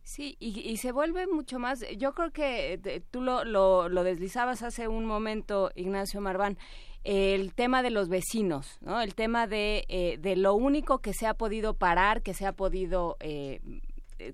[0.03, 4.03] Sí, y, y se vuelve mucho más, yo creo que eh, tú lo, lo, lo
[4.05, 6.57] deslizabas hace un momento, Ignacio Marván,
[7.03, 9.01] el tema de los vecinos, ¿no?
[9.01, 12.53] El tema de, eh, de lo único que se ha podido parar, que se ha
[12.53, 13.17] podido...
[13.19, 13.59] eh,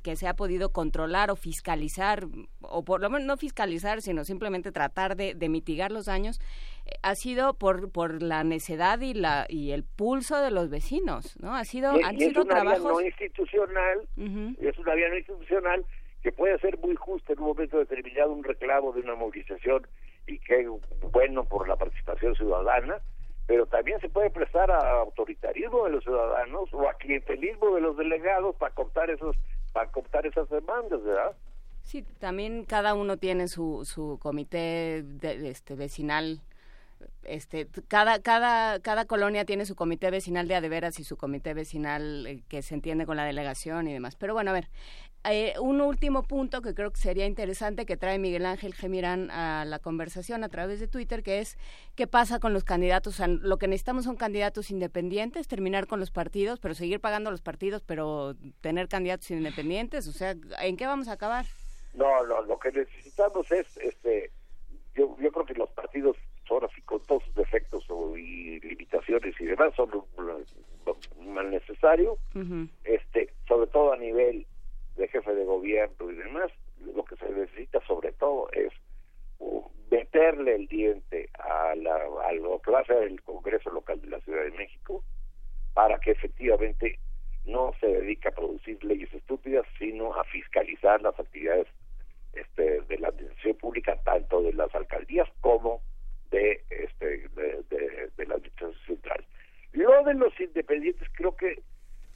[0.02, 2.26] que se ha podido controlar o fiscalizar,
[2.61, 6.40] o por lo menos no fiscalizar, sino simplemente tratar de, de mitigar los daños,
[6.85, 11.35] eh, ha sido por, por la necedad y la y el pulso de los vecinos,
[11.41, 11.53] ¿no?
[11.53, 12.81] Ha sido, Y- han es sido vía trabajos...
[12.94, 14.07] no institucional,
[14.61, 15.85] es una vía no institucional
[16.22, 19.85] que puede ser muy justa en un momento determinado un reclamo de una movilización
[20.28, 20.68] y es
[21.12, 23.02] bueno por la participación ciudadana,
[23.45, 27.98] pero también se puede prestar a autoritarismo de los ciudadanos o a clientelismo de los
[27.98, 29.36] delegados para cortar esos
[29.74, 31.36] para esas demandas, ¿verdad?
[31.82, 36.41] Sí, también cada uno tiene su, su comité de, este vecinal
[37.24, 42.26] este cada cada cada colonia tiene su comité vecinal de adeveras y su comité vecinal
[42.28, 44.16] eh, que se entiende con la delegación y demás.
[44.16, 44.70] Pero bueno, a ver,
[45.26, 49.66] eh, un último punto que creo que sería interesante que trae Miguel Ángel Gemirán a
[49.66, 51.58] la conversación a través de Twitter, que es
[51.95, 53.20] qué pasa con los candidatos.
[53.20, 57.84] lo que necesitamos son candidatos independientes, terminar con los partidos, pero seguir pagando los partidos,
[57.84, 60.08] pero tener candidatos independientes.
[60.08, 61.45] O sea, ¿en qué vamos a acabar?
[61.94, 64.32] No, no, lo que necesitamos es, este,
[64.95, 66.18] yo, yo creo que los partidos
[66.54, 67.84] ahora sí con todos sus defectos
[68.18, 72.18] y limitaciones y demás son un, mal necesario,
[72.84, 74.45] este, sobre todo a nivel
[75.04, 76.50] de jefe de gobierno y demás,
[76.80, 78.72] lo que se necesita sobre todo es
[79.40, 79.62] uh,
[79.92, 84.44] meterle el diente a, la, a lo que va el Congreso local de la Ciudad
[84.44, 85.04] de México
[85.74, 87.00] para que efectivamente
[87.46, 91.68] no se dedique a producir leyes estúpidas, sino a fiscalizar las actividades
[92.34, 95.82] este, de la administración pública, tanto de las alcaldías como
[96.32, 99.00] de, este, de, de la administración.
[99.74, 101.62] Lo de los independientes creo que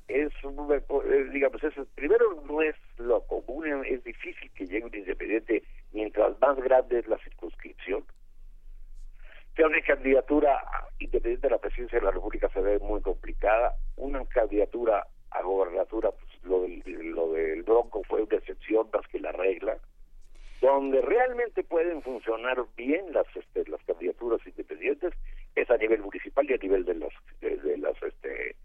[0.07, 5.63] es, eh, digamos, es, primero no es lo común, es difícil que llegue un independiente
[5.91, 8.05] mientras más grande es la circunscripción.
[9.55, 10.61] Que una candidatura
[10.99, 13.75] independiente de la presidencia de la República se ve muy complicada.
[13.95, 19.19] Una candidatura a gobernatura, pues lo del, lo del Bronco fue una excepción más que
[19.19, 19.77] la regla.
[20.61, 25.13] Donde realmente pueden funcionar bien las este, las candidaturas independientes
[25.55, 28.55] es a nivel municipal y a nivel de las de las este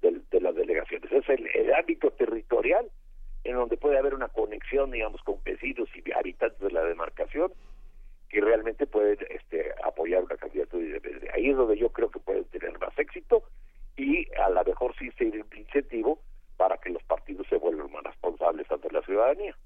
[0.00, 1.10] de, las delegaciones.
[1.12, 2.90] Es el, ámbito territorial
[3.44, 7.52] en donde puede haber una conexión, digamos, con vecinos y habitantes de la demarcación
[8.28, 11.30] que realmente pueden este, apoyar una candidatura independiente.
[11.34, 13.42] Ahí es donde yo creo que pueden tener más éxito
[13.96, 16.20] y a lo mejor sí ser un incentivo
[16.56, 19.56] para que los partidos se vuelvan más responsables ante la ciudadanía.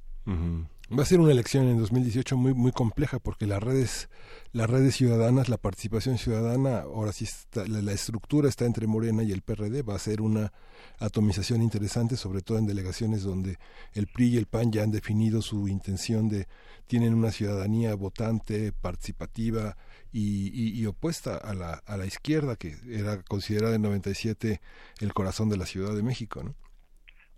[0.96, 4.10] Va a ser una elección en 2018 muy muy compleja porque las redes
[4.52, 9.32] las redes ciudadanas, la participación ciudadana, ahora sí está, la, estructura está entre Morena y
[9.32, 10.52] el PRD, va a ser una
[10.98, 13.56] atomización interesante, sobre todo en delegaciones donde
[13.94, 16.46] el PRI y el PAN ya han definido su intención de
[16.86, 19.78] tienen una ciudadanía votante, participativa
[20.12, 24.60] y, y, opuesta a la, a la izquierda que era considerada en 97
[25.00, 26.54] el corazón de la Ciudad de México, ¿no?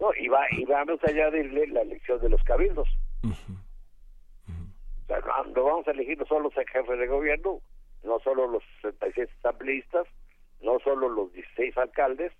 [0.00, 2.88] No, y, va, y vamos allá de la elección de los cabildos.
[3.30, 5.20] O sea,
[5.54, 7.60] no, vamos a elegir no solo los jefes de gobierno,
[8.02, 10.06] no solo los 66 asambleístas,
[10.60, 12.32] no solo los 16 alcaldes,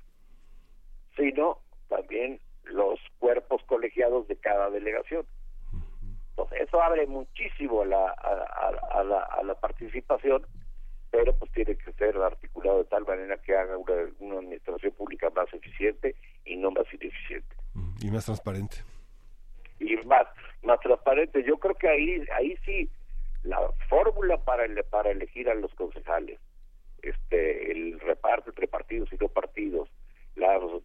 [1.16, 1.59] sino
[1.89, 5.27] también los cuerpos colegiados de cada delegación.
[6.31, 10.44] Entonces, eso abre muchísimo a la, a, la, a la participación,
[11.11, 15.31] pero pues tiene que ser articulado de tal manera que haga una, una administración pública
[15.31, 17.55] más eficiente y no más ineficiente.
[18.01, 18.78] Y más transparente
[19.78, 20.27] y más
[20.65, 21.43] más transparente.
[21.45, 22.91] Yo creo que ahí ahí sí
[23.43, 26.41] la fórmula para para elegir a los concejales,
[27.03, 29.89] este el reparto entre partidos y no partidos,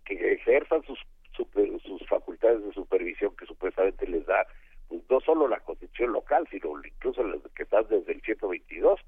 [0.06, 1.00] que ejerzan sus
[1.36, 4.46] sus facultades de supervisión que supuestamente les da
[4.90, 9.00] pues, no solo la constitución local, sino incluso las que están desde el 122,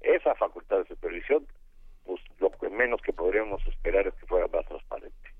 [0.00, 1.46] esa facultad de supervisión,
[2.06, 5.33] pues lo que menos que podríamos esperar es que fuera más transparente.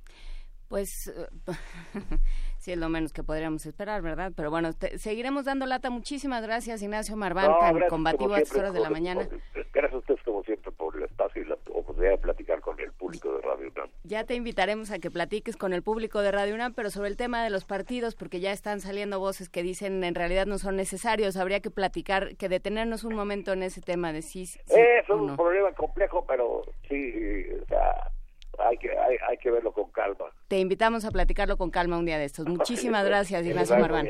[0.74, 1.08] Pues
[2.58, 4.32] sí es lo menos que podríamos esperar, ¿verdad?
[4.34, 5.88] Pero bueno, seguiremos dando lata.
[5.88, 9.28] Muchísimas gracias, Ignacio Marván, tan combativo a estas horas de la mañana.
[9.72, 12.90] Gracias a ustedes, como siempre, por el espacio y la oportunidad de platicar con el
[12.90, 13.88] público de Radio UNAM.
[14.02, 17.16] Ya te invitaremos a que platiques con el público de Radio UNAM, pero sobre el
[17.16, 20.74] tema de los partidos, porque ya están saliendo voces que dicen en realidad no son
[20.74, 21.36] necesarios.
[21.36, 24.42] Habría que platicar, que detenernos un momento en ese tema de sí.
[24.42, 28.10] es un problema complejo, pero sí, o sea
[28.58, 30.26] hay que, hay, hay, que verlo con calma.
[30.48, 32.46] Te invitamos a platicarlo con calma un día de estos.
[32.48, 34.08] Muchísimas gracias, Ignacio Marván.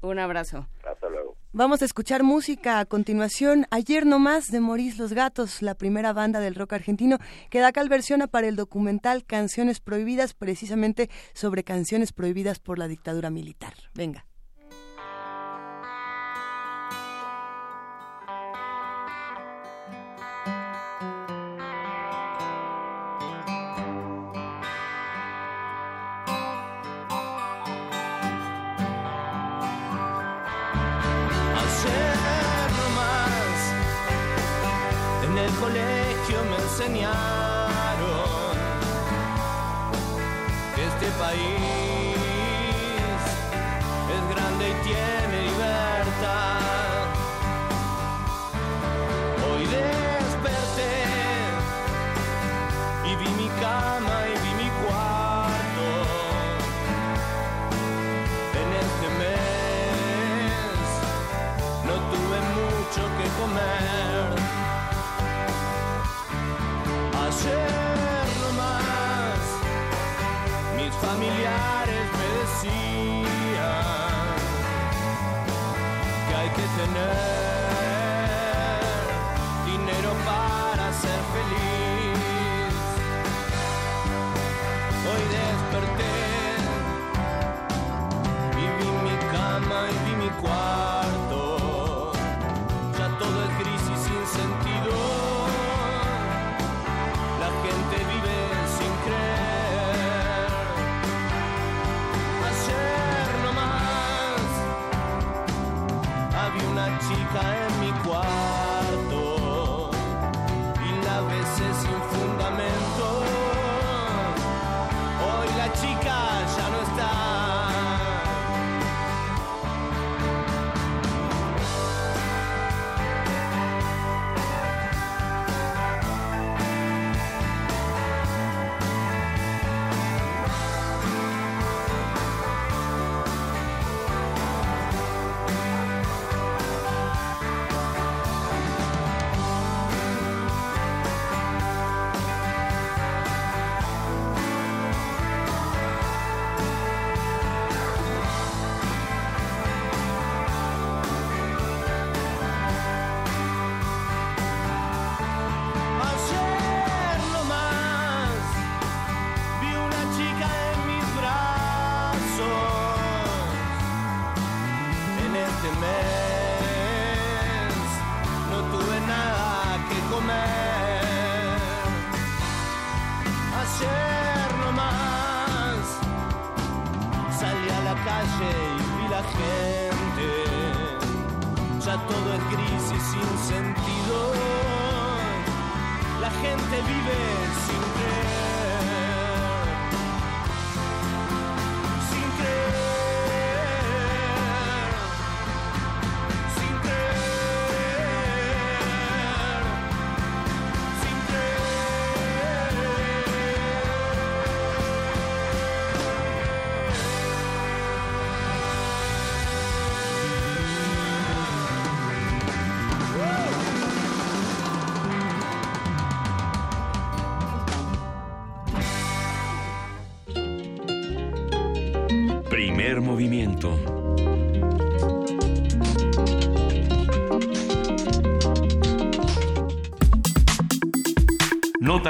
[0.00, 0.66] Un abrazo.
[0.84, 1.36] Hasta luego.
[1.52, 3.66] Vamos a escuchar música a continuación.
[3.70, 7.18] Ayer no más de Morís Los Gatos, la primera banda del rock argentino
[7.50, 13.30] que da calversión para el documental Canciones Prohibidas, precisamente sobre canciones prohibidas por la dictadura
[13.30, 13.74] militar.
[13.94, 14.24] Venga.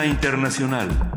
[0.07, 1.12] Internacional.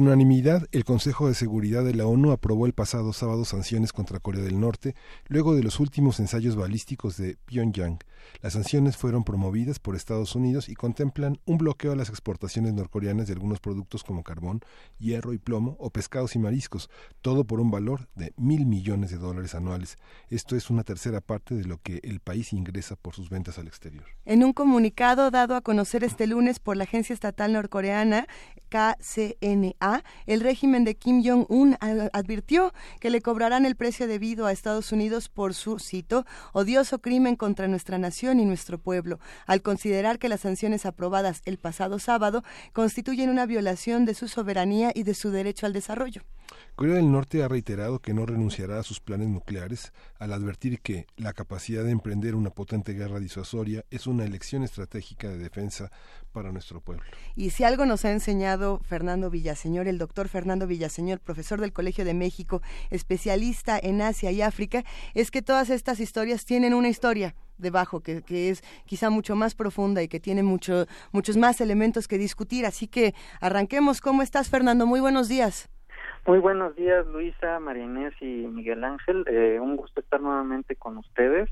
[0.00, 4.42] Unanimidad, el Consejo de Seguridad de la ONU aprobó el pasado sábado sanciones contra Corea
[4.42, 4.94] del Norte,
[5.26, 7.98] luego de los últimos ensayos balísticos de Pyongyang.
[8.42, 13.26] Las sanciones fueron promovidas por Estados Unidos y contemplan un bloqueo a las exportaciones norcoreanas
[13.26, 14.60] de algunos productos como carbón,
[14.98, 19.18] hierro y plomo o pescados y mariscos, todo por un valor de mil millones de
[19.18, 19.96] dólares anuales.
[20.28, 23.66] Esto es una tercera parte de lo que el país ingresa por sus ventas al
[23.66, 24.04] exterior.
[24.24, 28.26] En un comunicado dado a conocer este lunes por la agencia estatal norcoreana
[28.68, 29.87] KCNA,
[30.26, 31.76] el régimen de Kim Jong-un
[32.12, 37.36] advirtió que le cobrarán el precio debido a Estados Unidos por su, cito, odioso crimen
[37.36, 42.42] contra nuestra nación y nuestro pueblo, al considerar que las sanciones aprobadas el pasado sábado
[42.72, 46.22] constituyen una violación de su soberanía y de su derecho al desarrollo.
[46.78, 51.08] Corea del Norte ha reiterado que no renunciará a sus planes nucleares al advertir que
[51.16, 55.90] la capacidad de emprender una potente guerra disuasoria es una elección estratégica de defensa
[56.30, 57.02] para nuestro pueblo.
[57.34, 62.04] Y si algo nos ha enseñado Fernando Villaseñor, el doctor Fernando Villaseñor, profesor del Colegio
[62.04, 64.84] de México, especialista en Asia y África,
[65.14, 69.56] es que todas estas historias tienen una historia debajo que, que es quizá mucho más
[69.56, 72.66] profunda y que tiene mucho, muchos más elementos que discutir.
[72.66, 74.00] Así que arranquemos.
[74.00, 74.86] ¿Cómo estás, Fernando?
[74.86, 75.68] Muy buenos días.
[76.28, 79.24] Muy buenos días, Luisa, María Inés y Miguel Ángel.
[79.28, 81.48] Eh, un gusto estar nuevamente con ustedes.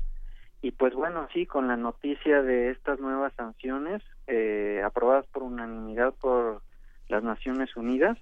[0.61, 6.13] Y pues bueno, sí, con la noticia de estas nuevas sanciones eh, aprobadas por unanimidad
[6.21, 6.61] por
[7.07, 8.19] las Naciones Unidas.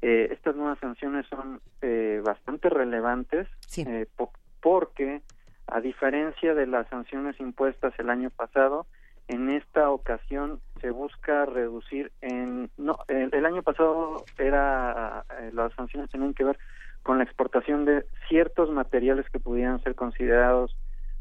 [0.00, 3.46] Eh, estas nuevas sanciones son eh, bastante relevantes
[3.86, 4.32] eh, po-
[4.62, 5.20] porque,
[5.66, 8.86] a diferencia de las sanciones impuestas el año pasado,
[9.34, 15.72] en esta ocasión se busca reducir en no el, el año pasado era eh, las
[15.74, 16.58] sanciones tenían que ver
[17.02, 20.76] con la exportación de ciertos materiales que pudieran ser considerados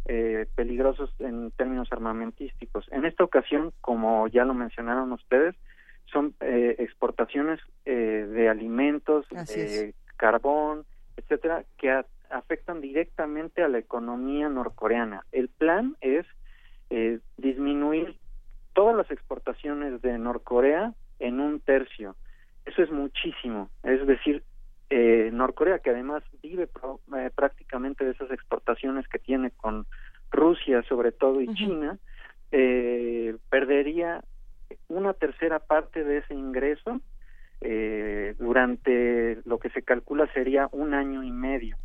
[0.06, 2.88] eh, peligrosos en términos armamentísticos.
[2.91, 5.56] En esta ocasión, como ya lo mencionaron ustedes,
[6.11, 13.77] son eh, exportaciones eh, de alimentos, de carbón, etcétera, que a- afectan directamente a la
[13.77, 15.23] economía norcoreana.
[15.31, 16.26] El plan es
[16.89, 18.15] eh, disminuir
[18.73, 22.15] todas las exportaciones de Norcorea en un tercio.
[22.65, 23.69] Eso es muchísimo.
[23.83, 24.43] Es decir,
[24.89, 29.85] eh, Norcorea, que además vive pro- eh, prácticamente de esas exportaciones que tiene con
[30.31, 31.97] Rusia, sobre todo, y China,
[32.51, 34.23] eh, perdería
[34.87, 37.01] una tercera parte de ese ingreso
[37.61, 41.75] eh, durante lo que se calcula sería un año y medio.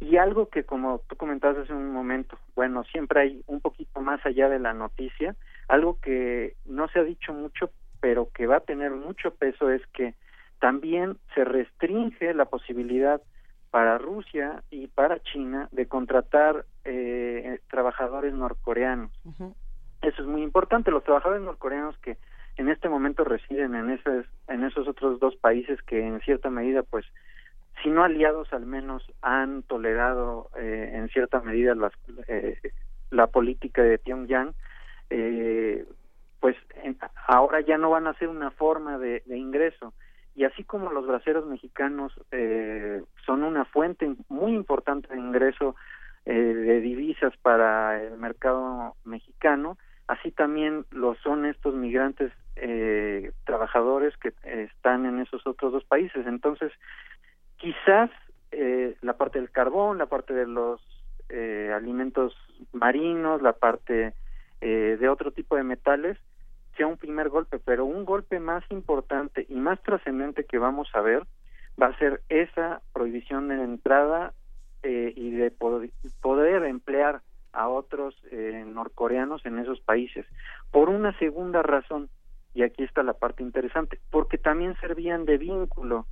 [0.00, 4.24] Y algo que, como tú comentabas hace un momento, bueno, siempre hay un poquito más
[4.26, 5.34] allá de la noticia,
[5.68, 7.70] algo que no se ha dicho mucho,
[8.00, 10.14] pero que va a tener mucho peso es que
[10.60, 13.22] también se restringe la posibilidad
[13.70, 19.10] para Rusia y para China de contratar eh, trabajadores norcoreanos.
[20.02, 20.90] Eso es muy importante.
[20.90, 22.16] Los trabajadores norcoreanos que
[22.56, 26.82] en este momento residen en esos, en esos otros dos países que en cierta medida,
[26.82, 27.04] pues,
[27.82, 31.92] si no aliados, al menos han tolerado eh, en cierta medida las,
[32.28, 32.58] eh,
[33.10, 34.54] la política de Pyongyang,
[35.10, 35.84] eh,
[36.40, 36.56] pues
[37.26, 39.94] ahora ya no van a ser una forma de, de ingreso.
[40.34, 45.74] Y así como los braceros mexicanos eh, son una fuente muy importante de ingreso
[46.26, 49.78] eh, de divisas para el mercado mexicano,
[50.08, 56.26] así también lo son estos migrantes eh, trabajadores que están en esos otros dos países.
[56.26, 56.70] Entonces,
[57.56, 58.10] quizás
[58.52, 60.80] eh, la parte del carbón, la parte de los
[61.28, 62.34] eh, alimentos
[62.72, 64.14] marinos, la parte
[64.60, 66.18] eh, de otro tipo de metales,
[66.76, 71.00] sea un primer golpe, pero un golpe más importante y más trascendente que vamos a
[71.00, 71.26] ver
[71.80, 74.32] va a ser esa prohibición de entrada
[74.82, 77.22] eh, y de poder, emplear
[77.52, 80.26] a otros eh, norcoreanos en esos países.
[80.70, 82.08] Por una segunda razón,
[82.54, 86.06] y aquí está la parte interesante, porque también servían de vínculo,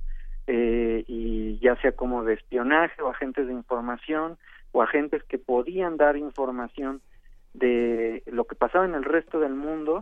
[0.47, 4.37] eh, y ya sea como de espionaje o agentes de información
[4.71, 7.01] o agentes que podían dar información
[7.53, 9.99] de lo que pasaba en el resto del mundo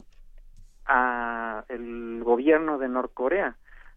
[0.86, 3.56] a el gobierno de Norcorea.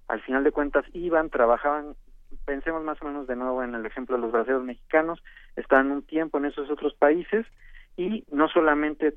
[0.08, 1.96] Al final de cuentas iban, trabajaban,
[2.44, 5.22] pensemos más o menos de nuevo en el ejemplo de los brasileños mexicanos,
[5.56, 7.46] estaban un tiempo en esos otros países
[7.96, 9.14] y no solamente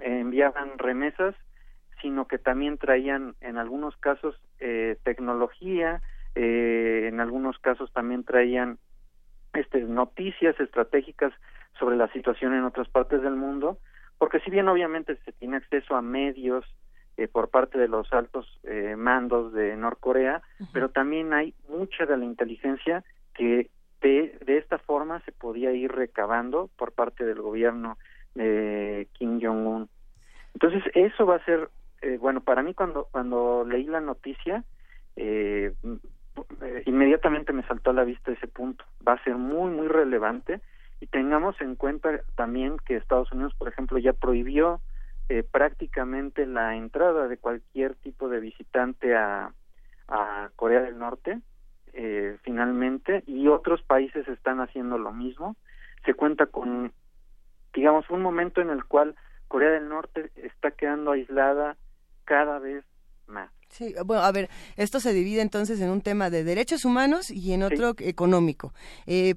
[0.00, 1.34] enviaban remesas,
[2.00, 6.00] sino que también traían en algunos casos eh, tecnología,
[6.34, 8.78] eh, en algunos casos también traían
[9.52, 11.32] este, noticias estratégicas
[11.78, 13.78] sobre la situación en otras partes del mundo,
[14.18, 16.64] porque si bien obviamente se tiene acceso a medios
[17.16, 20.42] eh, por parte de los altos eh, mandos de Norcorea,
[20.72, 23.04] pero también hay mucha de la inteligencia
[23.34, 23.70] que
[24.00, 27.98] de, de esta forma se podía ir recabando por parte del gobierno
[28.34, 29.88] de Kim Jong-un.
[30.54, 31.70] Entonces, eso va a ser,
[32.02, 34.64] eh, bueno, para mí cuando, cuando leí la noticia,
[35.16, 35.72] eh,
[36.86, 38.84] inmediatamente me saltó a la vista ese punto.
[39.06, 40.60] Va a ser muy, muy relevante
[41.00, 44.80] y tengamos en cuenta también que Estados Unidos, por ejemplo, ya prohibió
[45.28, 49.52] eh, prácticamente la entrada de cualquier tipo de visitante a,
[50.08, 51.40] a Corea del Norte
[51.92, 55.56] eh, finalmente y otros países están haciendo lo mismo
[56.04, 56.92] se cuenta con
[57.72, 59.14] digamos un momento en el cual
[59.48, 61.76] Corea del Norte está quedando aislada
[62.24, 62.84] cada vez
[63.26, 67.30] más Sí, bueno, a ver, esto se divide entonces en un tema de derechos humanos
[67.30, 68.74] y en otro económico.
[69.06, 69.36] Eh,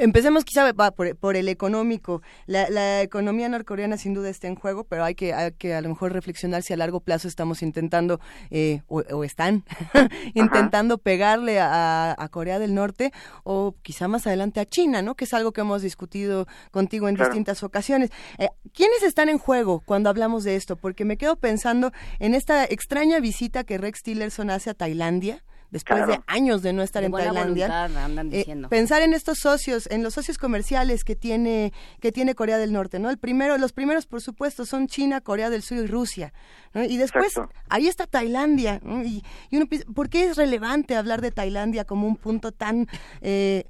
[0.00, 2.22] Empecemos quizá por, el económico.
[2.46, 6.12] La, economía norcoreana sin duda está en juego, pero hay que, que a lo mejor
[6.12, 8.20] reflexionar si a largo plazo estamos intentando,
[8.50, 9.64] eh, o, están,
[10.34, 13.12] intentando pegarle a, Corea del Norte
[13.44, 15.14] o quizá más adelante a China, ¿no?
[15.16, 18.10] Que es algo que hemos discutido contigo en distintas ocasiones.
[18.38, 20.76] Eh, ¿Quiénes están en juego cuando hablamos de esto?
[20.76, 26.06] Porque me quedo pensando en esta extraña visita que Rex Tillerson hace a Tailandia después
[26.06, 27.88] de años de no estar en Tailandia.
[28.30, 32.72] Eh, pensar en estos socios, en los socios comerciales que tiene que tiene Corea del
[32.72, 33.10] Norte, ¿no?
[33.10, 36.32] El primero, los primeros, por supuesto, son China, Corea del Sur y Rusia,
[36.74, 37.34] Y después
[37.68, 42.52] ahí está Tailandia, y, uno ¿por qué es relevante hablar de Tailandia como un punto
[42.52, 42.86] tan
[43.22, 43.64] eh,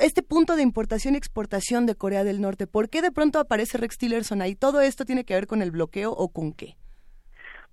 [0.00, 3.78] este punto de importación y exportación de Corea del Norte, ¿por qué de pronto aparece
[3.78, 4.54] Rex Tillerson ahí?
[4.54, 6.76] ¿Todo esto tiene que ver con el bloqueo o con qué?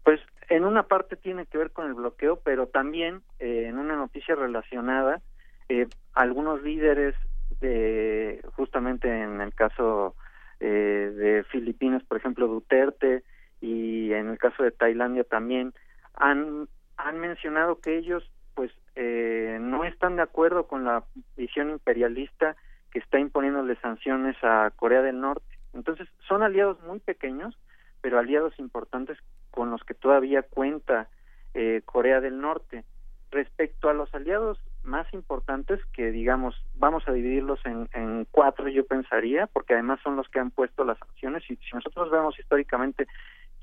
[0.05, 3.95] Pues en una parte tiene que ver con el bloqueo, pero también eh, en una
[3.97, 5.21] noticia relacionada,
[5.67, 7.15] eh, algunos líderes
[7.59, 10.15] de, justamente en el caso
[10.59, 13.23] eh, de Filipinas, por ejemplo, Duterte,
[13.61, 15.73] y en el caso de Tailandia también,
[16.13, 18.23] han, han mencionado que ellos
[18.53, 21.03] pues eh, no están de acuerdo con la
[21.35, 22.55] visión imperialista
[22.91, 25.57] que está imponiéndole sanciones a Corea del Norte.
[25.73, 27.57] Entonces, son aliados muy pequeños,
[28.01, 29.17] pero aliados importantes
[29.55, 31.07] con los que todavía cuenta
[31.53, 32.83] eh, Corea del Norte.
[33.31, 38.85] Respecto a los aliados más importantes, que digamos, vamos a dividirlos en, en cuatro, yo
[38.85, 43.07] pensaría, porque además son los que han puesto las sanciones, y si nosotros vemos históricamente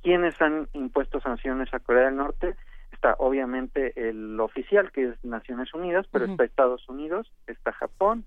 [0.03, 2.57] quiénes han impuesto sanciones a Corea del Norte,
[2.91, 8.25] está obviamente el oficial, que es Naciones Unidas, pero está Estados Unidos, está Japón,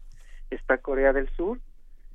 [0.51, 1.59] está Corea del Sur,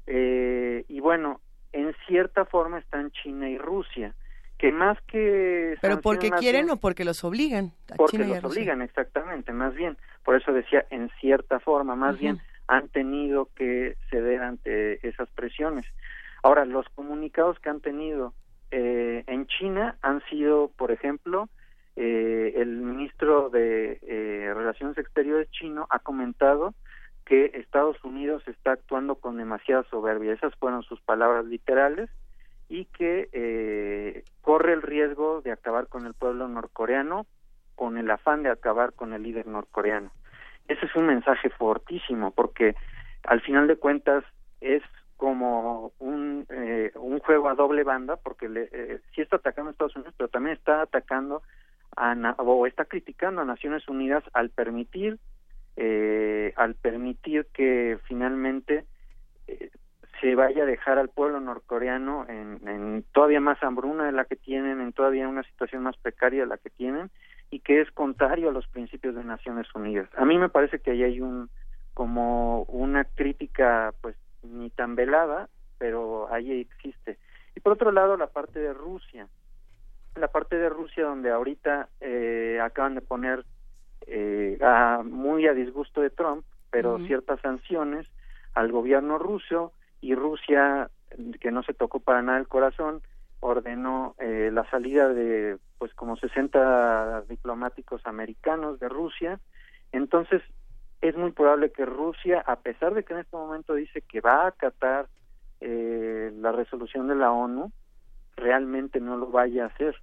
[0.06, 1.40] eh, y bueno,
[1.72, 4.14] en cierta forma están China y Rusia
[4.61, 9.74] que más que pero porque quieren o porque los obligan porque los obligan exactamente más
[9.74, 9.97] bien.
[10.23, 15.87] Por eso decía en cierta forma más bien han tenido que ceder ante esas presiones.
[16.43, 18.35] Ahora los comunicados que han tenido
[18.70, 21.49] eh, en China han sido por ejemplo
[21.97, 26.74] eh, el ministro de eh, relaciones exteriores chino ha comentado
[27.24, 30.35] que Estados Unidos está actuando con demasiada soberbia.
[30.35, 32.11] Esas fueron sus palabras literales
[32.70, 37.26] y que eh, corre el riesgo de acabar con el pueblo norcoreano
[37.74, 40.12] con el afán de acabar con el líder norcoreano.
[40.68, 42.76] Ese es un mensaje fortísimo porque
[43.24, 44.22] al final de cuentas
[44.60, 44.82] es
[45.16, 49.72] como un, eh, un juego a doble banda porque le, eh, sí está atacando a
[49.72, 51.42] Estados Unidos pero también está atacando
[51.97, 55.18] a, o está criticando a Naciones Unidas al permitir
[55.76, 58.84] eh, al permitir que finalmente
[59.47, 59.70] eh,
[60.20, 64.36] se vaya a dejar al pueblo norcoreano en, en, todavía más hambruna de la que
[64.36, 67.10] tienen, en todavía una situación más precaria de la que tienen
[67.51, 70.09] y que es contrario a los principios de Naciones Unidas.
[70.16, 71.51] A mí me parece que ahí hay un
[71.94, 75.48] como una crítica pues ni tan velada,
[75.78, 77.18] pero ahí existe.
[77.56, 79.28] Y por otro lado la parte de Rusia,
[80.16, 83.44] la parte de Rusia donde ahorita eh, acaban de poner
[84.06, 88.06] eh, a, muy a disgusto de Trump, pero ciertas sanciones
[88.55, 90.90] al gobierno ruso y Rusia,
[91.40, 93.02] que no se tocó para nada el corazón,
[93.40, 99.40] ordenó eh, la salida de pues como 60 diplomáticos americanos de Rusia.
[99.93, 100.43] Entonces,
[101.01, 104.43] es muy probable que Rusia, a pesar de que en este momento dice que va
[104.43, 105.09] a acatar
[105.60, 107.72] eh, la resolución de la ONU,
[108.36, 109.97] realmente no lo vaya a hacer.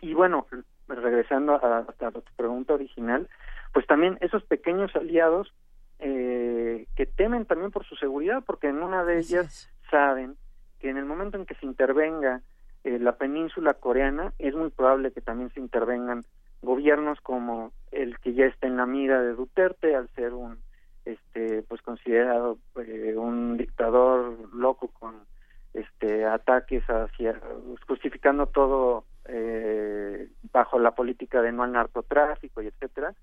[0.00, 0.46] Y bueno,
[0.88, 3.28] regresando a, a tu pregunta original,
[3.72, 5.52] pues también esos pequeños aliados
[5.98, 10.36] eh, que temen también por su seguridad, porque en una de ellas saben
[10.80, 12.42] que en el momento en que se intervenga
[12.84, 16.24] eh, la península coreana, es muy probable que también se intervengan
[16.62, 20.58] gobiernos como el que ya está en la mira de Duterte, al ser un
[21.04, 25.14] este pues considerado eh, un dictador loco con
[25.72, 27.40] este ataques hacia
[27.86, 33.14] justificando todo eh, bajo la política de no al narcotráfico y etcétera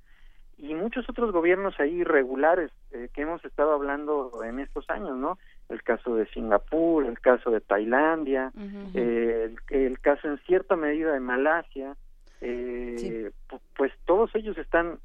[0.57, 5.37] y muchos otros gobiernos ahí irregulares eh, que hemos estado hablando en estos años, ¿no?
[5.69, 8.51] El caso de Singapur, el caso de Tailandia,
[8.93, 11.95] eh, el, caso en cierta medida de Malasia,
[12.41, 13.31] eh,
[13.75, 14.99] pues todos ellos están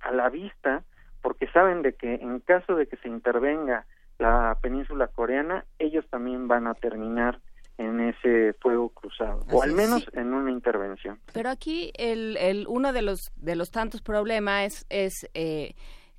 [0.00, 0.82] a la vista
[1.22, 3.84] porque saben de que en caso de que se intervenga
[4.18, 7.38] la península coreana, ellos también van a terminar
[7.78, 11.18] en ese fuego cruzado o al menos en una intervención.
[11.32, 15.74] Pero aquí el, el uno de los de los tantos problemas es, es eh,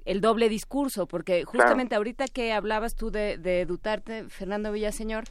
[0.06, 5.26] el doble discurso, porque justamente ahorita que hablabas tú de, de Duterte, Fernando Villaseñor,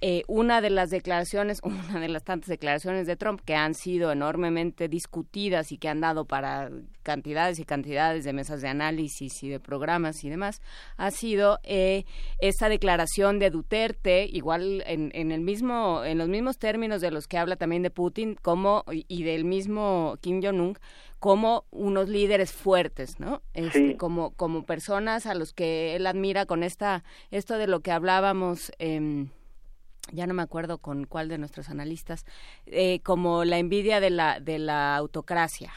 [0.00, 4.12] eh, una de las declaraciones, una de las tantas declaraciones de Trump que han sido
[4.12, 6.70] enormemente discutidas y que han dado para
[7.02, 10.60] cantidades y cantidades de mesas de análisis y de programas y demás,
[10.96, 12.04] ha sido eh,
[12.38, 17.26] esta declaración de Duterte, igual en, en, el mismo, en los mismos términos de los
[17.26, 20.76] que habla también de Putin, como y del mismo Kim Jong-un,
[21.18, 23.42] como unos líderes fuertes, ¿no?
[23.54, 27.90] Este, como, como personas a los que él admira con esta, esto de lo que
[27.90, 29.26] hablábamos, eh,
[30.12, 32.24] ya no me acuerdo con cuál de nuestros analistas,
[32.66, 35.72] eh, como la envidia de la, de la autocracia.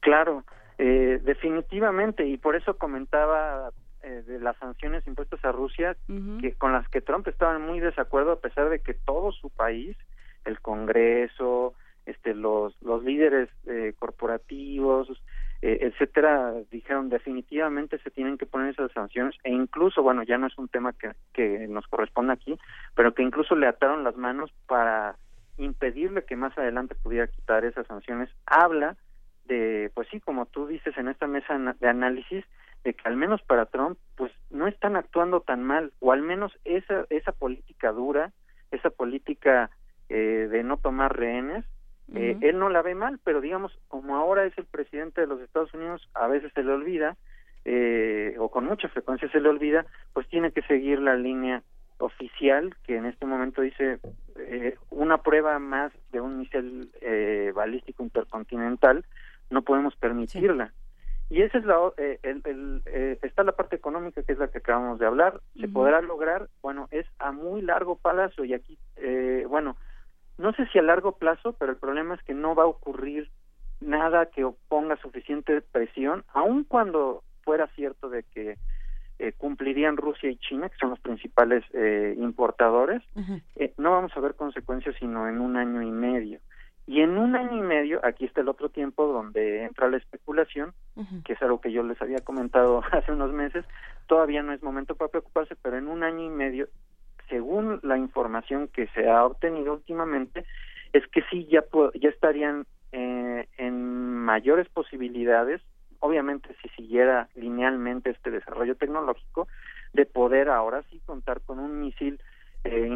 [0.00, 0.44] Claro,
[0.78, 3.70] eh, definitivamente, y por eso comentaba
[4.02, 5.96] eh, de las sanciones impuestas a Rusia,
[6.40, 9.50] que con las que Trump estaba en muy desacuerdo, a pesar de que todo su
[9.50, 9.96] país,
[10.44, 11.74] el Congreso,
[12.06, 15.08] este, los, los líderes eh, corporativos,
[15.60, 20.46] eh, etcétera, dijeron definitivamente se tienen que poner esas sanciones e incluso, bueno, ya no
[20.46, 22.58] es un tema que, que nos corresponde aquí,
[22.94, 25.16] pero que incluso le ataron las manos para
[25.56, 28.30] impedirle que más adelante pudiera quitar esas sanciones.
[28.46, 28.96] Habla
[29.46, 32.44] de, pues sí, como tú dices en esta mesa de análisis,
[32.84, 36.56] de que al menos para Trump, pues no están actuando tan mal, o al menos
[36.64, 38.32] esa, esa política dura,
[38.70, 39.70] esa política
[40.08, 41.64] eh, de no tomar rehenes,
[42.14, 45.40] eh, él no la ve mal, pero digamos, como ahora es el presidente de los
[45.40, 47.16] Estados Unidos, a veces se le olvida,
[47.64, 51.62] eh, o con mucha frecuencia se le olvida, pues tiene que seguir la línea
[51.98, 53.98] oficial que en este momento dice
[54.36, 59.04] eh, una prueba más de un misil eh, balístico intercontinental,
[59.50, 60.72] no podemos permitirla.
[61.30, 64.48] Y esa es la, eh, el, el, eh, está la parte económica que es la
[64.48, 65.40] que acabamos de hablar.
[65.60, 66.48] ¿Se podrá lograr?
[66.62, 69.76] Bueno, es a muy largo plazo y aquí, eh, bueno,
[70.38, 73.28] no sé si a largo plazo, pero el problema es que no va a ocurrir
[73.80, 78.56] nada que ponga suficiente presión, aun cuando fuera cierto de que
[79.18, 83.02] eh, cumplirían Rusia y China, que son los principales eh, importadores,
[83.56, 86.40] eh, no vamos a ver consecuencias sino en un año y medio.
[86.86, 90.72] Y en un año y medio, aquí está el otro tiempo donde entra la especulación,
[91.24, 93.64] que es algo que yo les había comentado hace unos meses,
[94.06, 96.68] todavía no es momento para preocuparse, pero en un año y medio
[97.28, 100.44] según la información que se ha obtenido últimamente,
[100.92, 101.64] es que sí ya,
[102.00, 105.60] ya estarían eh, en mayores posibilidades,
[106.00, 109.48] obviamente si siguiera linealmente este desarrollo tecnológico,
[109.92, 112.20] de poder ahora sí contar con un misil
[112.64, 112.88] eh,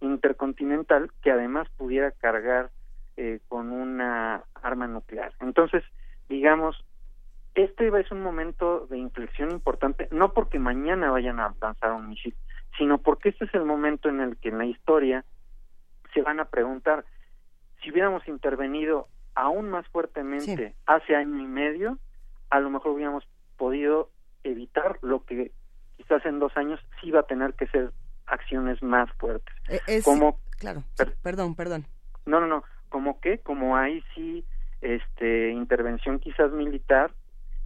[0.00, 2.70] intercontinental que además pudiera cargar
[3.16, 5.32] eh, con una arma nuclear.
[5.40, 5.82] Entonces,
[6.28, 6.84] digamos,
[7.54, 12.34] este es un momento de inflexión importante, no porque mañana vayan a lanzar un misil,
[12.80, 15.22] sino porque este es el momento en el que en la historia
[16.14, 17.04] se van a preguntar
[17.82, 21.98] si hubiéramos intervenido aún más fuertemente hace año y medio,
[22.48, 23.28] a lo mejor hubiéramos
[23.58, 24.08] podido
[24.44, 25.52] evitar lo que
[25.98, 27.90] quizás en dos años sí va a tener que ser
[28.24, 29.54] acciones más fuertes.
[29.86, 30.82] E, como claro,
[31.22, 31.84] perdón, perdón.
[32.24, 34.42] No, no, no, como que como hay sí
[34.80, 37.12] este intervención quizás militar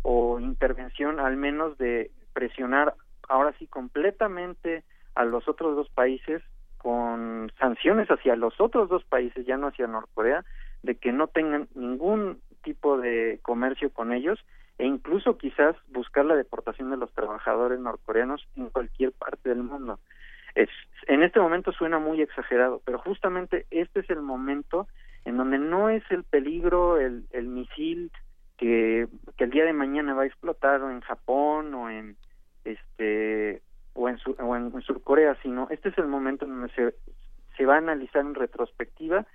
[0.02, 2.94] o intervención al menos de presionar
[3.28, 4.82] ahora sí completamente
[5.14, 6.42] a los otros dos países
[6.78, 10.44] con sanciones hacia los otros dos países, ya no hacia Norcorea,
[10.82, 14.38] de que no tengan ningún tipo de comercio con ellos
[14.78, 19.98] e incluso quizás buscar la deportación de los trabajadores norcoreanos en cualquier parte del mundo.
[20.54, 20.68] Es,
[21.06, 24.86] en este momento suena muy exagerado, pero justamente este es el momento
[25.24, 28.10] en donde no es el peligro, el, el misil
[28.56, 32.16] que, que el día de mañana va a explotar en Japón o en
[32.64, 33.62] este
[33.94, 36.94] o en, o en, Sur Corea, sino este es el momento en donde se,
[37.56, 39.26] se va a analizar en retrospectiva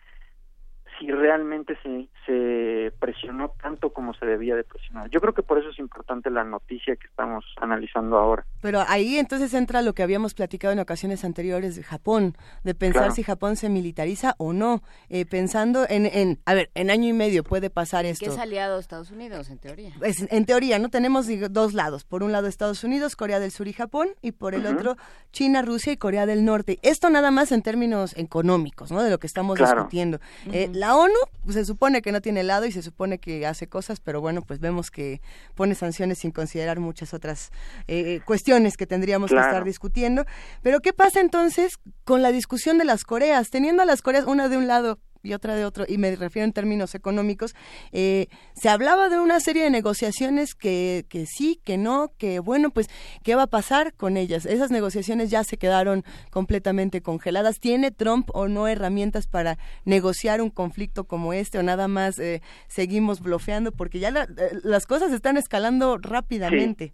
[1.00, 5.10] si realmente se, se presionó tanto como se debía de presionar.
[5.10, 8.46] Yo creo que por eso es importante la noticia que estamos analizando ahora.
[8.62, 13.12] Pero ahí entonces entra lo que habíamos platicado en ocasiones anteriores de Japón, de pensar
[13.12, 17.14] si Japón se militariza o no, eh, pensando en, en, a ver, en año y
[17.14, 18.26] medio puede pasar esto.
[18.26, 19.94] ¿Qué es aliado Estados Unidos, en teoría?
[19.98, 20.90] Pues, en teoría, ¿no?
[20.90, 24.54] Tenemos dos lados, por un lado Estados Unidos, Corea del Sur y Japón, y por
[24.56, 24.98] el otro
[25.32, 26.80] China, Rusia y Corea del Norte.
[26.82, 29.02] Esto nada más en términos económicos, ¿no?
[29.04, 30.20] De lo que estamos discutiendo.
[30.52, 31.14] Eh, la ONU
[31.44, 34.42] pues, se supone que no tiene lado y se supone que hace cosas, pero bueno,
[34.42, 35.22] pues vemos que
[35.56, 37.52] pone sanciones sin considerar muchas otras
[37.88, 40.26] eh, cuestiones que tendríamos que estar discutiendo.
[40.62, 43.50] Pero ¿qué pasa entonces con la discusión de las Coreas?
[43.50, 46.46] Teniendo a las Coreas una de un lado y otra de otro, y me refiero
[46.46, 47.56] en términos económicos,
[47.92, 52.70] eh, se hablaba de una serie de negociaciones que, que sí, que no, que bueno,
[52.70, 52.88] pues,
[53.24, 54.46] ¿qué va a pasar con ellas?
[54.46, 57.60] Esas negociaciones ya se quedaron completamente congeladas.
[57.60, 62.42] ¿Tiene Trump o no herramientas para negociar un conflicto como este o nada más eh,
[62.68, 63.72] seguimos bloqueando?
[63.72, 64.26] Porque ya eh,
[64.64, 66.94] las cosas están escalando rápidamente.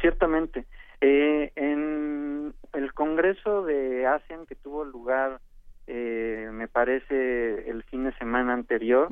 [0.00, 0.66] ciertamente.
[1.00, 5.40] en el Congreso de ASEAN que tuvo lugar
[5.86, 9.08] eh, me parece el fin de semana anterior,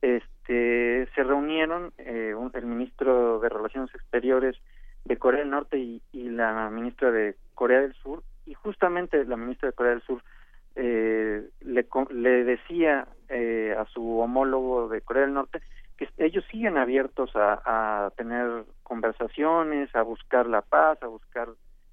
[0.00, 4.56] este, se reunieron eh, el ministro de Relaciones Exteriores
[5.04, 9.68] de Corea del Norte y, la ministra de Corea del Sur, y justamente la ministra
[9.68, 10.22] de Corea del Sur
[10.74, 15.60] eh, le, le decía eh, a su homólogo de Corea del Norte
[15.96, 21.48] que ellos siguen abiertos a, a tener conversaciones, a buscar la paz, a buscar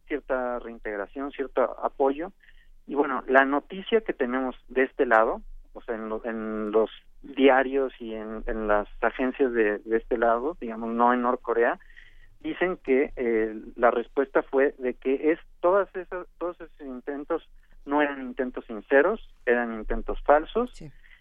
[0.08, 2.32] cierta reintegración, cierto apoyo,
[2.90, 5.44] y bueno, la noticia que tenemos de este lado,
[5.74, 6.90] o sea, en, los
[7.22, 11.78] diarios y en, las agencias de, este lado, digamos, no en Norcorea,
[12.40, 17.48] dicen que eh, la respuesta fue de que es todas esas, todos esos intentos
[17.86, 20.74] no eran intentos sinceros, eran intentos falsos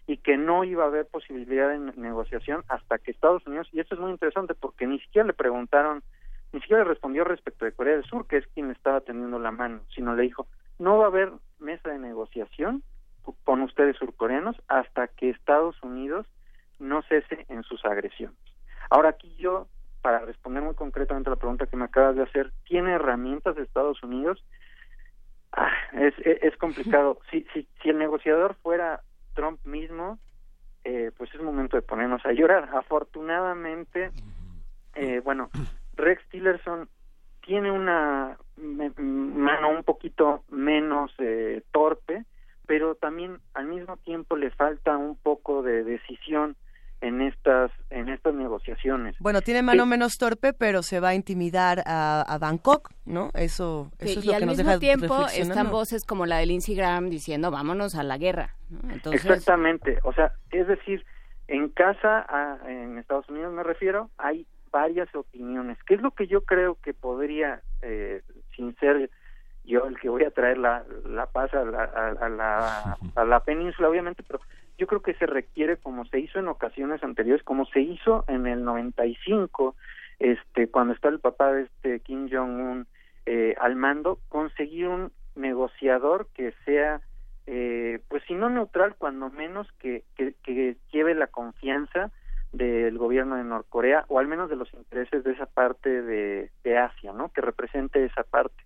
[0.07, 3.93] y que no iba a haber posibilidad de negociación hasta que Estados Unidos, y esto
[3.93, 6.01] es muy interesante porque ni siquiera le preguntaron,
[6.51, 9.51] ni siquiera le respondió respecto de Corea del Sur, que es quien estaba teniendo la
[9.51, 10.47] mano, sino le dijo,
[10.79, 12.83] no va a haber mesa de negociación
[13.43, 16.25] con ustedes surcoreanos hasta que Estados Unidos
[16.79, 18.37] no cese en sus agresiones.
[18.89, 19.67] Ahora aquí yo,
[20.01, 23.63] para responder muy concretamente a la pregunta que me acabas de hacer, ¿tiene herramientas de
[23.63, 24.43] Estados Unidos?
[25.51, 27.19] Ah, es, es, complicado.
[27.31, 29.01] Si, si, si el negociador fuera
[29.35, 30.17] Trump mismo,
[30.83, 32.69] eh, pues es momento de ponernos a llorar.
[32.73, 34.11] Afortunadamente,
[34.95, 35.49] eh, bueno,
[35.95, 36.89] Rex Tillerson
[37.49, 42.25] tiene una mano un poquito menos eh, torpe,
[42.67, 46.55] pero también al mismo tiempo le falta un poco de decisión
[47.01, 49.15] en estas en estas negociaciones.
[49.19, 53.31] Bueno, tiene mano menos torpe, pero se va a intimidar a, Bangkok, ¿no?
[53.33, 56.51] Eso, eso es lo que nos deja al mismo tiempo están voces como la del
[56.51, 58.57] Instagram diciendo vámonos a la guerra.
[59.11, 61.03] Exactamente, o sea, es decir,
[61.47, 65.77] en casa, en Estados Unidos me refiero, hay varias opiniones.
[65.85, 68.21] ¿Qué es lo que yo creo que podría, eh,
[68.55, 69.09] sin ser
[69.63, 73.39] yo el que voy a traer la, la paz a la, a, la, a la
[73.41, 74.39] península, obviamente, pero
[74.77, 78.47] yo creo que se requiere, como se hizo en ocasiones anteriores, como se hizo en
[78.47, 79.75] el 95,
[80.19, 82.87] este, cuando está el papá de este Kim Jong-un
[83.25, 87.01] eh, al mando, conseguir un negociador que sea,
[87.45, 92.11] eh, pues si no neutral, cuando menos que, que, que lleve la confianza
[92.51, 97.13] del gobierno de Norcorea o al menos de los intereses de esa parte de, Asia,
[97.13, 97.29] ¿no?
[97.29, 98.63] Que represente esa parte.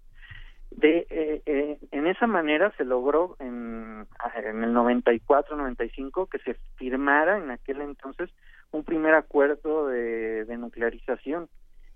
[0.72, 4.08] De, eh, eh, en esa manera se logró en,
[4.44, 8.32] en el 94-95 que se firmara en aquel entonces
[8.72, 11.48] un primer acuerdo de, de nuclearización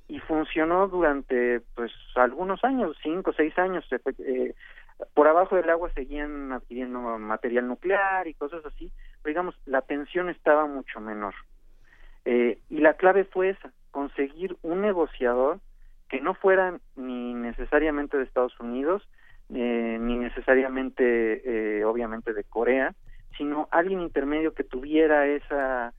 [0.08, 3.86] y funcionó durante pues algunos años, cinco seis años.
[4.20, 4.54] Eh,
[5.14, 8.92] por abajo del agua seguían adquiriendo material nuclear y cosas así,
[9.22, 11.36] pero digamos, la tensión estaba mucho menor.
[12.30, 15.62] Eh, y la clave fue esa, conseguir un negociador
[16.10, 19.08] que no fuera ni necesariamente de Estados Unidos,
[19.54, 22.94] eh, ni necesariamente, eh, obviamente, de Corea,
[23.38, 25.94] sino alguien intermedio que tuviera esa,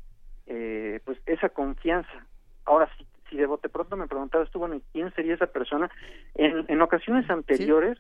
[0.46, 2.26] eh, pues, esa confianza.
[2.66, 5.90] Ahora, si, si de bote pronto me preguntabas tú, bueno, ¿quién sería esa persona?
[6.34, 7.96] En, en ocasiones anteriores,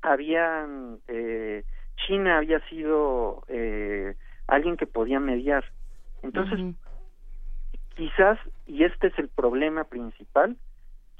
[0.00, 1.64] habían, eh,
[2.06, 4.14] China había sido eh,
[4.46, 5.64] alguien que podía mediar.
[6.22, 6.60] Entonces,
[7.94, 10.56] quizás, y este es el problema principal,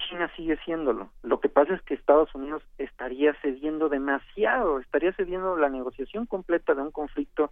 [0.08, 1.10] China sigue siéndolo.
[1.22, 6.74] Lo que pasa es que Estados Unidos estaría cediendo demasiado, estaría cediendo la negociación completa
[6.74, 7.50] de un conflicto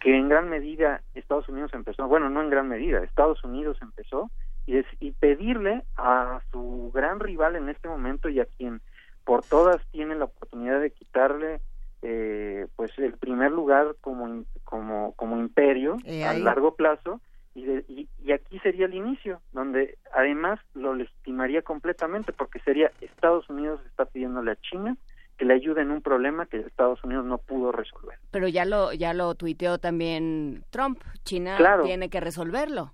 [0.00, 4.30] que en gran medida Estados Unidos empezó, bueno, no en gran medida, Estados Unidos empezó,
[4.66, 8.80] y, es, y pedirle a su gran rival en este momento y a quien
[9.24, 11.60] por todas tiene la oportunidad de quitarle
[12.02, 17.20] eh, pues el primer lugar como como como imperio a largo plazo
[17.58, 23.48] y, y, y, aquí sería el inicio donde además lo legitimaría completamente porque sería Estados
[23.48, 24.96] Unidos está pidiéndole a China
[25.38, 28.18] que le ayude en un problema que Estados Unidos no pudo resolver.
[28.30, 32.92] Pero ya lo ya lo tuiteó también Trump, China tiene que resolverlo.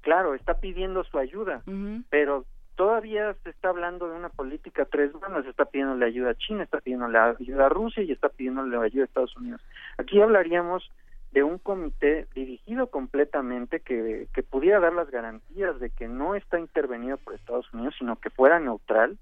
[0.00, 1.62] Claro, está pidiendo su ayuda,
[2.10, 6.34] pero todavía se está hablando de una política tres bandas, está pidiendo la ayuda a
[6.34, 9.60] China, está pidiendo la ayuda a Rusia y está pidiendo la ayuda a Estados Unidos.
[9.98, 10.90] Aquí hablaríamos
[11.38, 16.58] de un comité dirigido completamente que, que pudiera dar las garantías de que no está
[16.58, 19.16] intervenido por Estados Unidos, sino que fuera neutral.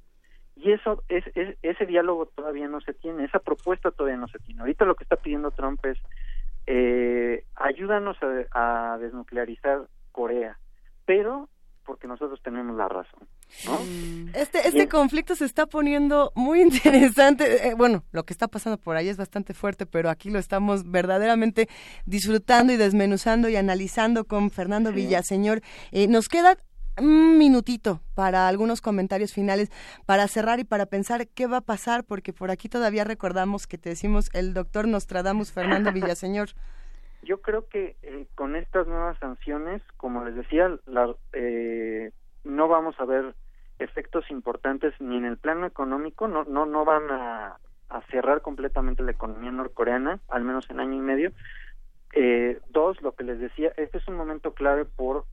[0.57, 1.25] Y eso, es,
[1.61, 4.63] ese diálogo todavía no se tiene, esa propuesta todavía no se tiene.
[4.63, 5.99] Ahorita lo que está pidiendo Trump es
[6.67, 8.17] eh, ayúdanos
[8.53, 10.59] a desnuclearizar Corea,
[11.05, 11.51] pero
[11.87, 13.29] porque nosotros tenemos la razón.
[13.65, 13.79] ¿no?
[14.35, 17.69] Este, este conflicto se está poniendo muy interesante.
[17.69, 20.91] Eh, bueno, lo que está pasando por ahí es bastante fuerte, pero aquí lo estamos
[20.91, 21.69] verdaderamente
[22.05, 25.63] disfrutando y desmenuzando y analizando con Fernando Villaseñor.
[25.93, 26.59] Eh, nos queda
[26.99, 29.71] un minutito para algunos comentarios finales,
[30.07, 33.79] para cerrar y para pensar qué va a pasar, porque por aquí todavía recordamos que
[33.79, 36.51] te decimos el doctor Nostradamus Fernando Villaseñor.
[37.27, 42.13] Yo creo que eh, con estas nuevas sanciones, como les decía, la, eh,
[42.45, 43.35] no vamos a ver
[43.81, 47.59] efectos importantes ni en el plano económico, no no no van a,
[48.11, 51.33] cerrar completamente la economía norcoreana, al menos en año y medio.
[52.13, 55.25] Eh, dos, lo que les decía, este es un momento clave por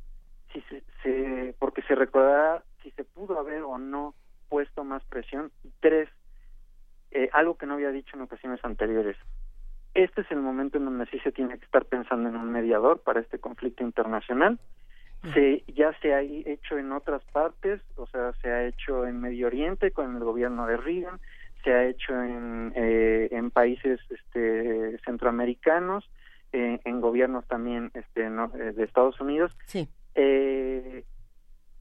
[0.51, 4.15] si se, se porque se recordará si se pudo haber o no
[4.49, 5.51] puesto más presión.
[5.79, 6.09] Tres,
[7.11, 9.17] eh, algo que no había dicho en ocasiones anteriores,
[9.93, 13.01] este es el momento en donde sí se tiene que estar pensando en un mediador
[13.01, 14.59] para este conflicto internacional.
[15.33, 19.47] Se, ya se ha hecho en otras partes, o sea, se ha hecho en Medio
[19.47, 21.17] Oriente con el gobierno de Reagan,
[21.63, 26.09] se ha hecho en, eh, en países este, centroamericanos,
[26.51, 29.55] eh, en gobiernos también este, no, eh, de Estados Unidos.
[29.65, 29.87] Sí.
[30.15, 31.05] Eh,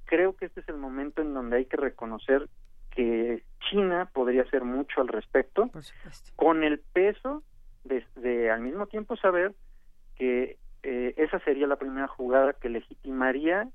[0.04, 2.48] creo que este es el momento en donde hay que reconocer
[2.90, 5.70] que China podría hacer mucho al respecto,
[6.36, 7.42] con el peso
[7.84, 9.54] de, al mismo tiempo saber
[10.16, 13.68] que eh, esa sería la primera jugada que legitimaría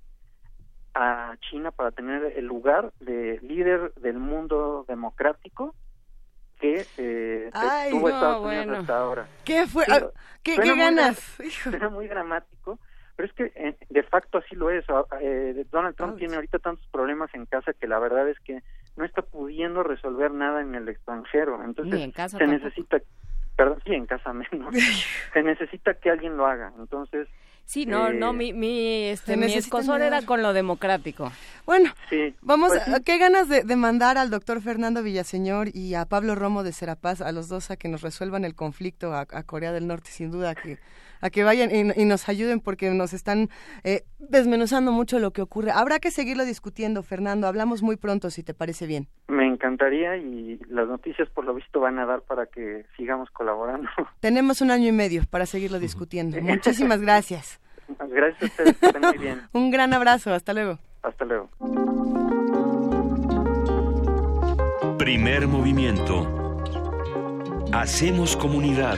[0.94, 5.76] a China para tener el lugar de líder del mundo democrático
[6.60, 7.52] que eh,
[7.92, 9.28] tuvo Estados Unidos hasta ahora.
[9.46, 9.86] ¿Qué fue?
[9.90, 10.08] Ah,
[10.44, 11.18] ¿Qué, ganas?
[11.64, 12.80] Suena muy dramático,
[13.16, 14.84] pero es que eh, de facto así lo es.
[14.90, 18.64] Ah, eh, Donald Trump tiene ahorita tantos problemas en casa que la verdad es que
[18.96, 21.64] no está pudiendo resolver nada en el extranjero.
[21.64, 23.00] Entonces se necesita
[23.58, 24.74] perdón, sí, en casa menos.
[25.34, 26.72] Se necesita que alguien lo haga.
[26.80, 27.28] Entonces,
[27.66, 31.34] Sí, no, no, mi, mi, este, mi escosor era con lo democrático.
[31.66, 31.92] Bueno,
[32.40, 36.72] vamos, pues qué ganas de, mandar al doctor Fernando Villaseñor y a Pablo Romo de
[36.72, 40.12] Serapaz, a los dos a que nos resuelvan el conflicto a, a Corea del Norte,
[40.12, 40.80] sin duda que
[41.22, 43.50] a que vayan y, nos ayuden porque nos están
[43.84, 45.72] eh, desmenuzando mucho lo que ocurre.
[45.72, 47.48] Habrá que seguirlo discutiendo, Fernando.
[47.48, 49.08] Hablamos muy pronto, si te parece bien.
[49.28, 53.90] Me encantaría y las noticias por lo visto van a dar para que sigamos colaborando.
[54.20, 56.38] Tenemos un año y medio para seguirlo discutiendo.
[56.42, 57.60] Muchísimas gracias.
[58.10, 59.42] Gracias a ustedes, que estén muy bien.
[59.54, 60.80] un gran abrazo, hasta luego.
[61.04, 61.50] Hasta luego.
[64.98, 66.28] Primer movimiento.
[67.72, 68.98] Hacemos comunidad.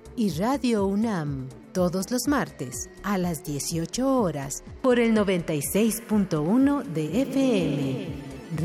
[0.15, 8.07] y Radio UNAM todos los martes a las 18 horas por el 96.1 de FM.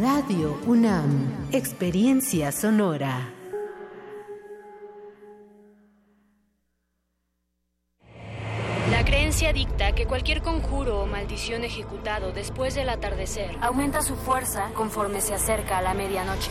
[0.01, 3.33] Radio UNAM, Experiencia Sonora.
[8.91, 14.71] La creencia dicta que cualquier conjuro o maldición ejecutado después del atardecer aumenta su fuerza
[14.75, 16.51] conforme se acerca a la medianoche.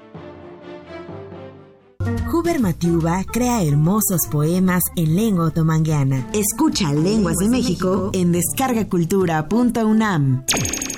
[2.31, 6.29] Huber Matiuba crea hermosos poemas en lengua otomangueana.
[6.33, 10.43] Escucha Lenguas de México en descargacultura.unam.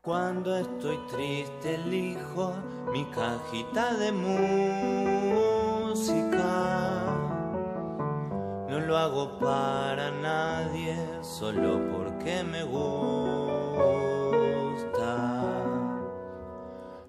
[0.08, 2.54] Cuando estoy triste elijo
[2.94, 4.38] mi cajita de música.
[8.70, 13.04] No lo hago para nadie, solo porque me gusta.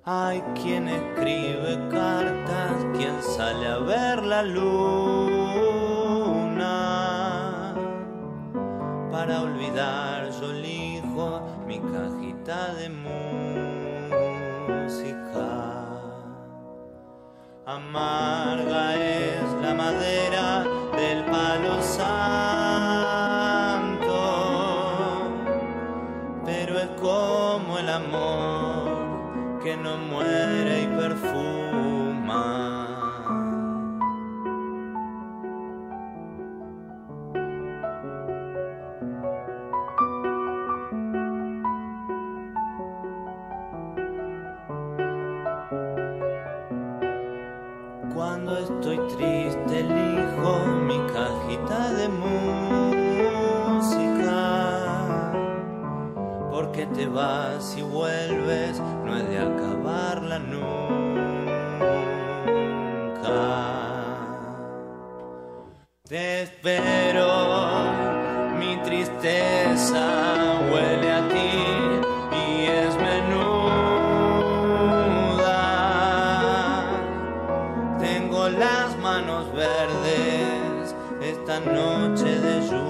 [0.05, 4.75] Hay quien escribe cartas, quien sale a ver la luna.
[9.13, 10.28] Para olvidar
[12.49, 13.19] de música.
[17.67, 20.65] Amarga es la madera
[20.97, 22.09] del palo santo,
[26.47, 29.99] pero es como el amor que no
[56.79, 60.69] Porque te vas y vuelves, no he de acabarla nunca.
[66.09, 67.27] Te espero,
[68.61, 70.07] mi tristeza
[70.71, 71.51] huele a ti
[72.47, 73.59] y es menuda.
[77.99, 82.88] Tengo las manos verdes esta noche de lluvia.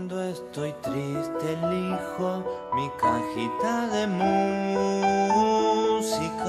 [0.00, 2.42] Cuando estoy triste elijo
[2.74, 4.06] mi cajita de
[5.90, 6.48] música.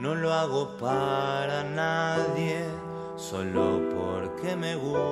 [0.00, 2.64] No lo hago para nadie,
[3.14, 5.04] solo porque me gusta.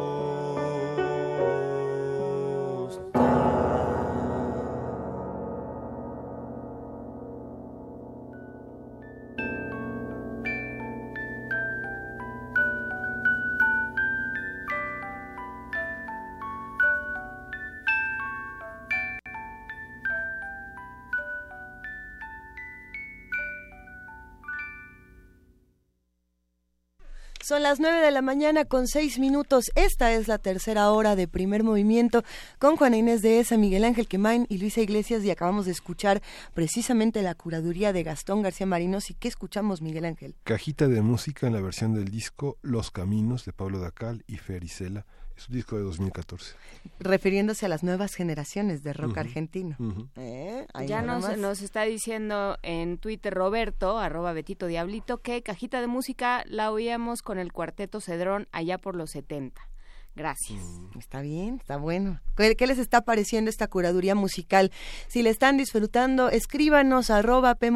[27.52, 29.70] Son las nueve de la mañana con seis minutos.
[29.74, 32.24] Esta es la tercera hora de primer movimiento
[32.58, 36.22] con Juana Inés de Esa, Miguel Ángel Quemain y Luisa Iglesias y acabamos de escuchar
[36.54, 39.10] precisamente la curaduría de Gastón García Marinos.
[39.10, 40.34] ¿Y qué escuchamos, Miguel Ángel?
[40.44, 45.04] Cajita de música en la versión del disco Los Caminos de Pablo Dacal y Fericela.
[45.36, 46.54] Es un disco de 2014.
[47.00, 49.76] Refiriéndose a las nuevas generaciones de rock argentino.
[50.16, 50.66] ¿Eh?
[50.86, 56.70] Ya nos está diciendo en Twitter Roberto, arroba Betito Diablito, que Cajita de Música la
[56.70, 59.71] oíamos con el cuarteto Cedrón allá por los 70.
[60.14, 60.62] Gracias.
[60.98, 62.20] Está bien, está bueno.
[62.36, 64.70] ¿Qué, les está pareciendo esta curaduría musical?
[65.08, 67.70] Si le están disfrutando, escríbanos arroba P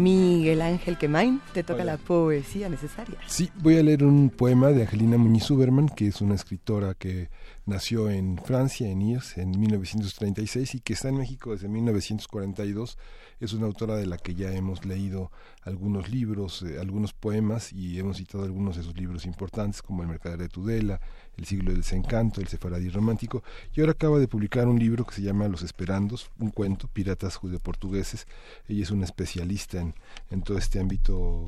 [0.00, 1.92] Miguel Ángel Quemain, te toca Hola.
[1.92, 3.18] la poesía necesaria.
[3.26, 7.28] Sí, voy a leer un poema de Angelina Muñiz Uberman, que es una escritora que
[7.66, 12.96] nació en Francia, en IES, en 1936 y que está en México desde 1942.
[13.40, 15.30] Es una autora de la que ya hemos leído
[15.62, 20.08] algunos libros, eh, algunos poemas y hemos citado algunos de sus libros importantes como El
[20.08, 21.00] Mercader de Tudela,
[21.40, 23.42] El siglo del desencanto, El sefaradí romántico
[23.74, 27.36] y ahora acaba de publicar un libro que se llama Los Esperandos, un cuento, Piratas
[27.36, 28.26] Judeo-Portugueses.
[28.68, 31.46] Ella es una especialista en, todo este ámbito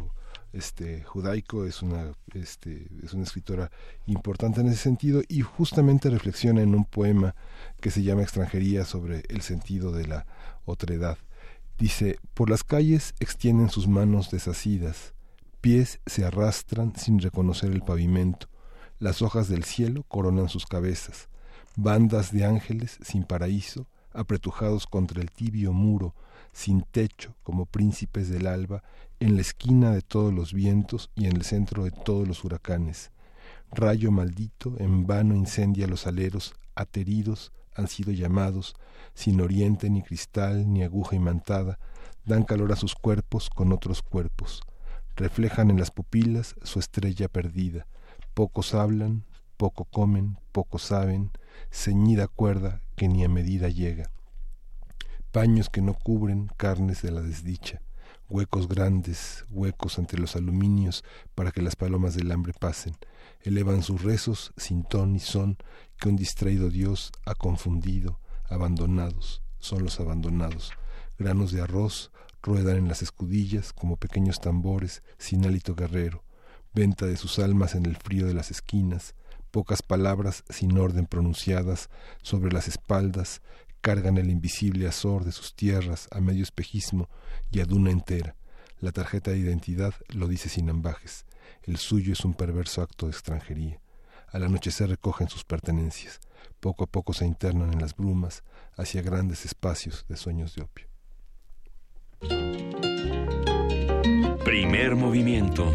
[0.55, 3.70] este judaico es una este es una escritora
[4.05, 7.35] importante en ese sentido y justamente reflexiona en un poema
[7.81, 10.27] que se llama extranjería sobre el sentido de la
[10.66, 11.16] otredad
[11.78, 15.14] dice por las calles extienden sus manos desasidas
[15.62, 18.52] pies se arrastran sin reconocer el pavimento
[19.03, 21.29] las hojas del cielo coronan sus cabezas.
[21.74, 26.15] Bandas de ángeles sin paraíso apretujados contra el tibio muro
[26.53, 28.85] sin techo como príncipes del alba
[29.19, 33.11] en la esquina de todos los vientos y en el centro de todos los huracanes.
[33.73, 38.77] Rayo maldito en vano incendia los aleros, ateridos han sido llamados,
[39.15, 41.81] sin oriente ni cristal ni aguja imantada,
[42.24, 44.62] dan calor a sus cuerpos con otros cuerpos,
[45.16, 47.87] reflejan en las pupilas su estrella perdida,
[48.35, 49.25] pocos hablan,
[49.57, 51.31] poco comen, poco saben,
[51.71, 54.11] ceñida cuerda que ni a medida llega.
[55.31, 57.81] Paños que no cubren carnes de la desdicha,
[58.29, 61.05] huecos grandes, huecos entre los aluminios
[61.35, 62.97] para que las palomas del hambre pasen,
[63.43, 65.59] elevan sus rezos sin ton ni son
[65.99, 68.19] que un distraído Dios ha confundido,
[68.49, 70.73] abandonados, son los abandonados,
[71.19, 72.11] granos de arroz
[72.43, 76.25] ruedan en las escudillas como pequeños tambores sin hálito guerrero,
[76.74, 79.15] venta de sus almas en el frío de las esquinas,
[79.51, 81.90] pocas palabras sin orden pronunciadas
[82.23, 83.43] sobre las espaldas,
[83.81, 87.09] cargan el invisible azor de sus tierras a medio espejismo
[87.51, 88.36] y a duna entera.
[88.81, 91.27] La tarjeta de identidad lo dice sin ambajes.
[91.65, 93.81] El suyo es un perverso acto de extranjería.
[94.28, 96.20] Al anochecer recogen sus pertenencias.
[96.59, 98.43] Poco a poco se internan en las brumas
[98.77, 100.86] hacia grandes espacios de sueños de opio.
[104.44, 105.73] Primer movimiento.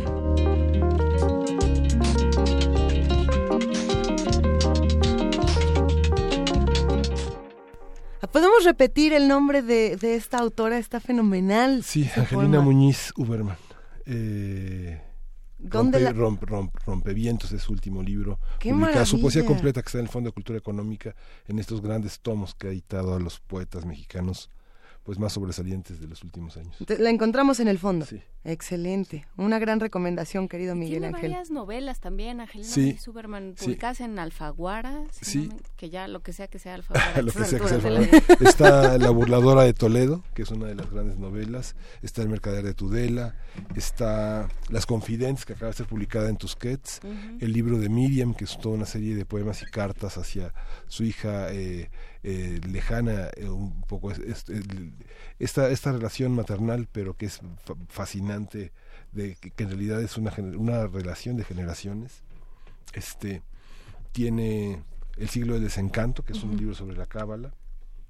[8.32, 10.78] ¿Podemos repetir el nombre de, de esta autora?
[10.78, 11.84] Está fenomenal.
[11.84, 12.62] Sí, Angelina.
[12.62, 13.58] Muñiz Uberman.
[14.06, 15.02] Eh,
[15.60, 18.40] ¿Dónde rompe, la- rompe- rompe- Rompevientos es su último libro.
[18.60, 18.74] ¡Qué
[19.06, 21.16] su poesía completa que está en el Fondo de Cultura Económica,
[21.48, 24.50] en estos grandes tomos que ha editado a los poetas mexicanos
[25.08, 26.76] pues más sobresalientes de los últimos años.
[27.00, 28.06] La encontramos en el fondo.
[28.44, 29.26] Excelente.
[29.38, 31.32] Una gran recomendación, querido Miguel Tiene Ángel.
[31.32, 33.64] varias novelas también, Angelina Sí, Superman, sí.
[33.64, 35.50] publicadas en Alfaguara, si Sí.
[35.78, 37.22] que ya lo que sea que sea Alfaguara.
[37.22, 38.22] Lo que sea que sea, vida.
[38.42, 41.78] Está La burladora de Toledo, que es una de las grandes novelas.
[42.02, 43.34] Está El mercader de Tudela.
[43.76, 47.00] Está Las confidentes, que acaba de ser publicada en Tusquets.
[47.40, 50.54] El libro de Miriam, que es toda una serie de poemas y cartas hacia
[50.88, 51.90] su hija eh,
[52.24, 54.94] eh, lejana, eh, un poco es- es- el-
[55.40, 58.72] esta, esta relación maternal, pero que es fa- fascinante,
[59.12, 62.24] de que, que en realidad es una, una relación de generaciones.
[62.94, 63.42] Este
[64.12, 64.82] tiene
[65.18, 67.52] El siglo del desencanto, que es un libro sobre la cábala.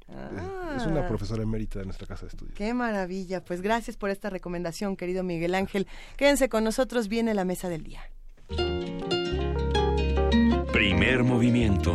[0.09, 0.75] Ah.
[0.77, 2.55] Es una profesora emérita de nuestra casa de estudios.
[2.55, 3.43] Qué maravilla.
[3.43, 5.87] Pues gracias por esta recomendación, querido Miguel Ángel.
[6.15, 8.01] Quédense con nosotros, viene la mesa del día.
[10.71, 11.93] Primer movimiento.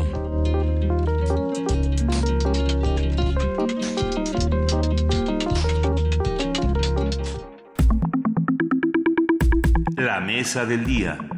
[9.96, 11.31] La mesa del día.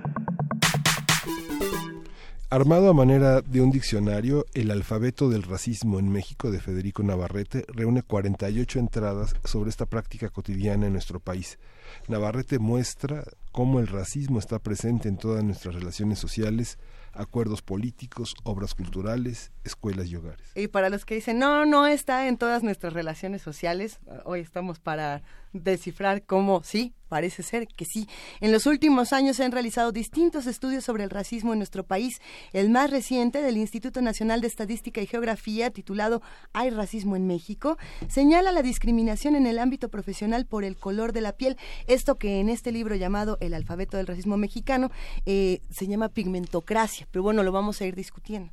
[2.54, 7.64] Armado a manera de un diccionario, el alfabeto del racismo en México de Federico Navarrete
[7.66, 11.58] reúne 48 entradas sobre esta práctica cotidiana en nuestro país.
[12.06, 16.78] Navarrete muestra cómo el racismo está presente en todas nuestras relaciones sociales,
[17.12, 20.46] acuerdos políticos, obras culturales, escuelas y hogares.
[20.54, 24.78] Y para los que dicen, no, no está en todas nuestras relaciones sociales, hoy estamos
[24.78, 25.24] para
[25.54, 28.08] descifrar cómo sí, parece ser que sí.
[28.40, 32.20] En los últimos años se han realizado distintos estudios sobre el racismo en nuestro país.
[32.52, 36.22] El más reciente, del Instituto Nacional de Estadística y Geografía, titulado
[36.52, 37.78] ¿Hay racismo en México?,
[38.08, 41.56] señala la discriminación en el ámbito profesional por el color de la piel.
[41.86, 44.90] Esto que en este libro llamado El alfabeto del racismo mexicano
[45.24, 47.06] eh, se llama pigmentocracia.
[47.10, 48.52] Pero bueno, lo vamos a ir discutiendo.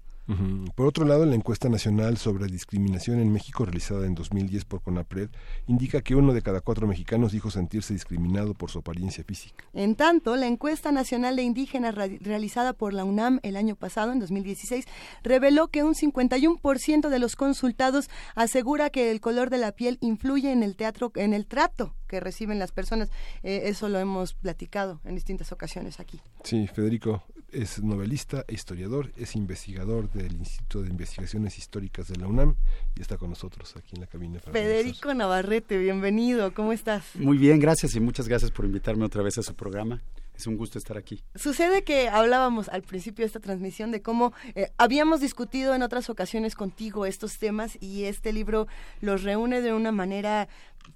[0.76, 5.30] Por otro lado, la encuesta nacional sobre discriminación en México realizada en 2010 por CONAPRED
[5.68, 9.66] indica que uno de cada cuatro mexicanos dijo sentirse discriminado por su apariencia física.
[9.74, 14.20] En tanto, la encuesta nacional de indígenas realizada por la UNAM el año pasado, en
[14.20, 14.86] 2016,
[15.24, 20.52] reveló que un 51% de los consultados asegura que el color de la piel influye
[20.52, 23.10] en el teatro, en el trato que reciben las personas.
[23.44, 26.20] Eh, eso lo hemos platicado en distintas ocasiones aquí.
[26.44, 32.28] Sí, Federico es novelista e historiador, es investigador del Instituto de Investigaciones Históricas de la
[32.28, 32.56] UNAM
[32.96, 34.40] y está con nosotros aquí en la cabina.
[34.40, 36.54] Federico Navarrete, bienvenido.
[36.54, 37.04] ¿Cómo estás?
[37.16, 40.02] Muy bien, gracias y muchas gracias por invitarme otra vez a su programa.
[40.36, 41.24] Es un gusto estar aquí.
[41.36, 46.10] Sucede que hablábamos al principio de esta transmisión de cómo eh, habíamos discutido en otras
[46.10, 48.68] ocasiones contigo estos temas y este libro
[49.02, 50.48] los reúne de una manera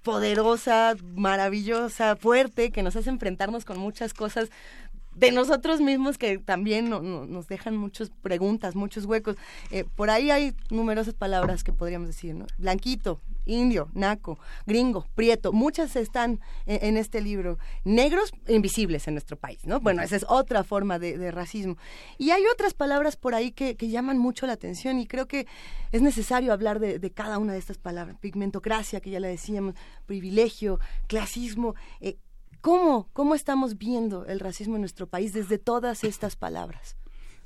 [0.04, 4.50] poderosa, maravillosa, fuerte, que nos hace enfrentarnos con muchas cosas
[5.16, 9.38] de nosotros mismos que también no- no- nos dejan muchas preguntas, muchos huecos.
[9.72, 12.46] Eh, por ahí hay numerosas palabras que podríamos decir, ¿no?
[12.58, 17.58] Blanquito, indio, naco, gringo, prieto, muchas están en, este libro.
[17.84, 19.80] Negros invisibles en nuestro país, ¿no?
[19.80, 21.78] Bueno, esa es otra forma de, racismo.
[22.18, 25.46] Y hay otras palabras por ahí que, llaman mucho la atención y creo que
[25.92, 28.18] es necesario hablar de, de cada una de estas palabras.
[28.20, 29.76] Pigmentocracia, que ya la decíamos,
[30.06, 31.76] privilegio, clasismo.
[32.02, 32.18] eh,
[32.66, 36.98] ¿Cómo, ¿Cómo estamos viendo el racismo en nuestro país desde todas estas palabras?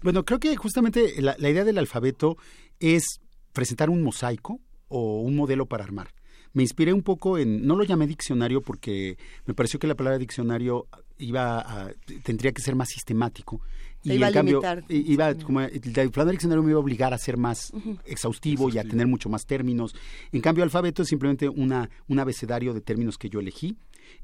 [0.02, 2.38] Bueno, creo que justamente la, la idea del alfabeto
[2.80, 3.20] es
[3.52, 6.14] presentar un mosaico o un modelo para armar.
[6.54, 10.18] Me inspiré un poco en, no lo llamé diccionario porque me pareció que la palabra
[10.18, 10.88] diccionario
[11.18, 11.92] iba a,
[12.24, 13.60] tendría que ser más sistemático.
[14.02, 16.82] Te Y iba en a cambio, iba como, el plan del diccionario me iba a
[16.82, 17.98] obligar a ser más Ujú.
[18.06, 19.94] exhaustivo y a tener mucho más términos.
[20.32, 23.76] En cambio, alfabeto es simplemente una, un abecedario de términos que yo elegí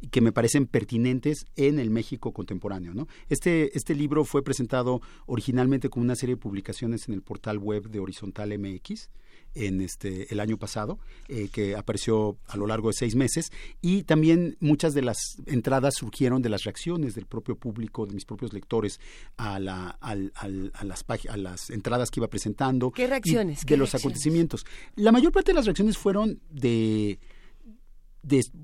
[0.02, 2.94] y que me parecen pertinentes en el México contemporáneo.
[2.94, 3.08] ¿no?
[3.30, 7.90] Este, este libro fue presentado originalmente como una serie de publicaciones en el portal web
[7.90, 9.10] de Horizontal MX
[9.56, 13.52] en este el año pasado, eh, que apareció a lo largo de seis meses,
[13.82, 18.26] y también muchas de las entradas surgieron de las reacciones del propio público, de mis
[18.26, 19.00] propios lectores,
[19.38, 22.92] a, la, al, al, a, las, a las entradas que iba presentando.
[22.92, 23.66] ¿Qué reacciones?
[23.66, 24.66] de los acontecimientos.
[24.96, 27.20] La mayor parte de las reacciones fueron de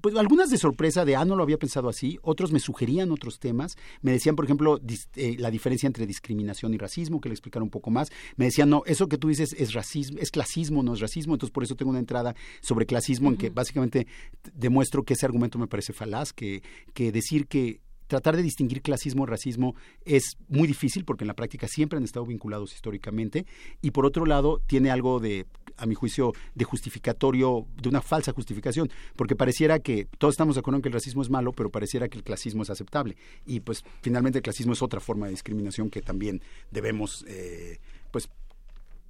[0.01, 3.39] pues, algunas de sorpresa de, ah, no lo había pensado así, otros me sugerían otros
[3.39, 4.79] temas, me decían, por ejemplo,
[5.15, 8.69] eh, la diferencia entre discriminación y racismo, que le explicara un poco más, me decían,
[8.69, 11.75] no, eso que tú dices es racismo, es clasismo, no es racismo, entonces por eso
[11.75, 14.07] tengo una entrada sobre clasismo en que básicamente
[14.53, 16.63] demuestro que ese argumento me parece falaz, que,
[16.93, 17.81] que decir que
[18.11, 19.73] tratar de distinguir clasismo y racismo
[20.03, 23.45] es muy difícil porque en la práctica siempre han estado vinculados históricamente.
[23.81, 25.45] Y por otro lado tiene algo de
[25.77, 30.59] a mi juicio de justificatorio de una falsa justificación porque pareciera que todos estamos de
[30.59, 33.15] acuerdo en que el racismo es malo pero pareciera que el clasismo es aceptable.
[33.45, 37.79] Y pues finalmente el clasismo es otra forma de discriminación que también debemos eh,
[38.11, 38.27] pues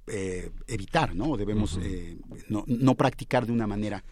[0.06, 2.16] eh, evitar no debemos eh,
[2.48, 4.04] no, no practicar de una manera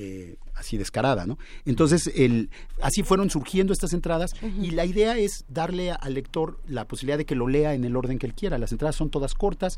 [0.00, 1.38] eh, así descarada, ¿no?
[1.64, 2.50] Entonces, el,
[2.80, 7.24] así fueron surgiendo estas entradas y la idea es darle al lector la posibilidad de
[7.24, 8.58] que lo lea en el orden que él quiera.
[8.58, 9.76] Las entradas son todas cortas,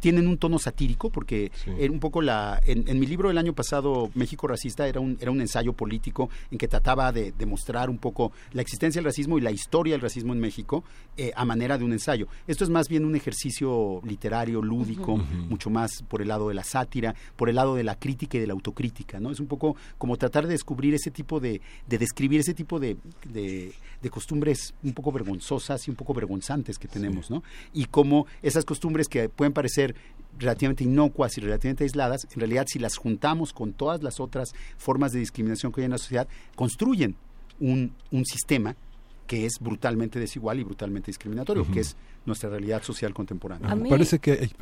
[0.00, 4.46] tienen un tono satírico porque un poco la en, mi libro del año pasado México
[4.46, 8.60] racista era un era un ensayo político en que trataba de demostrar un poco la
[8.60, 10.84] existencia del racismo y la historia del racismo en México
[11.16, 12.26] eh, a manera de un ensayo.
[12.46, 16.64] Esto es más bien un ejercicio literario, lúdico, mucho más por el lado de la
[16.64, 19.30] sátira, por el lado de la crítica y de la autocrítica, ¿no?
[19.30, 19.61] Es un poco
[19.98, 23.72] como tratar de descubrir ese tipo de, de describir ese tipo de, de,
[24.10, 27.42] costumbres un poco vergonzosas y un poco vergonzantes que tenemos, ¿no?
[27.72, 29.94] Y cómo esas costumbres que pueden parecer
[30.38, 35.12] relativamente inocuas y relativamente aisladas, en realidad si las juntamos con todas las otras formas
[35.12, 37.16] de discriminación que hay en la sociedad, construyen
[37.60, 38.76] un, un sistema
[39.32, 41.96] que es brutalmente desigual y brutalmente discriminatorio, que es
[42.26, 43.70] nuestra realidad social contemporánea.
[43.70, 44.32] A mí, Parece que...
[44.32, 44.52] es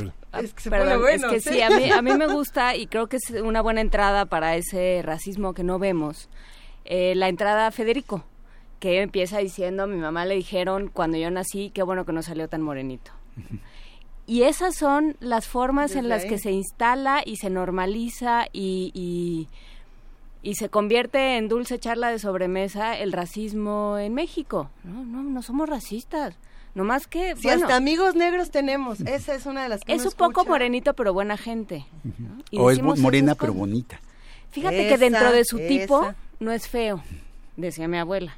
[0.55, 3.31] que, bueno, es que sí, a mí, a mí me gusta y creo que es
[3.43, 6.29] una buena entrada para ese racismo que no vemos.
[6.85, 8.25] Eh, la entrada a Federico,
[8.79, 12.23] que empieza diciendo, a mi mamá le dijeron cuando yo nací, qué bueno que no
[12.23, 13.11] salió tan morenito.
[14.29, 19.49] Y esas son las formas en las que se instala y se normaliza y y
[20.55, 24.71] se convierte en dulce charla de sobremesa el racismo en México.
[24.85, 26.37] No, no, no somos racistas.
[26.75, 27.35] No más que...
[27.37, 30.95] Si hasta amigos negros tenemos, esa es una de las que Es un poco morenito
[30.95, 31.85] pero buena gente.
[32.53, 34.01] O es morena pero bonita.
[34.51, 37.03] Fíjate que dentro de su tipo no es feo,
[37.57, 38.37] decía mi abuela.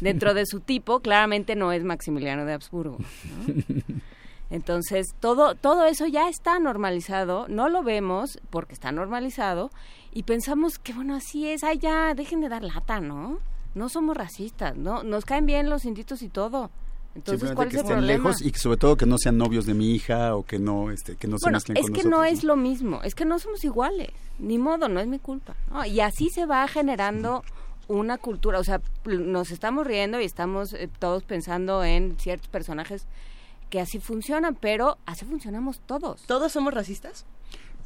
[0.00, 2.98] Dentro de su tipo claramente no es Maximiliano de Habsburgo.
[4.50, 9.70] Entonces, todo, todo eso ya está normalizado, no lo vemos porque está normalizado
[10.12, 13.40] y pensamos que, bueno, así es, ay, ya, dejen de dar lata, ¿no?
[13.74, 15.02] No somos racistas, ¿no?
[15.02, 16.70] Nos caen bien los inditos y todo.
[17.14, 18.06] Entonces, ¿cuál es el problema?
[18.06, 21.16] lejos y sobre todo que no sean novios de mi hija o que no, este,
[21.16, 24.10] que no se bueno, es que no es lo mismo, es que no somos iguales,
[24.38, 25.56] ni modo, no es mi culpa.
[25.86, 27.42] Y así se va generando
[27.88, 33.06] una cultura, o sea, nos estamos riendo y estamos eh, todos pensando en ciertos personajes
[33.70, 36.22] que así funcionan, pero así funcionamos todos.
[36.22, 37.26] ¿Todos somos racistas?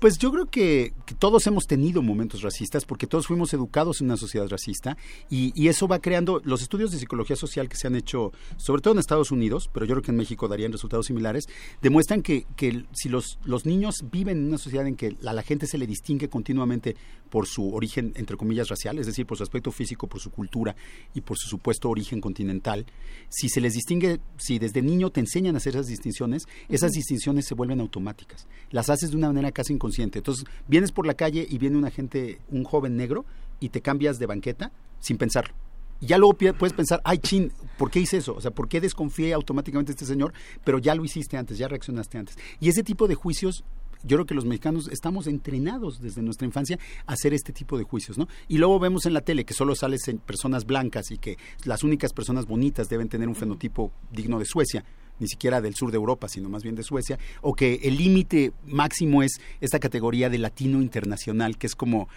[0.02, 4.16] Pues yo creo que, todos hemos tenido momentos racistas porque todos fuimos educados en una
[4.16, 4.96] sociedad racista
[5.30, 8.94] y, eso va creando los estudios de psicología social que se han hecho, sobre todo
[8.94, 11.46] en Estados Unidos, pero yo creo que en México darían resultados similares,
[11.80, 15.42] demuestran que, que si los, los niños viven en una sociedad en que a la
[15.44, 16.96] gente se le distingue continuamente
[17.30, 20.74] por su origen, entre comillas, racial, es decir, por su aspecto físico, por su cultura
[21.14, 22.86] y por su supuesto origen continental,
[23.28, 27.46] si se les distingue, si desde niño te enseñan a hacer esas distinciones, esas distinciones
[27.46, 28.48] se vuelven automáticas.
[28.70, 31.90] Las haces de una manera casi inconsciente entonces, vienes por la calle y viene una
[31.90, 33.24] gente, un joven negro,
[33.60, 35.54] y te cambias de banqueta sin pensarlo.
[36.00, 38.34] Y ya luego puedes pensar, ay, chin, ¿por qué hice eso?
[38.34, 40.32] O sea, ¿por qué desconfié automáticamente de este señor?
[40.64, 42.36] Pero ya lo hiciste antes, ya reaccionaste antes.
[42.60, 43.64] Y ese tipo de juicios
[44.04, 47.84] yo creo que los mexicanos estamos entrenados desde nuestra infancia a hacer este tipo de
[47.84, 48.26] juicios, ¿no?
[48.48, 52.12] Y luego vemos en la tele que solo salen personas blancas y que las únicas
[52.12, 54.84] personas bonitas deben tener un fenotipo digno de Suecia
[55.22, 58.52] ni siquiera del sur de Europa, sino más bien de Suecia, o que el límite
[58.66, 62.08] máximo es esta categoría de latino internacional, que es como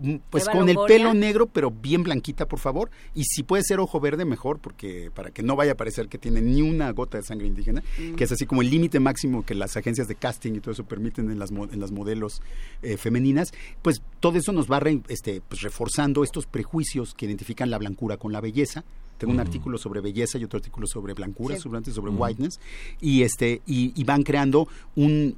[0.00, 3.80] mm, pues con el pelo negro pero bien blanquita por favor y si puede ser
[3.80, 7.18] ojo verde mejor porque para que no vaya a parecer que tiene ni una gota
[7.18, 8.14] de sangre indígena mm.
[8.14, 10.84] que es así como el límite máximo que las agencias de casting y todo eso
[10.84, 12.42] permiten en las en las modelos
[12.82, 13.52] eh, femeninas
[13.82, 18.32] pues todo eso nos va este pues reforzando estos prejuicios que identifican la blancura con
[18.32, 18.84] la belleza
[19.18, 22.60] tengo un artículo sobre belleza y otro artículo sobre blancura, sobre, sobre whiteness,
[23.00, 25.36] y, este, y, van creando un,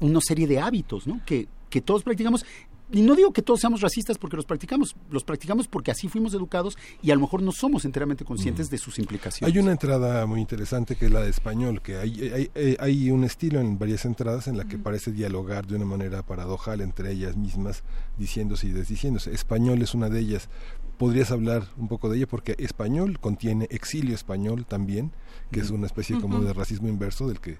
[0.00, 1.20] una serie de hábitos, ¿no?
[1.26, 2.44] Que, que todos practicamos
[2.92, 6.34] y no digo que todos seamos racistas porque los practicamos, los practicamos porque así fuimos
[6.34, 9.52] educados y a lo mejor no somos enteramente conscientes de sus implicaciones.
[9.52, 13.10] Hay una entrada muy interesante que es la de español, que hay, hay, hay, hay
[13.10, 17.10] un estilo en varias entradas en la que parece dialogar de una manera paradojal entre
[17.10, 17.82] ellas mismas,
[18.18, 19.34] diciéndose y desdiciéndose.
[19.34, 20.48] Español es una de ellas.
[20.98, 22.26] ¿Podrías hablar un poco de ella?
[22.26, 25.12] Porque español contiene exilio español también,
[25.52, 27.58] que es una especie como de racismo inverso del que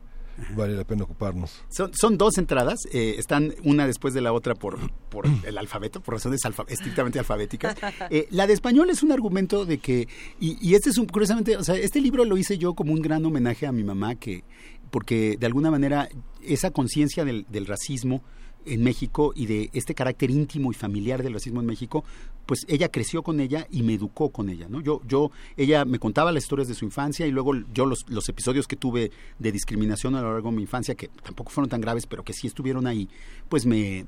[0.54, 1.62] vale la pena ocuparnos.
[1.70, 6.00] Son, son dos entradas, eh, están una después de la otra por, por el alfabeto,
[6.00, 7.76] por razones alfa- estrictamente alfabéticas.
[8.10, 10.08] Eh, la de español es un argumento de que,
[10.40, 13.00] y, y este es un, curiosamente, o sea, este libro lo hice yo como un
[13.02, 14.44] gran homenaje a mi mamá, que
[14.90, 16.08] porque de alguna manera
[16.42, 18.22] esa conciencia del, del racismo
[18.66, 22.04] en México y de este carácter íntimo y familiar del racismo en México,
[22.46, 24.80] pues ella creció con ella y me educó con ella, ¿no?
[24.80, 28.28] Yo, yo, ella me contaba las historias de su infancia y luego yo los, los
[28.28, 31.80] episodios que tuve de discriminación a lo largo de mi infancia, que tampoco fueron tan
[31.80, 33.08] graves, pero que sí estuvieron ahí,
[33.48, 34.06] pues me,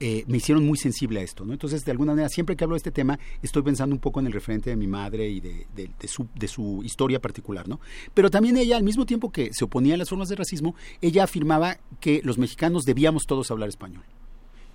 [0.00, 1.52] eh, me hicieron muy sensible a esto, ¿no?
[1.52, 4.26] Entonces, de alguna manera, siempre que hablo de este tema, estoy pensando un poco en
[4.26, 7.80] el referente de mi madre y de, de- de su, de su historia particular, ¿no?
[8.14, 11.24] Pero también ella, al mismo tiempo que se oponía a las formas de racismo, ella
[11.24, 14.04] afirmaba que los mexicanos debíamos todos hablar español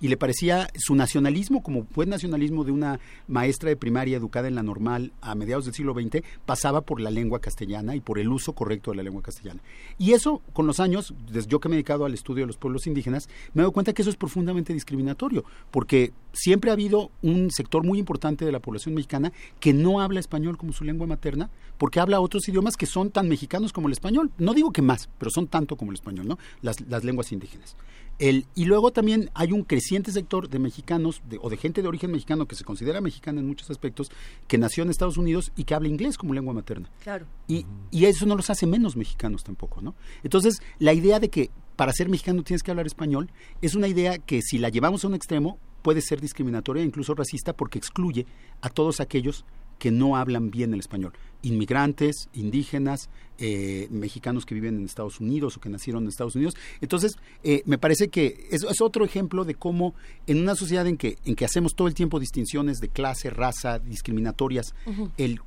[0.04, 4.54] y le parecía su nacionalismo, como buen nacionalismo de una maestra de primaria educada en
[4.54, 8.28] la normal a mediados del siglo XX, pasaba por la lengua castellana y por el
[8.28, 9.62] uso correcto de la lengua castellana.
[9.96, 12.58] Y eso, con los años, desde yo que me he dedicado al estudio de los
[12.58, 17.50] pueblos indígenas, me dado cuenta que eso es profundamente discriminatorio, porque siempre ha habido un
[17.50, 21.48] sector muy importante de la población mexicana que no habla español como su lengua materna,
[21.78, 24.30] porque habla otros idiomas que son tan mexicanos como el español.
[24.36, 26.38] No digo que más, pero son tanto como el español, ¿no?
[26.60, 27.74] Las lenguas indígenas.
[28.18, 31.88] El, y luego también hay un creciente sector de mexicanos de- o de gente de
[31.88, 34.10] origen mexicano que se considera mexicana en muchos aspectos,
[34.46, 36.88] que nació en Estados Unidos y que habla inglés como lengua materna.
[37.02, 37.26] Claro.
[37.48, 39.94] Y, y eso no los hace menos mexicanos tampoco, ¿no?
[40.22, 43.30] Entonces, la idea de que para ser mexicano tienes que hablar español
[43.62, 47.14] es una idea que si la llevamos a un extremo puede ser discriminatoria e incluso
[47.14, 48.26] racista porque excluye
[48.62, 49.44] a todos aquellos
[49.78, 51.12] que no hablan bien el español.
[51.42, 56.54] Inmigrantes, indígenas, eh, mexicanos que viven en Estados Unidos o que nacieron en Estados Unidos.
[56.80, 59.94] Entonces, eh, me parece que es, es otro ejemplo de cómo
[60.26, 63.78] en una sociedad en que, en que hacemos todo el tiempo distinciones de clase, raza,
[63.78, 64.74] discriminatorias,
[65.16, 65.40] el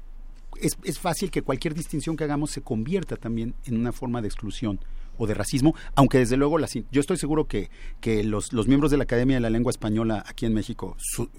[0.62, 4.28] es, es fácil que cualquier distinción que hagamos se convierta también en una forma de
[4.28, 4.80] exclusión
[5.18, 7.70] o de racismo, aunque desde luego las, yo estoy seguro que,
[8.02, 11.30] que los, los miembros de la Academia de la Lengua Española aquí en México, su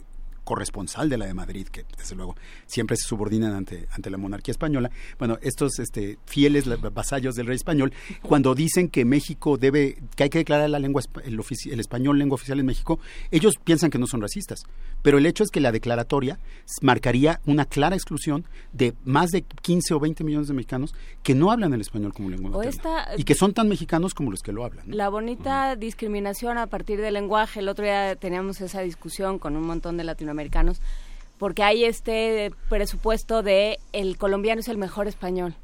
[0.49, 4.53] corresponsal de la de Madrid, que desde luego siempre se subordinan ante, ante la monarquía
[4.53, 10.23] española, bueno, estos este, fieles vasallos del rey español, cuando dicen que México debe, que
[10.23, 11.39] hay que declarar la lengua, el,
[11.71, 12.99] el español lengua oficial en México,
[13.31, 14.65] ellos piensan que no son racistas,
[15.03, 16.39] pero el hecho es que la declaratoria
[16.81, 21.51] marcaría una clara exclusión de más de 15 o 20 millones de mexicanos que no
[21.51, 24.65] hablan el español como lengua materna y que son tan mexicanos como los que lo
[24.65, 24.89] hablan.
[24.89, 24.97] ¿no?
[24.97, 27.61] La bonita discriminación a partir del lenguaje.
[27.61, 30.38] El otro día teníamos esa discusión con un montón de latinoamericanos
[31.39, 35.55] porque hay este presupuesto de el colombiano es el mejor español.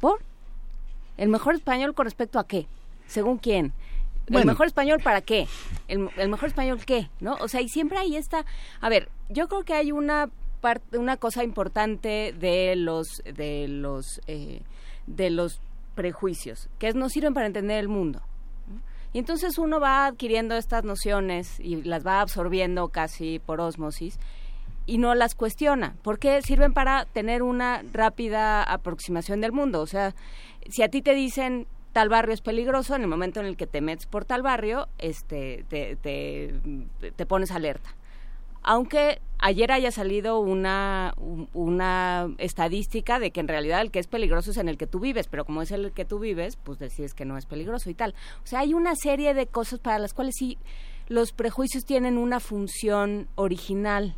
[0.00, 0.20] ¿Por?
[1.16, 2.66] ¿El mejor español con respecto a qué?
[3.06, 3.72] ¿Según quién?
[4.26, 4.52] ¿El Bueno.
[4.52, 5.46] mejor español para qué?
[5.88, 7.08] ¿El, el mejor español qué?
[7.20, 7.36] ¿No?
[7.40, 8.44] O sea, y siempre ahí está...
[8.80, 10.28] A ver, yo creo que hay una
[10.60, 14.62] parte, una cosa importante de los, de los, eh,
[15.06, 15.60] de los
[15.94, 18.20] prejuicios, que es no sirven para entender el mundo.
[19.12, 24.18] Y entonces uno va adquiriendo estas nociones y las va absorbiendo casi por osmosis
[24.86, 29.80] y no las cuestiona, porque sirven para tener una rápida aproximación del mundo.
[29.80, 30.14] O sea,
[30.68, 33.66] si a ti te dicen tal barrio es peligroso, en el momento en el que
[33.66, 36.54] te metes por tal barrio, este, te, te,
[37.16, 37.96] te pones alerta.
[38.62, 44.06] Aunque ayer haya salido una, un- una estadística de que en realidad el que es
[44.06, 46.78] peligroso es en el que tú vives, pero como es el que tú vives, pues
[46.78, 48.14] decides que no es peligroso y tal.
[48.42, 50.58] O sea, hay una serie de cosas para las cuales sí
[51.08, 54.16] los prejuicios tienen una función original,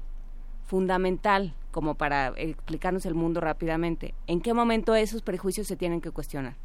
[0.67, 4.15] fundamental, como para explicarnos el mundo rápidamente.
[4.27, 6.57] ¿En qué momento esos prejuicios se tienen que cuestionar?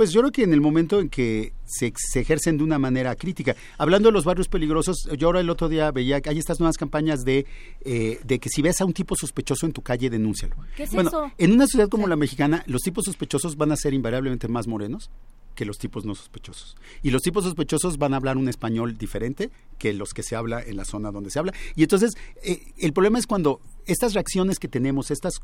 [0.00, 3.14] Pues yo creo que en el momento en que se, se ejercen de una manera
[3.16, 3.54] crítica.
[3.76, 6.78] Hablando de los barrios peligrosos, yo ahora el otro día veía que hay estas nuevas
[6.78, 7.44] campañas de,
[7.82, 10.56] eh, de que si ves a un tipo sospechoso en tu calle, denúncialo.
[10.74, 11.30] ¿Qué es bueno, eso?
[11.36, 15.10] en una sociedad como la mexicana, los tipos sospechosos van a ser invariablemente más morenos
[15.54, 16.78] que los tipos no sospechosos.
[17.02, 20.62] Y los tipos sospechosos van a hablar un español diferente que los que se habla
[20.62, 21.52] en la zona donde se habla.
[21.76, 22.12] Y entonces,
[22.42, 25.42] eh, el problema es cuando estas reacciones que tenemos, estas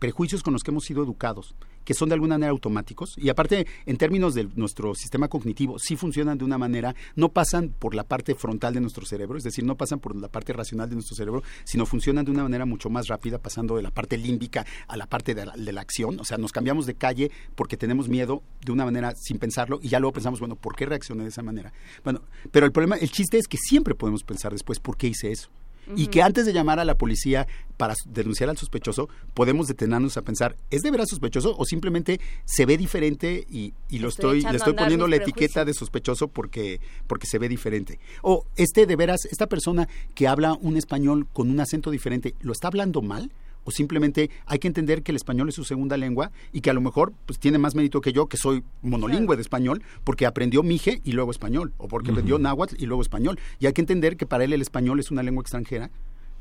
[0.00, 1.54] prejuicios con los que hemos sido educados,
[1.84, 5.94] que son de alguna manera automáticos, y aparte, en términos de nuestro sistema cognitivo, sí
[5.94, 9.64] funcionan de una manera, no pasan por la parte frontal de nuestro cerebro, es decir,
[9.64, 12.90] no pasan por la parte racional de nuestro cerebro, sino funcionan de una manera mucho
[12.90, 16.18] más rápida, pasando de la parte límbica a la parte de la, de la acción,
[16.18, 19.88] o sea, nos cambiamos de calle porque tenemos miedo de una manera sin pensarlo, y
[19.88, 21.72] ya luego pensamos, bueno, ¿por qué reaccioné de esa manera?
[22.02, 25.30] Bueno, pero el problema, el chiste es que siempre podemos pensar después, ¿por qué hice
[25.30, 25.50] eso?
[25.96, 27.46] Y que antes de llamar a la policía
[27.76, 32.66] para denunciar al sospechoso, podemos detenernos a pensar, ¿es de veras sospechoso o simplemente se
[32.66, 37.26] ve diferente y, y lo Estoy le estoy poniendo la etiqueta de sospechoso porque, porque
[37.26, 37.98] se ve diferente?
[38.22, 42.52] O este de veras, esta persona que habla un español con un acento diferente, ¿lo
[42.52, 43.30] está hablando mal?
[43.70, 46.72] O simplemente hay que entender que el español es su segunda lengua y que a
[46.72, 50.64] lo mejor pues tiene más mérito que yo que soy monolingüe de español porque aprendió
[50.64, 53.38] mije y luego español o porque aprendió náhuatl y luego español.
[53.60, 55.90] Y hay que entender que para él el español es una lengua extranjera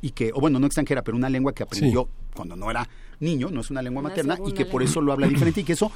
[0.01, 2.87] y que o bueno no extranjera pero una lengua que aprendió cuando no era
[3.19, 5.63] niño no es una lengua Una materna y que por eso lo habla diferente y
[5.63, 5.91] que eso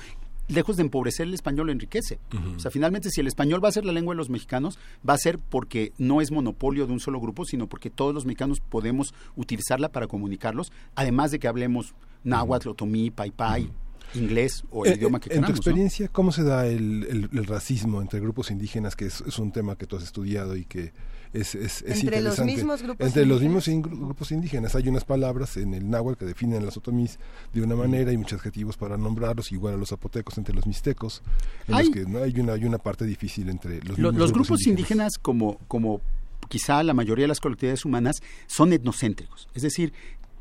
[0.47, 2.19] lejos de empobrecer el español lo enriquece.
[2.55, 5.13] O sea, finalmente si el español va a ser la lengua de los mexicanos, va
[5.13, 8.59] a ser porque no es monopolio de un solo grupo, sino porque todos los mexicanos
[8.59, 13.69] podemos utilizarla para comunicarlos, además de que hablemos náhuatl, otomí, paipai,
[14.15, 15.49] inglés o el Eh, idioma eh, que En tu queramos.
[15.49, 15.55] ¿no?
[15.55, 19.51] experiencia, ¿cómo se da el, el- el racismo entre grupos indígenas, que es, es un
[19.51, 20.93] tema que tú has estudiado y que
[21.33, 22.51] es, es, es Entre los interesante?
[22.53, 23.67] mismos grupos Entre los indígenas.
[23.67, 24.75] mismos in- grupos indígenas.
[24.75, 27.17] Hay unas palabras en el náhuatl que definen las otomís
[27.53, 31.21] de una manera y muchos adjetivos para nombrarlos, igual a los zapotecos entre los mixtecos,
[31.67, 34.31] en Hay- los que no hay una, hay una parte difícil entre los Lo- los
[34.31, 36.01] grupos indígenas, como, como
[36.49, 39.47] quizá la mayoría de las colectividades humanas, son etnocéntricos.
[39.55, 39.91] Es decir,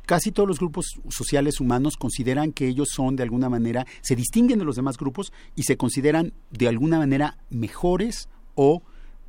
[0.04, 4.58] casi todos los grupos sociales humanos consideran que ellos son de alguna manera, se distinguen
[4.58, 8.82] de los demás grupos y se consideran de alguna manera mejores o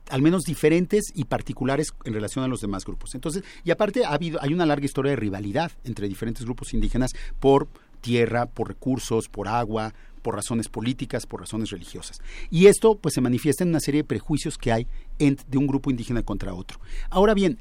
[0.09, 3.15] al menos diferentes y particulares en relación a los demás grupos.
[3.15, 7.11] Entonces, y aparte ha habido, hay una larga historia de rivalidad entre diferentes grupos indígenas
[7.39, 7.67] por
[8.01, 12.21] tierra, por recursos, por agua, por razones políticas, por razones religiosas.
[12.49, 14.87] Y esto pues se manifiesta en una serie de prejuicios que hay
[15.19, 16.79] de un grupo indígena contra otro.
[17.09, 17.59] Ahora bien,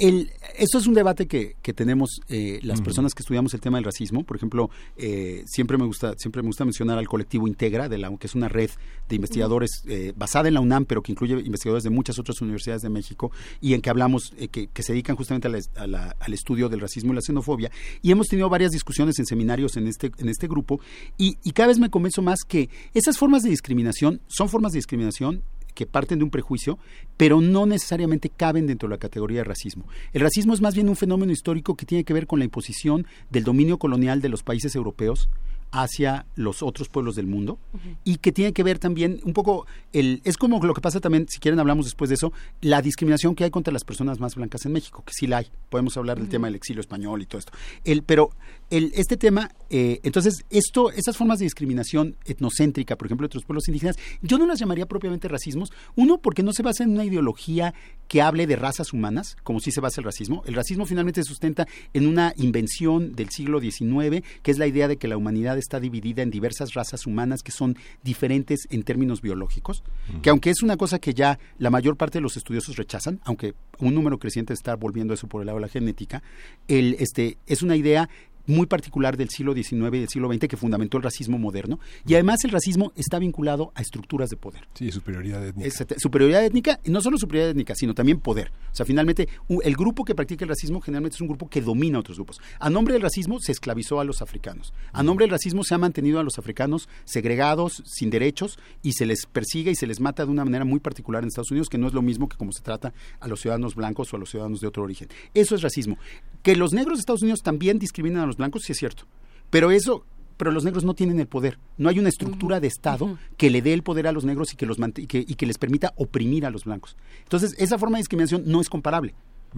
[0.00, 3.76] el, esto es un debate que, que tenemos eh, las personas que estudiamos el tema
[3.78, 4.24] del racismo.
[4.24, 8.10] Por ejemplo, eh, siempre me gusta siempre me gusta mencionar al colectivo Integra, de la,
[8.16, 8.70] que es una red
[9.08, 12.82] de investigadores eh, basada en la UNAM, pero que incluye investigadores de muchas otras universidades
[12.82, 13.30] de México
[13.60, 16.32] y en que hablamos, eh, que, que se dedican justamente a la- a la- al
[16.34, 17.70] estudio del racismo y la xenofobia.
[18.02, 20.80] Y hemos tenido varias discusiones en seminarios en este, en este grupo
[21.18, 24.78] y, y cada vez me convenzo más que esas formas de discriminación son formas de
[24.78, 26.78] discriminación que parten de un prejuicio,
[27.16, 29.86] pero no necesariamente caben dentro de la categoría de racismo.
[30.12, 33.06] El racismo es más bien un fenómeno histórico que tiene que ver con la imposición
[33.30, 35.28] del dominio colonial de los países europeos
[35.72, 37.58] hacia los otros pueblos del mundo
[38.04, 41.26] y que tiene que ver también un poco el es como lo que pasa también
[41.28, 44.66] si quieren hablamos después de eso la discriminación que hay contra las personas más blancas
[44.66, 45.46] en México que sí la hay.
[45.68, 47.52] Podemos hablar del tema del exilio español y todo esto.
[47.84, 48.30] El pero
[48.70, 53.44] el este tema eh, entonces esto esas formas de discriminación etnocéntrica por ejemplo de otros
[53.44, 55.72] pueblos indígenas yo no las llamaría propiamente racismos.
[55.96, 57.74] Uno porque no se basa en una ideología
[58.08, 60.42] que hable de razas humanas como sí se basa el racismo.
[60.46, 64.88] El racismo finalmente se sustenta en una invención del siglo XIX que es la idea
[64.88, 69.20] de que la humanidad está dividida en diversas razas humanas que son diferentes en términos
[69.20, 69.82] biológicos,
[70.22, 73.54] que aunque es una cosa que ya la mayor parte de los estudiosos rechazan, aunque
[73.78, 76.22] un número creciente está volviendo eso por el lado de la genética,
[76.68, 78.08] el, este, es una idea
[78.46, 82.14] muy particular del siglo XIX y del siglo XX que fundamentó el racismo moderno y
[82.14, 84.66] además el racismo está vinculado a estructuras de poder.
[84.74, 85.68] Sí, superioridad étnica.
[85.68, 88.50] Es- superioridad étnica, y no solo superioridad étnica, sino también poder.
[88.72, 89.28] O sea, finalmente,
[89.62, 92.40] el grupo que practica el racismo generalmente es un grupo que domina a otros grupos.
[92.58, 94.72] A nombre del racismo se esclavizó a los africanos.
[94.92, 99.06] A nombre del racismo se ha mantenido a los africanos segregados, sin derechos, y se
[99.06, 101.78] les persigue y se les mata de una manera muy particular en Estados Unidos, que
[101.78, 104.30] no es lo mismo que como se trata a los ciudadanos blancos o a los
[104.30, 105.08] ciudadanos de otro origen.
[105.34, 105.98] Eso es racismo.
[106.42, 109.04] Que los negros de Estados Unidos también discriminan a los blancos, sí es cierto.
[109.50, 110.04] Pero eso
[110.36, 111.58] pero los negros no tienen el poder.
[111.76, 114.56] No hay una estructura de Estado que le dé el poder a los negros y
[114.56, 116.96] que, los y que, y que les permita oprimir a los blancos.
[117.24, 119.14] Entonces, esa forma de discriminación no es comparable.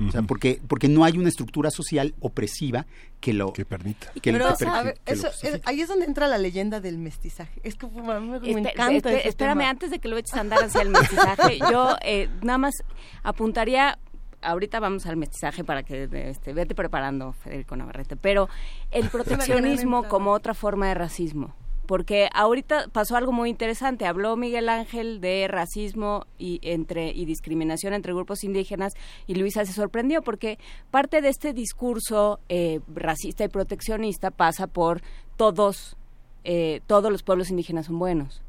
[0.08, 2.86] O sea, porque, porque no hay una estructura social opresiva
[3.20, 4.10] que lo que permita.
[4.20, 6.38] Que, Pero, lo- que- a ver, que lo eso, es- ahí es donde entra la
[6.38, 7.60] leyenda del mestizaje.
[7.62, 9.12] Es que me, me Espe- encanta.
[9.12, 9.70] ese espérame, tema.
[9.70, 12.74] antes de que lo eches a andar hacia el mestizaje, yo eh, nada más
[13.22, 13.98] apuntaría,
[14.42, 18.48] ahorita vamos al mestizaje para que este, vete preparando, Federico Navarrete, pero
[18.90, 21.54] el proteccionismo como otra forma de racismo.
[21.86, 24.06] Porque ahorita pasó algo muy interesante.
[24.06, 28.94] Habló Miguel Ángel de racismo y entre y discriminación entre grupos indígenas
[29.26, 30.58] y Luisa se sorprendió porque
[30.92, 35.02] parte de este discurso eh, racista y proteccionista pasa por
[35.36, 35.96] todos
[36.44, 38.42] eh, todos los pueblos indígenas son buenos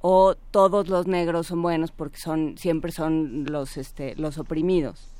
[0.00, 5.13] o todos los negros son buenos porque son siempre son los este los oprimidos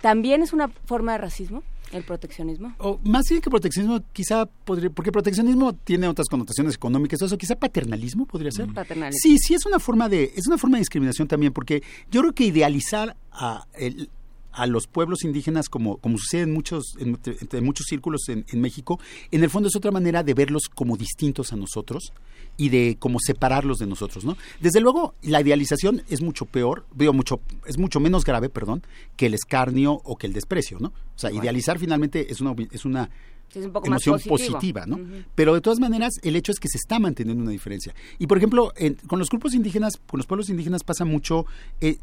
[0.00, 1.62] ¿También es una forma de racismo?
[1.92, 2.74] ¿El proteccionismo?
[2.78, 7.56] O más bien que proteccionismo, quizá podría, porque proteccionismo tiene otras connotaciones económicas, eso quizá
[7.56, 8.72] paternalismo podría ser.
[8.72, 9.20] Paternalismo.
[9.20, 12.32] Sí, sí es una forma de, es una forma de discriminación también, porque yo creo
[12.32, 14.08] que idealizar a el,
[14.52, 18.60] a los pueblos indígenas como, como sucede en muchos, en, en muchos círculos en, en,
[18.60, 19.00] México,
[19.32, 22.12] en el fondo es otra manera de verlos como distintos a nosotros
[22.60, 24.36] y de como separarlos de nosotros, ¿no?
[24.60, 28.82] Desde luego, la idealización es mucho peor, digo, mucho, es mucho menos grave, perdón,
[29.16, 30.88] que el escarnio o que el desprecio, ¿no?
[30.88, 31.42] O sea, bueno.
[31.42, 33.08] idealizar finalmente es una, es una
[33.54, 34.96] es un poco emoción más positiva, ¿no?
[34.96, 35.24] Uh -huh.
[35.34, 37.94] Pero de todas maneras, el hecho es que se está manteniendo una diferencia.
[38.18, 41.46] Y por ejemplo, en, con los grupos indígenas, con los pueblos indígenas pasa mucho,
[41.80, 41.96] eh,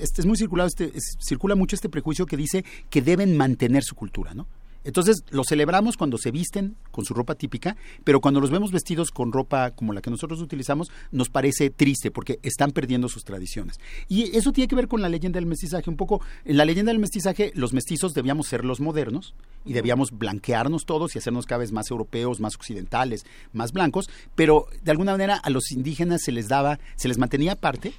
[0.00, 3.82] este, es muy circulado, este, es, circula mucho este prejuicio que dice que deben mantener
[3.82, 4.46] su cultura, ¿no?
[4.84, 9.10] Entonces lo celebramos cuando se visten con su ropa típica, pero cuando los vemos vestidos
[9.10, 13.78] con ropa como la que nosotros utilizamos, nos parece triste porque están perdiendo sus tradiciones.
[14.08, 15.90] Y eso tiene que ver con la leyenda del mestizaje.
[15.90, 19.34] Un poco, en la leyenda del mestizaje, los mestizos debíamos ser los modernos
[19.64, 24.66] y debíamos blanquearnos todos y hacernos cada vez más europeos, más occidentales, más blancos, pero
[24.82, 27.92] de alguna manera a los indígenas se les daba, se les mantenía aparte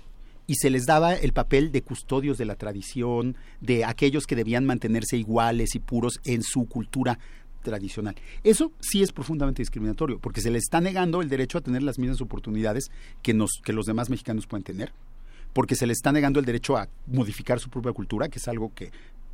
[0.48, 4.66] y se les daba el papel de custodios de la tradición, de aquellos que debían
[4.66, 7.20] mantenerse iguales y puros en su cultura
[7.62, 8.16] tradicional.
[8.44, 12.00] Eso sí es profundamente discriminatorio, porque se les está negando el derecho a tener las
[12.00, 14.92] mismas oportunidades que, nos, que los demás mexicanos pueden tener,
[15.54, 18.74] porque se les está negando el derecho a modificar su propia cultura, que es algo
[18.74, 18.92] que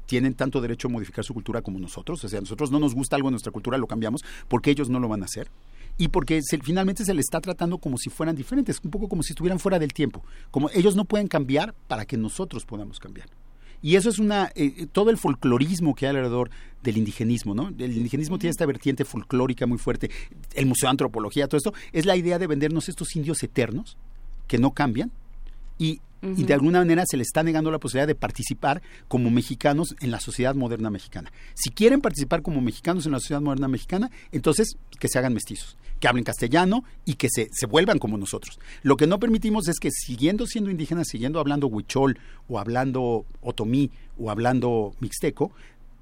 [0.08, 2.24] tienen tanto derecho a modificar su cultura como nosotros.
[2.24, 5.00] O sea, nosotros no nos gusta algo en nuestra cultura, lo cambiamos, porque ellos no
[5.00, 5.52] lo van a hacer
[5.98, 9.34] y porque finalmente se les está tratando como si fueran diferentes, un poco como si
[9.34, 13.30] estuvieran fuera del tiempo, como ellos no pueden cambiar para que nosotros podamos cambiar.
[13.82, 16.50] Y eso es una eh, todo el folclorismo que hay alrededor
[16.82, 17.70] del indigenismo, ¿no?
[17.70, 20.10] El indigenismo tiene esta vertiente folclórica muy fuerte,
[20.56, 23.98] el Museo de Antropología, todo esto, es la idea de vendernos estos indios eternos
[24.48, 25.12] que no cambian
[25.78, 26.40] y Uh -huh.
[26.40, 30.12] y de alguna manera se les está negando la posibilidad de participar como mexicanos en
[30.12, 31.32] la sociedad moderna mexicana.
[31.54, 35.78] Si quieren participar como mexicanos en la sociedad moderna mexicana, entonces que se hagan mestizos,
[36.00, 38.60] que hablen castellano y que se, se vuelvan como nosotros.
[38.84, 43.92] Lo que no permitimos es que siguiendo siendo indígenas, siguiendo hablando huichol o hablando otomí
[44.18, 45.52] o hablando mixteco,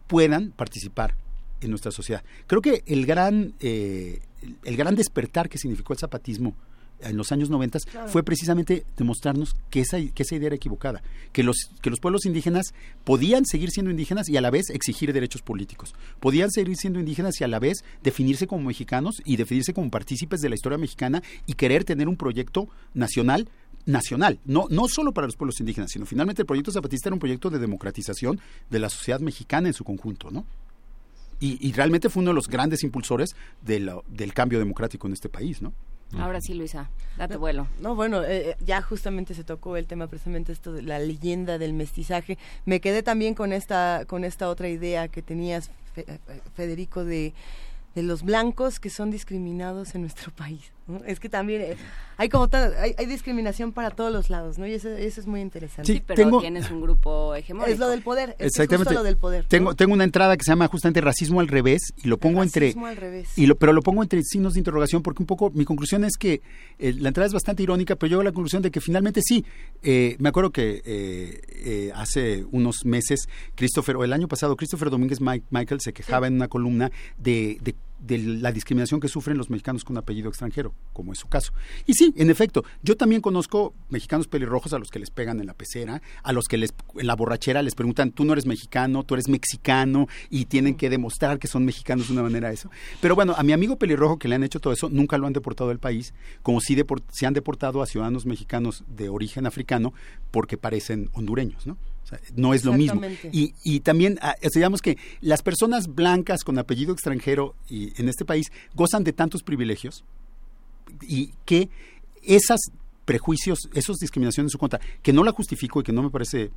[0.08, 1.16] puedan participar
[1.62, 2.24] en nuestra sociedad.
[2.48, 4.20] Creo que el gran, eh,
[4.64, 6.56] el gran despertar que significó el zapatismo
[7.02, 8.08] en los años 90 claro.
[8.08, 11.02] fue precisamente demostrarnos que esa, que esa idea era equivocada,
[11.32, 15.14] que los, que los pueblos indígenas podían seguir siendo indígenas y a la vez exigir
[15.14, 19.74] derechos políticos, podían seguir siendo indígenas y a la vez definirse como mexicanos y definirse
[19.74, 23.50] como partícipes de la historia mexicana y querer tener un proyecto nacional
[23.86, 27.20] nacional, no, no solo para los pueblos indígenas, sino finalmente el proyecto zapatista era un
[27.20, 28.40] proyecto de democratización
[28.72, 30.46] de la sociedad mexicana en su conjunto, ¿no?
[31.40, 35.14] Y, y realmente fue uno de los grandes impulsores de la, del cambio democrático en
[35.14, 35.74] este país, ¿no?
[36.14, 37.68] Ahora sí, Luisa, date vuelo.
[37.80, 41.74] No, bueno, eh, ya justamente se tocó el tema precisamente esto de la leyenda del
[41.74, 42.38] mestizaje.
[42.66, 45.72] Me quedé también con esta con esta otra idea que tenías
[46.54, 47.34] Federico de
[47.96, 50.72] de los blancos que son discriminados en nuestro país.
[51.08, 51.78] Es que también eh,
[52.18, 54.68] hay como hay, hay, discriminación para todos los lados, ¿no?
[54.68, 55.92] Y eso, eso es muy interesante.
[55.92, 57.74] Sí, pero tengo, tienes un grupo hegemónico.
[57.74, 58.36] Es lo del poder.
[58.38, 58.94] Es Exactamente.
[58.94, 59.46] lo del poder.
[59.48, 59.76] Tengo, ¿no?
[59.76, 62.98] tengo una entrada que se llama justamente racismo al revés y lo pongo entre al
[62.98, 63.36] revés.
[63.36, 66.18] y lo, pero lo pongo entre signos de interrogación porque un poco mi conclusión es
[66.18, 66.42] que
[66.78, 69.44] eh, la entrada es bastante irónica, pero llego a la conclusión de que finalmente sí.
[69.82, 75.20] Eh, me acuerdo que eh, hace unos meses Christopher o el año pasado Christopher Domínguez
[75.20, 76.34] Mike, Michael se quejaba sí.
[76.34, 77.74] en una columna de, de
[78.06, 81.54] de la discriminación que sufren los mexicanos con apellido extranjero, como es su caso.
[81.86, 85.48] Y sí, en efecto, yo también conozco mexicanos pelirrojos a los que les pegan en
[85.48, 89.04] la pecera, a los que les, en la borrachera les preguntan, tú no eres mexicano,
[89.04, 92.70] tú eres mexicano, y tienen que demostrar que son mexicanos de una manera eso.
[93.02, 95.34] Pero bueno, a mi amigo pelirrojo que le han hecho todo eso, nunca lo han
[95.34, 96.76] deportado del país, como si
[97.12, 99.94] se han deportado a ciudadanos mexicanos de origen africano
[100.32, 101.78] porque parecen hondureños, ¿no?
[102.06, 103.02] O sea, no es lo mismo.
[103.32, 108.26] Y, y también, ah, digamos que las personas blancas con apellido extranjero y en este
[108.26, 110.06] país gozan de tantos privilegios
[111.02, 111.70] y que
[112.22, 112.60] esas
[113.06, 116.52] prejuicios, esas discriminaciones en su contra, que no la justifico y que no me parece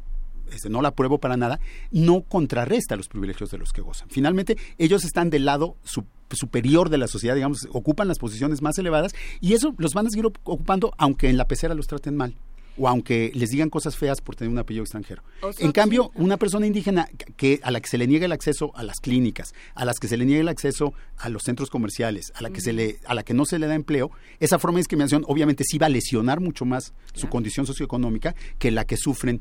[0.50, 1.60] este, no la apruebo para nada,
[1.90, 4.08] no contrarresta los privilegios de los que gozan.
[4.10, 8.76] Finalmente, ellos están del lado su, superior de la sociedad, digamos, ocupan las posiciones más
[8.78, 12.36] elevadas y eso los van a seguir ocupando aunque en la pecera los traten mal
[12.78, 15.22] o aunque les digan cosas feas por tener un apellido extranjero.
[15.58, 18.82] En cambio, una persona indígena que a la que se le niega el acceso a
[18.82, 22.42] las clínicas, a las que se le niega el acceso a los centros comerciales, a
[22.42, 24.80] la que se le a la que no se le da empleo, esa forma de
[24.80, 29.40] discriminación obviamente sí va a lesionar mucho más su condición socioeconómica que la que sufren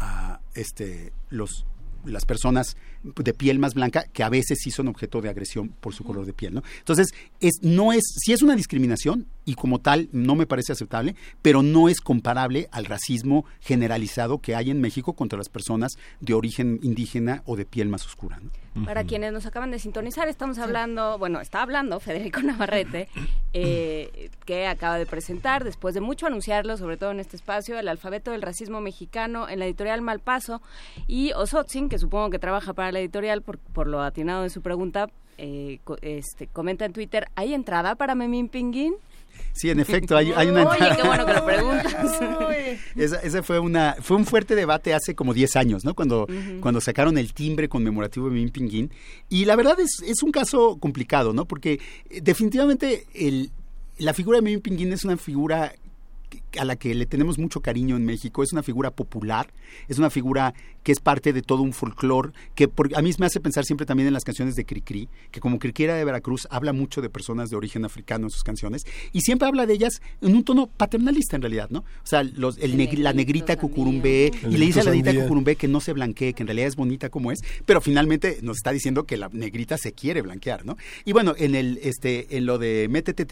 [0.00, 1.66] uh, este los
[2.04, 5.94] las personas de piel más blanca que a veces sí son objeto de agresión por
[5.94, 6.62] su color de piel, ¿no?
[6.78, 7.08] Entonces,
[7.40, 11.62] es no es si es una discriminación y como tal no me parece aceptable, pero
[11.62, 16.78] no es comparable al racismo generalizado que hay en México contra las personas de origen
[16.82, 18.40] indígena o de piel más oscura.
[18.84, 23.08] Para quienes nos acaban de sintonizar, estamos hablando, bueno, está hablando Federico Navarrete,
[23.52, 27.88] eh, que acaba de presentar, después de mucho anunciarlo, sobre todo en este espacio, el
[27.88, 30.62] alfabeto del racismo mexicano en la editorial Malpaso,
[31.08, 34.62] y Osotzin, que supongo que trabaja para la editorial por, por lo atinado de su
[34.62, 35.08] pregunta,
[35.42, 38.94] eh, este, comenta en Twitter, ¿hay entrada para Memín Pinguín?
[39.52, 40.66] Sí, en efecto, hay, hay una...
[40.68, 41.94] Oye, qué bueno que lo preguntas.
[42.96, 45.94] Esa, ese fue una fue un fuerte debate hace como 10 años, ¿no?
[45.94, 46.26] Cuando,
[46.60, 48.90] cuando sacaron el timbre conmemorativo de Mim Pinguín.
[49.28, 51.44] Y la verdad es, es un caso complicado, ¿no?
[51.44, 53.50] Porque eh, definitivamente el,
[53.98, 55.72] la figura de Mim Pinguín es una figura
[56.58, 58.42] a la que le tenemos mucho cariño en México.
[58.42, 59.52] Es una figura popular,
[59.88, 63.26] es una figura que es parte de todo un folclore, que por, a mí me
[63.26, 66.46] hace pensar siempre también en las canciones de Cricri, que como Cricri era de Veracruz,
[66.50, 70.00] habla mucho de personas de origen africano en sus canciones, y siempre habla de ellas
[70.22, 71.80] en un tono paternalista en realidad, ¿no?
[71.80, 75.56] O sea, los, el neg- la negrita cucurumbé, y le dice a la negrita cucurumbé
[75.56, 78.72] que no se blanquee, que en realidad es bonita como es, pero finalmente nos está
[78.72, 80.76] diciendo que la negrita se quiere blanquear, ¿no?
[81.04, 83.26] Y bueno, en el este en lo de Métete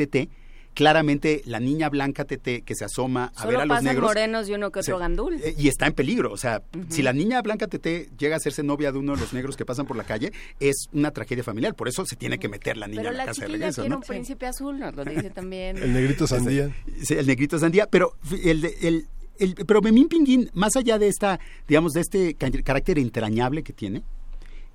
[0.79, 4.11] claramente la niña blanca TT que se asoma a Solo ver a los pasan negros
[4.11, 5.35] morenos y uno que otro gandul.
[5.43, 6.33] eh, y está en peligro.
[6.33, 9.33] O sea, si la niña blanca TT llega a hacerse novia de uno de los
[9.33, 11.75] negros que pasan por la calle, es una tragedia familiar.
[11.75, 13.59] Por eso se tiene que meter la niña Pero en la, la casa de chiquilla
[13.67, 13.83] regreso.
[13.83, 13.97] quiere ¿no?
[13.97, 15.79] un príncipe azul, nos lo dice también.
[15.79, 16.73] El negrito sandía.
[17.03, 18.13] Sí, el negrito sandía, pero
[18.45, 19.07] el, de- el,
[19.41, 23.73] el- pero Memín Pinguín, más allá de esta, digamos, de este ca- carácter entrañable que
[23.73, 24.05] tiene,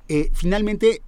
[0.10, 1.02] eh, finalmente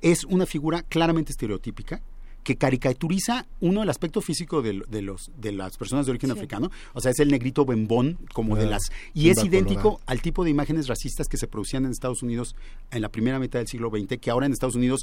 [0.00, 2.00] es una figura claramente estereotípica
[2.44, 6.36] que caricaturiza uno el aspecto físico de, de los de las personas de origen Sí.
[6.36, 10.04] africano, o sea, es el negrito bembón como de Claro, las y es idéntico colorada.
[10.06, 12.56] al tipo de imágenes racistas que se producían en Estados Unidos
[12.90, 15.02] en la primera mitad del siglo XX, que ahora en Estados Unidos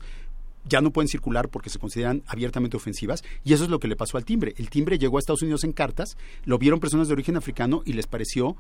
[0.70, 3.96] ya no pueden circular porque se consideran abiertamente ofensivas y eso es lo que le
[3.96, 4.54] pasó al timbre.
[4.58, 7.94] El timbre llegó a Estados Unidos en cartas, lo vieron personas de origen africano y
[7.94, 8.58] les pareció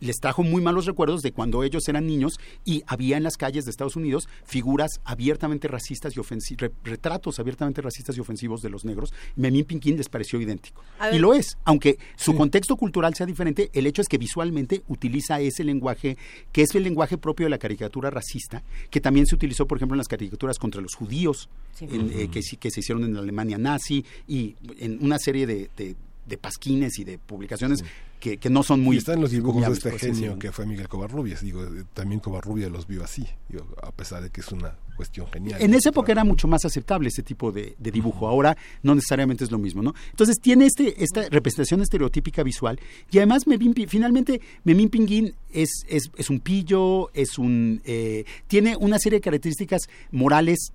[0.00, 3.64] les trajo muy malos recuerdos de cuando ellos eran niños y había en las calles
[3.64, 8.84] de Estados Unidos figuras abiertamente racistas y ofensivos, retratos abiertamente racistas y ofensivos de los
[8.84, 9.12] negros.
[9.36, 10.82] Memín Pinguín les pareció idéntico.
[11.12, 15.40] Y lo es, aunque su contexto cultural sea diferente, el hecho es que visualmente utiliza
[15.40, 16.16] ese lenguaje,
[16.52, 19.94] que es el lenguaje propio de la caricatura racista, que también se utilizó, por ejemplo,
[19.94, 21.86] en las caricaturas contra los judíos, Sí.
[21.90, 25.94] en, eh, que, se hicieron en la Alemania nazi y en una serie de, de-
[26.26, 27.84] de pasquines y de publicaciones
[28.20, 28.96] que, que no son muy...
[28.96, 31.42] y están los dibujos de este genio que fue Miguel Covarrubias.
[31.42, 35.26] Digo, eh, también Covarrubias los vio así, digo, a pesar de que es una cuestión
[35.28, 35.60] genial.
[35.60, 38.26] En esa época era mucho más aceptable ese tipo de, de dibujo.
[38.26, 39.94] Ahora no necesariamente es lo mismo, ¿no?
[40.10, 42.80] Entonces tiene este, esta representación estereotípica visual
[43.10, 48.76] y además Memín finalmente Memín Pinguín es, es, es un pillo, es un eh, tiene
[48.76, 50.72] una serie de características morales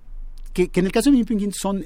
[0.52, 1.84] que, que en el caso de Memín Pinguín son,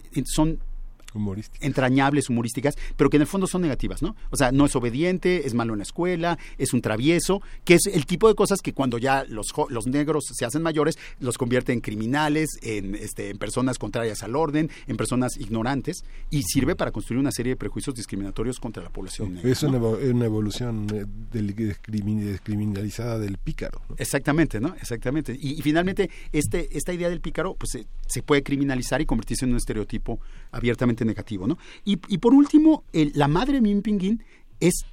[1.16, 4.16] son entrañables, humorísticas, pero que en el fondo son negativas, ¿no?
[4.30, 7.86] O sea, no es obediente, es malo en la escuela, es un travieso, que es
[7.86, 11.72] el tipo de cosas que cuando ya los, los negros se hacen mayores, los convierte
[11.72, 16.90] en criminales, en, este, en personas contrarias al orden, en personas ignorantes, y sirve para
[16.92, 19.50] construir una serie de prejuicios discriminatorios contra la población negra.
[19.50, 23.80] Es una, evo- una evolución eh, del- descrimin- descriminalizada del pícaro.
[23.88, 23.96] ¿no?
[23.98, 24.74] Exactamente, ¿no?
[24.80, 25.36] Exactamente.
[25.40, 29.44] Y, y finalmente, este, esta idea del pícaro, pues se, se puede criminalizar y convertirse
[29.44, 30.20] en un estereotipo
[30.52, 31.56] abiertamente negativo, ¿no?
[31.84, 34.22] Y, y por último, el- la madre de Min Pinguín
[34.58, 34.86] es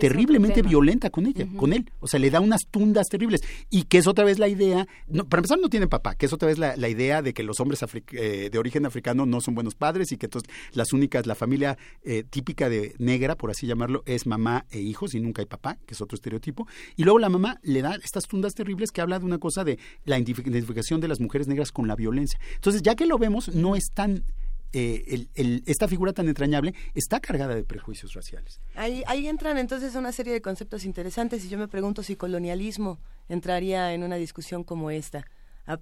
[0.00, 1.90] terriblemente violenta con ella, con él.
[2.00, 3.42] O sea, le da unas tundas terribles.
[3.68, 6.32] Y que es otra vez la idea, no, para empezar no tiene papá, que es
[6.32, 9.54] otra vez la, la idea de que los hombres eh, de origen africano no son
[9.54, 13.66] buenos padres y que entonces las únicas, la familia eh, típica de negra, por así
[13.66, 16.66] llamarlo, es mamá e hijos y nunca hay papá, que es otro estereotipo.
[16.96, 19.78] Y luego la mamá le da estas tundas terribles que habla de una cosa de
[20.06, 22.40] la identif- identificación de las mujeres negras con la violencia.
[22.54, 24.24] Entonces, ya que lo vemos, no es tan...
[24.72, 28.60] eh, el- esta figura tan entrañable está cargada de prejuicios raciales.
[28.74, 32.98] Ahí, ahí entran entonces una serie de conceptos interesantes y yo me pregunto si colonialismo
[33.28, 35.26] entraría en una discusión como esta.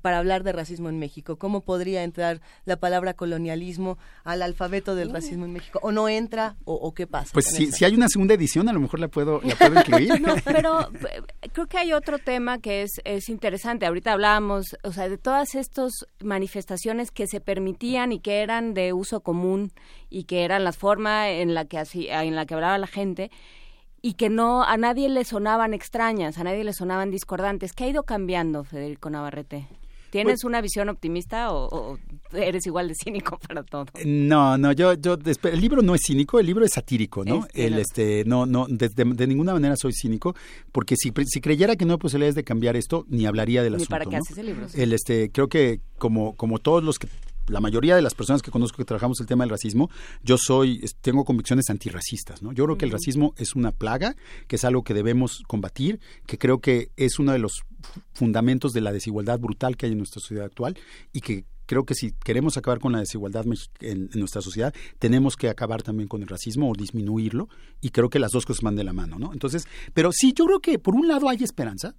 [0.03, 5.11] Para hablar de racismo en México, ¿cómo podría entrar la palabra colonialismo al alfabeto del
[5.11, 5.81] racismo en México?
[5.83, 6.57] ¿O no entra?
[6.65, 7.31] ¿O, o qué pasa?
[7.33, 10.11] Pues si, si hay una segunda edición, a lo mejor la puedo, la puedo incluir.
[10.21, 13.87] No, pero eh, creo que hay otro tema que es, es interesante.
[13.87, 15.93] Ahorita hablábamos, o sea, de todas estas
[16.23, 19.73] manifestaciones que se permitían y que eran de uso común
[20.11, 23.31] y que eran la forma en la que así, en la que hablaba la gente
[24.03, 27.73] y que no a nadie le sonaban extrañas, a nadie le sonaban discordantes.
[27.73, 29.67] ¿Qué ha ido cambiando, Federico Navarrete?
[30.11, 31.99] ¿Tienes Pues- una visión optimista o, o
[32.33, 33.87] eres igual de cínico para todo?
[34.05, 37.47] No, no, yo, yo, el libro no es cínico, el libro es satírico, ¿no?
[37.55, 37.83] Es, el, claro.
[37.83, 40.35] este, no, no, de, de- de ninguna manera soy cínico,
[40.73, 43.77] porque si, si creyera que no hay posibilidades de cambiar esto, ni hablaría del Ni
[43.77, 43.91] asunto.
[43.91, 44.23] para qué ¿no?
[44.25, 44.81] haces el libro, sí.
[44.83, 47.07] El, este, creo que como, como todos los que
[47.51, 49.91] la mayoría de las personas que conozco que trabajamos el tema del racismo,
[50.23, 52.53] yo soy, tengo convicciones antirracistas, ¿no?
[52.53, 56.39] Yo creo que el racismo es una plaga, que es algo que debemos combatir, que
[56.39, 57.63] creo que es uno de los
[58.13, 60.79] fundamentos de la desigualdad brutal que hay en nuestra sociedad actual
[61.13, 63.45] y que creo que si queremos acabar con la desigualdad
[63.81, 67.49] en, nuestra sociedad, tenemos que acabar también con el racismo o disminuirlo,
[67.81, 69.33] y creo que las dos cosas van de la mano, ¿no?
[69.33, 71.95] Entonces, pero sí, yo creo que por un lado hay esperanza,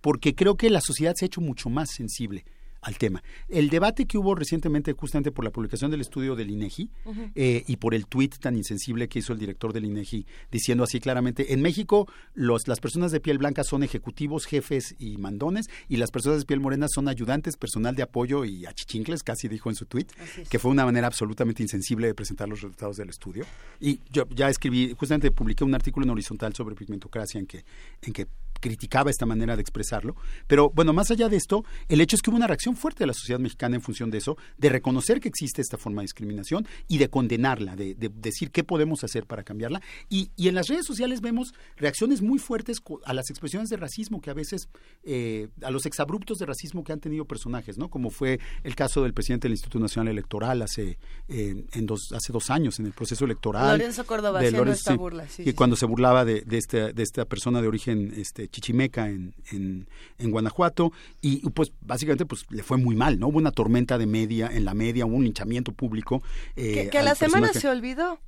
[0.00, 2.44] porque creo que la sociedad se ha hecho mucho más sensible
[2.82, 3.22] al tema.
[3.48, 6.90] El debate que hubo recientemente, justamente por la publicación del estudio del INEGI
[7.34, 11.00] eh, y por el tuit tan insensible que hizo el director del INEGI, diciendo así
[11.00, 15.96] claramente: en México los, las personas de piel blanca son ejecutivos, jefes y mandones, y
[15.96, 19.76] las personas de piel morena son ayudantes, personal de apoyo y achichincles, casi dijo en
[19.76, 20.10] su tuit,
[20.48, 23.46] que fue una manera absolutamente insensible de presentar los resultados del estudio.
[23.80, 27.64] Y yo ya escribí, justamente publiqué un artículo en horizontal sobre pigmentocracia en que,
[28.02, 28.26] en que
[28.62, 30.16] criticaba esta manera de expresarlo.
[30.46, 33.08] Pero bueno, más allá de esto, el hecho es que hubo una reacción fuerte de
[33.08, 36.66] la sociedad mexicana en función de eso, de reconocer que existe esta forma de discriminación
[36.88, 39.82] y de condenarla, de, decir qué podemos hacer para cambiarla.
[40.08, 44.30] Y, en las redes sociales vemos reacciones muy fuertes a las expresiones de racismo que
[44.30, 44.68] a veces,
[45.02, 47.88] eh, a los exabruptos de racismo que han tenido personajes, ¿no?
[47.88, 52.32] Como fue el caso del presidente del Instituto Nacional Electoral hace, eh, en dos, hace
[52.32, 53.78] dos años en el proceso electoral.
[53.78, 55.26] Lorenzo Córdoba haciendo esta burla.
[55.38, 59.34] y cuando se burlaba de, de, este, de esta persona de origen este, Chichimeca en,
[59.50, 63.28] en, Guanajuato y pues básicamente pues le fue muy mal, ¿no?
[63.28, 66.22] Hubo una tormenta de media, en la media, un linchamiento público.
[66.54, 68.20] Eh, que, a la semana se olvidó.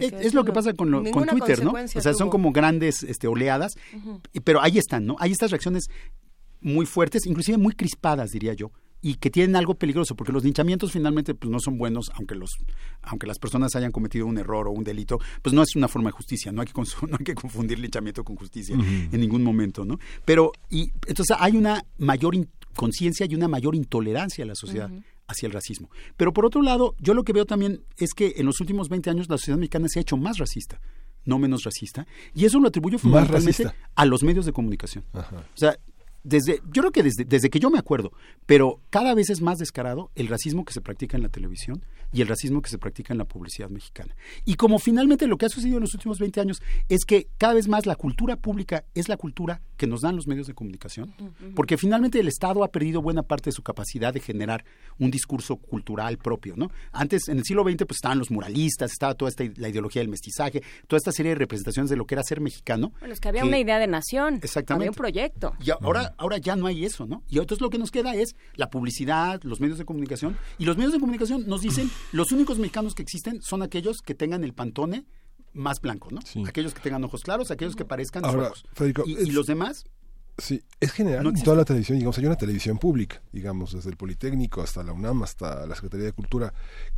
[0.00, 1.72] Es, lo que pasa con, con Twitter, ¿no?
[1.72, 3.74] O sea, son como grandes este, oleadas,
[4.44, 5.16] pero ahí están, ¿no?
[5.18, 5.88] Hay estas reacciones
[6.60, 8.70] muy fuertes, inclusive muy crispadas, diría yo,
[9.00, 12.50] y que tienen algo peligroso, porque los linchamientos finalmente pues, no son buenos, aunque, los,
[13.02, 16.08] aunque las personas hayan cometido un error o un delito, pues no es una forma
[16.08, 16.72] de justicia, no hay que,
[17.08, 19.98] no hay que confundir linchamiento con justicia en ningún momento, ¿no?
[20.24, 22.34] Pero, y entonces hay una mayor
[22.74, 24.90] conciencia y una mayor intolerancia en la sociedad.
[25.30, 25.90] hacia el racismo.
[26.16, 29.10] Pero por otro lado, yo lo que veo también es que en los últimos 20
[29.10, 30.80] años la sociedad mexicana se ha hecho más racista,
[31.26, 35.04] no menos racista, y eso lo atribuyo fundamentalmente a los medios de comunicación.
[35.12, 35.22] O
[35.56, 35.76] sea,
[36.28, 38.12] desde, yo creo que desde, desde que yo me acuerdo,
[38.46, 41.82] pero cada vez es más descarado el racismo que se practica en la televisión
[42.12, 44.14] y el racismo que se practica en la publicidad mexicana.
[44.44, 47.54] Y como finalmente lo que ha sucedido en los últimos 20 años es que cada
[47.54, 51.14] vez más la cultura pública es la cultura que nos dan los medios de comunicación,
[51.54, 54.64] porque finalmente el Estado ha perdido buena parte de su capacidad de generar
[54.98, 56.70] un discurso cultural propio, ¿no?
[56.92, 60.08] Antes, en el siglo XX, pues estaban los muralistas, estaba toda esta, la ideología del
[60.08, 62.92] mestizaje, toda esta serie de representaciones de lo que era ser mexicano.
[62.98, 64.40] Bueno, es que había una idea de nación.
[64.42, 64.82] Exactamente.
[64.82, 65.54] Había un proyecto.
[65.64, 67.22] Y ahora, ahora ya no hay eso, ¿no?
[67.28, 70.76] Y entonces lo que nos queda es la publicidad, los medios de comunicación, y los
[70.76, 74.52] medios de comunicación nos dicen los únicos mexicanos que existen son aquellos que tengan el
[74.52, 75.06] pantone
[75.54, 76.20] más blanco, ¿no?
[76.46, 78.52] Aquellos que tengan ojos claros, aquellos que parezcan Ahora,
[79.06, 79.84] y, los demás
[80.38, 83.96] Sí, es general en toda la televisión, digamos, hay una televisión pública, digamos, desde el
[83.96, 86.54] Politécnico hasta la UNAM, hasta la Secretaría de Cultura.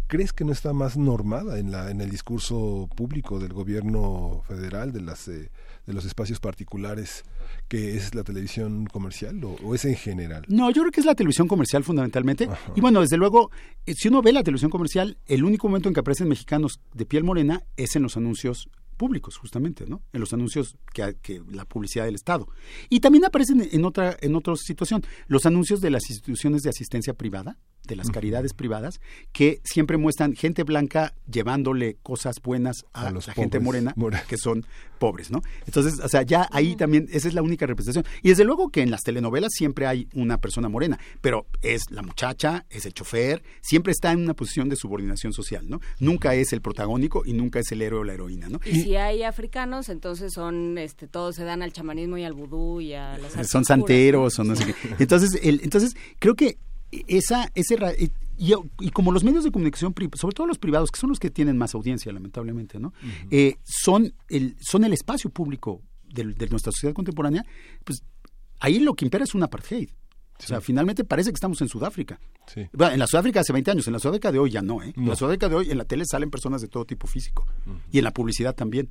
[0.09, 4.93] ¿Crees que no está más normada en la en el discurso público del gobierno federal,
[4.93, 5.51] de las eh,
[5.87, 7.25] de los espacios particulares,
[7.67, 10.45] que es la televisión comercial o, es en general?
[10.49, 12.47] No, yo creo que es la televisión comercial fundamentalmente.
[12.77, 13.51] Y bueno, desde luego,
[13.87, 17.07] eh, si uno ve la televisión comercial, el único momento en que aparecen mexicanos de
[17.07, 18.69] piel morena es en los anuncios
[19.01, 20.03] públicos, justamente, ¿no?
[20.13, 22.47] En los anuncios que, la publicidad del Estado.
[22.91, 27.15] Y también aparecen en otra, en otra situación, los anuncios de las instituciones de asistencia
[27.15, 27.57] privada,
[27.91, 29.01] de las caridades privadas,
[29.33, 33.95] que siempre muestran gente blanca llevándole cosas buenas a, la gente morena,
[34.29, 34.65] que son
[34.99, 35.43] pobres, ¿no?
[35.67, 38.05] Entonces, o sea, ya ahí también, esa es la única representación.
[38.23, 42.03] Y desde luego que en las telenovelas siempre hay una persona morena, pero es la
[42.03, 45.81] muchacha, es el chofer, siempre está en una posición de subordinación social, ¿no?
[45.99, 48.61] Nunca es el protagónico y nunca es el héroe o la heroína, ¿no?
[48.65, 52.81] Y si hay africanos, entonces son, este, todos se dan al chamanismo y al vudú
[52.81, 54.75] y a las Son santeros, o no sé qué.
[54.99, 56.59] Entonces, el, entonces, creo que
[56.91, 57.77] esa, ese,
[58.37, 61.31] y, y, como los medios de comunicación, sobre todo los privados, que son los que
[61.31, 62.93] tienen más audiencia, lamentablemente, ¿no?
[63.31, 67.45] Eh, son, el, son el espacio público de, nuestra sociedad contemporánea,
[67.85, 68.03] pues
[68.59, 69.91] ahí lo que impera es un apartheid.
[70.39, 72.19] O sea, finalmente parece que estamos en Sudáfrica.
[72.55, 74.95] en la Sudáfrica hace 20 años, en la Sudáfrica de hoy ya no, ¿eh?
[74.97, 77.47] En la Sudáfrica de hoy en la tele salen personas de todo tipo físico.
[77.93, 78.89] Y en la publicidad también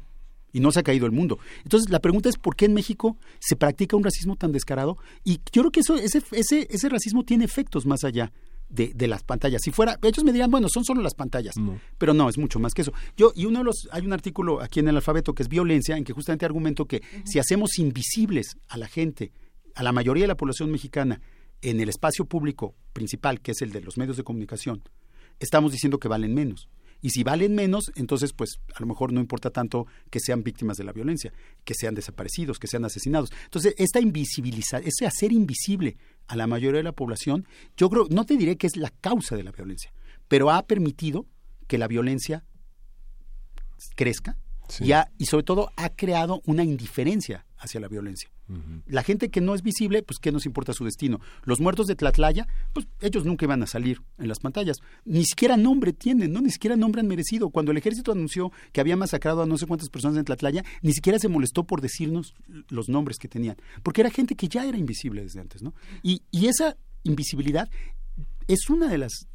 [0.51, 1.39] y no se ha caído el mundo.
[1.63, 5.39] Entonces la pregunta es por qué en México se practica un racismo tan descarado y
[5.51, 8.31] yo creo que eso ese ese ese racismo tiene efectos más allá
[8.69, 9.61] de, de, las pantallas.
[9.63, 11.55] Si fuera, ellos me dirían, bueno, son solo las pantallas,
[11.97, 12.93] pero no, es mucho más que eso.
[13.17, 15.97] Yo, y uno de los, hay un artículo aquí en el alfabeto que es violencia,
[15.97, 19.31] en que justamente argumento que si hacemos invisibles a la gente,
[19.75, 21.19] a la mayoría de la población mexicana,
[21.61, 24.83] en el espacio público principal, que es el de los medios de comunicación,
[25.39, 26.69] estamos diciendo que valen menos.
[27.01, 30.77] Y si valen menos, entonces pues a lo mejor no importa tanto que sean víctimas
[30.77, 33.31] de la violencia, que sean desaparecidos, que sean asesinados.
[33.45, 35.97] Entonces, esta invisibilizar, ese hacer invisible
[36.27, 37.47] a la mayoría de la población,
[37.77, 39.93] yo creo, no te diré que es la causa de la violencia,
[40.27, 41.25] pero ha permitido
[41.67, 42.45] que la violencia
[43.95, 44.37] crezca
[44.79, 48.29] y, y sobre todo ha creado una indiferencia hacia la violencia.
[48.87, 51.19] La gente que no es visible, pues qué nos importa su destino.
[51.43, 54.79] Los muertos de Tlatlaya, pues ellos nunca iban a salir en las pantallas.
[55.05, 56.41] Ni siquiera nombre tienen, ¿no?
[56.41, 57.49] Ni siquiera nombre han merecido.
[57.49, 60.93] Cuando el ejército anunció que había masacrado a no sé cuántas personas en Tlatlaya, ni
[60.93, 62.33] siquiera se molestó por decirnos
[62.69, 63.57] los nombres que tenían.
[63.83, 65.73] Porque era gente que ya era invisible desde antes, ¿no?
[66.01, 67.69] Y, y esa invisibilidad
[68.47, 69.27] es una de las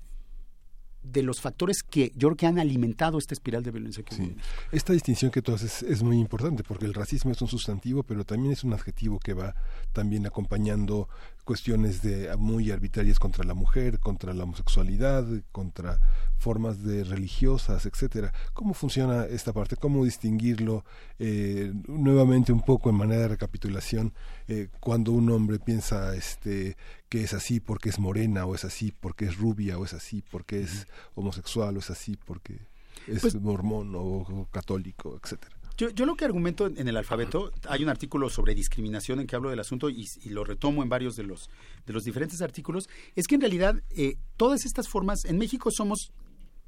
[1.05, 4.37] de los factores que yo creo que han alimentado esta espiral de violencia que sí.
[4.73, 8.25] Esta distinción que tú haces es muy importante porque el racismo es un sustantivo, pero
[8.25, 9.55] también es un adjetivo que va
[9.93, 11.09] también acompañando
[11.45, 16.01] cuestiones de muy arbitrarias contra la mujer, contra la homosexualidad, contra
[16.45, 18.31] formas de religiosas, etcétera.
[18.53, 19.77] ¿Cómo funciona esta parte?
[19.77, 20.85] ¿Cómo distinguirlo
[21.19, 24.13] eh, nuevamente un poco en manera de recapitulación
[24.47, 26.77] eh, cuando un hombre piensa este
[27.09, 30.23] que es así porque es morena o es así porque es rubia o es así
[30.31, 32.59] porque es homosexual o es así porque
[33.07, 35.57] es pues mormón o católico, etcétera?
[35.77, 39.35] Yo, yo, lo que argumento en el alfabeto, hay un artículo sobre discriminación en que
[39.35, 41.51] hablo del asunto y, lo retomo en varios de los,
[41.85, 46.13] de los diferentes artículos, es que en realidad eh, todas estas formas, en México somos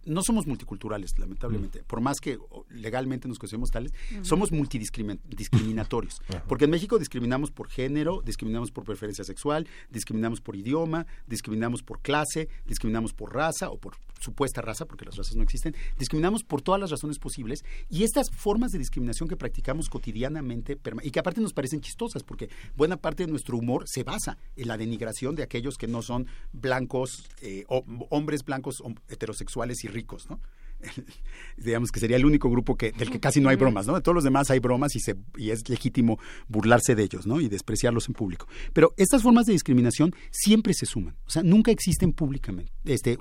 [0.07, 1.83] no somos multiculturales, lamentablemente.
[1.83, 2.39] Por más que
[2.71, 6.23] legalmente nos consideremos tales, somos multidiscriminatorios.
[6.49, 12.01] porque en México discriminamos por género, discriminamos por preferencia sexual, discriminamos por idioma, discriminamos por
[12.01, 16.63] clase, discriminamos por raza o por supuesta raza, porque las razas no existen, discriminamos por
[16.63, 17.65] todas las razones posibles.
[17.91, 22.49] Y estas formas de discriminación que practicamos cotidianamente y que aparte nos parecen chistosas, porque
[22.77, 26.27] buena parte de nuestro humor se basa en la denigración de aquellos que no son
[26.53, 30.41] blancos, eh, o, hombres blancos heterosexuales y ricos, ¿no?
[31.57, 33.95] digamos que sería el único grupo que, del que casi no hay bromas, ¿no?
[33.95, 36.19] De todos los demás hay bromas y, se, y es legítimo
[36.49, 37.41] burlarse de ellos, ¿no?
[37.41, 38.47] Y despreciarlos en público.
[38.73, 43.19] Pero estas formas de discriminación siempre se suman, o sea, nunca existen públicamente, este,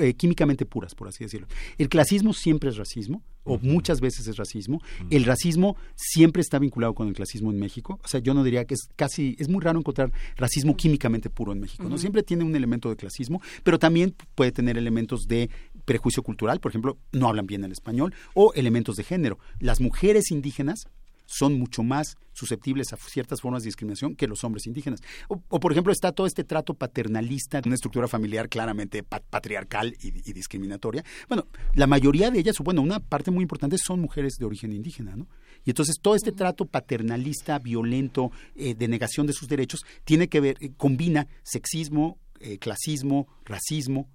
[0.00, 1.48] eh, químicamente puras, por así decirlo.
[1.78, 4.80] El clasismo siempre es racismo, o muchas veces es racismo.
[5.10, 7.98] El racismo siempre está vinculado con el clasismo en México.
[8.04, 11.52] O sea, yo no diría que es casi, es muy raro encontrar racismo químicamente puro
[11.52, 11.98] en México, ¿no?
[11.98, 15.50] Siempre tiene un elemento de clasismo, pero también puede tener elementos de
[15.88, 19.38] prejuicio cultural, por ejemplo, no hablan bien el español, o elementos de género.
[19.58, 20.86] Las mujeres indígenas
[21.24, 25.00] son mucho más susceptibles a ciertas formas de discriminación que los hombres indígenas.
[25.28, 31.04] O, por ejemplo, está todo este trato paternalista, una estructura familiar claramente patriarcal y, discriminatoria.
[31.26, 34.72] Bueno, la mayoría de ellas, o bueno, una parte muy importante son mujeres de origen
[34.72, 35.26] indígena, ¿no?
[35.64, 40.40] Y entonces todo este trato paternalista, violento, eh, de negación de sus derechos, tiene que
[40.40, 44.08] ver, eh, combina sexismo, eh, clasismo, racismo,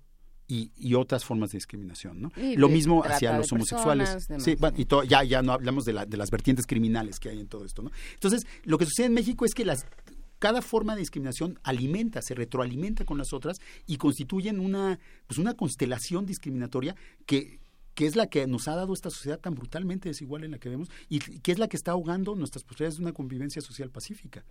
[0.47, 2.31] y, otras formas de discriminación, ¿no?
[2.55, 4.27] Lo mismo hacia los homosexuales.
[4.39, 7.81] sí, y ya, ya no hablamos de, las vertientes criminales que hay en todo esto,
[7.81, 7.91] ¿no?
[8.13, 9.85] Entonces, lo que sucede en México es que las
[10.39, 15.53] cada forma de discriminación alimenta, se retroalimenta con las otras y constituyen una, pues una
[15.53, 17.61] constelación discriminatoria que,
[17.93, 20.67] que es la que nos ha dado esta sociedad tan brutalmente desigual en la que
[20.67, 24.43] vemos y que es la que está ahogando nuestras posibilidades de una convivencia social pacífica.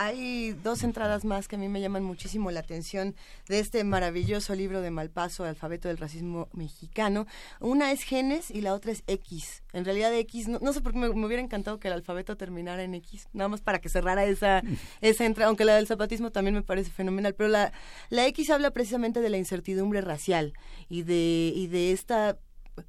[0.00, 3.16] Hay dos entradas más que a mí me llaman muchísimo la atención
[3.48, 7.26] de este maravilloso libro de Malpaso, Alfabeto del Racismo Mexicano.
[7.58, 9.64] Una es Genes y la otra es X.
[9.72, 12.94] En realidad X, no, sé por qué me, hubiera encantado que el alfabeto terminara en
[12.94, 14.62] X, nada más para que cerrara esa,
[15.00, 17.72] esa entrada, aunque la del zapatismo también me parece fenomenal, pero la,
[18.08, 20.52] la X habla precisamente de la incertidumbre racial
[20.88, 22.38] y de, y de esta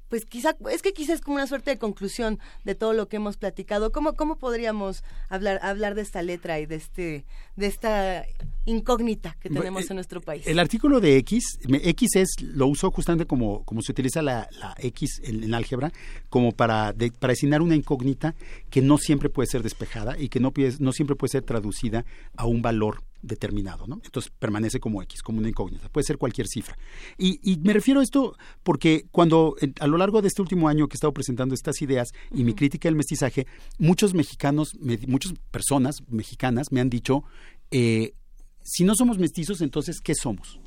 [0.08, 3.16] pues quizá, es que quizás es como una suerte de conclusión de todo lo que
[3.16, 3.92] hemos platicado.
[3.92, 7.24] ¿Cómo, cómo podríamos hablar, hablar de esta letra y de este,
[7.56, 8.24] de esta
[8.64, 10.46] incógnita que tenemos en nuestro país?
[10.46, 14.74] El artículo de X, X es, lo uso justamente como, como se utiliza la, la
[14.78, 15.92] X en, álgebra,
[16.28, 18.34] como para, para designar una incógnita
[18.70, 22.04] que no siempre puede ser despejada y que no, no siempre puede ser traducida
[22.36, 24.00] a un valor determinado, ¿no?
[24.04, 26.76] Entonces permanece como X, como una incógnita, puede ser cualquier cifra.
[27.18, 30.94] Y, me refiero a esto porque cuando a lo largo de este último año que
[30.94, 33.46] he estado presentando estas ideas y mi crítica del mestizaje,
[33.78, 34.76] muchos mexicanos,
[35.06, 37.24] muchas personas mexicanas me han dicho,
[37.70, 38.14] eh,
[38.62, 40.60] si no somos mestizos, entonces, ¿qué somos?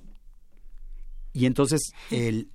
[1.34, 2.50] Y entonces el,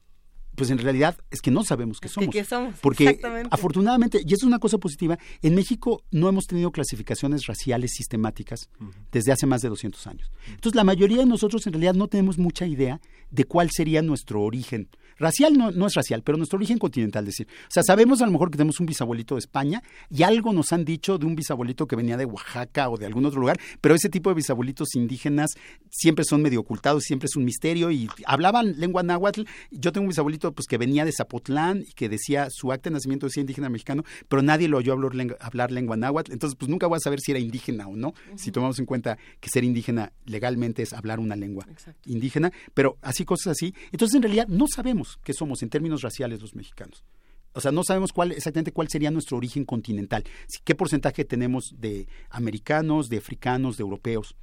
[0.58, 2.30] pues en realidad es que no sabemos qué somos.
[2.30, 2.74] ¿Qué somos?
[2.80, 3.20] Porque
[3.50, 8.68] afortunadamente, y eso es una cosa positiva, en México no hemos tenido clasificaciones raciales sistemáticas
[9.12, 10.32] desde hace más de 200 años.
[10.48, 14.42] Entonces, la mayoría de nosotros en realidad no tenemos mucha idea de cuál sería nuestro
[14.42, 14.88] origen
[15.18, 18.26] racial no, no es racial, pero nuestro origen continental, es decir, o sea, sabemos a
[18.26, 21.34] lo mejor que tenemos un bisabuelito de España y algo nos han dicho de un
[21.34, 24.94] bisabuelito que venía de Oaxaca o de algún otro lugar, pero ese tipo de bisabuelitos
[24.94, 25.50] indígenas
[25.90, 29.42] siempre son medio ocultados, siempre es un misterio y hablaban lengua náhuatl.
[29.70, 32.94] Yo tengo un bisabuelito pues que venía de Zapotlán y que decía su acta de
[32.94, 36.68] nacimiento decía indígena mexicano, pero nadie lo oyó hablar, lengua, hablar lengua náhuatl, entonces pues
[36.68, 39.64] nunca voy a saber si era indígena o no, si tomamos en cuenta que ser
[39.64, 41.66] indígena legalmente es hablar una lengua
[42.06, 43.74] indígena, pero así cosas así.
[43.92, 47.04] Entonces en realidad no sabemos qué somos en términos raciales los mexicanos.
[47.54, 50.24] O sea, no sabemos cuál exactamente cuál sería nuestro origen continental,
[50.64, 54.36] qué porcentaje tenemos de americanos, de africanos, de europeos.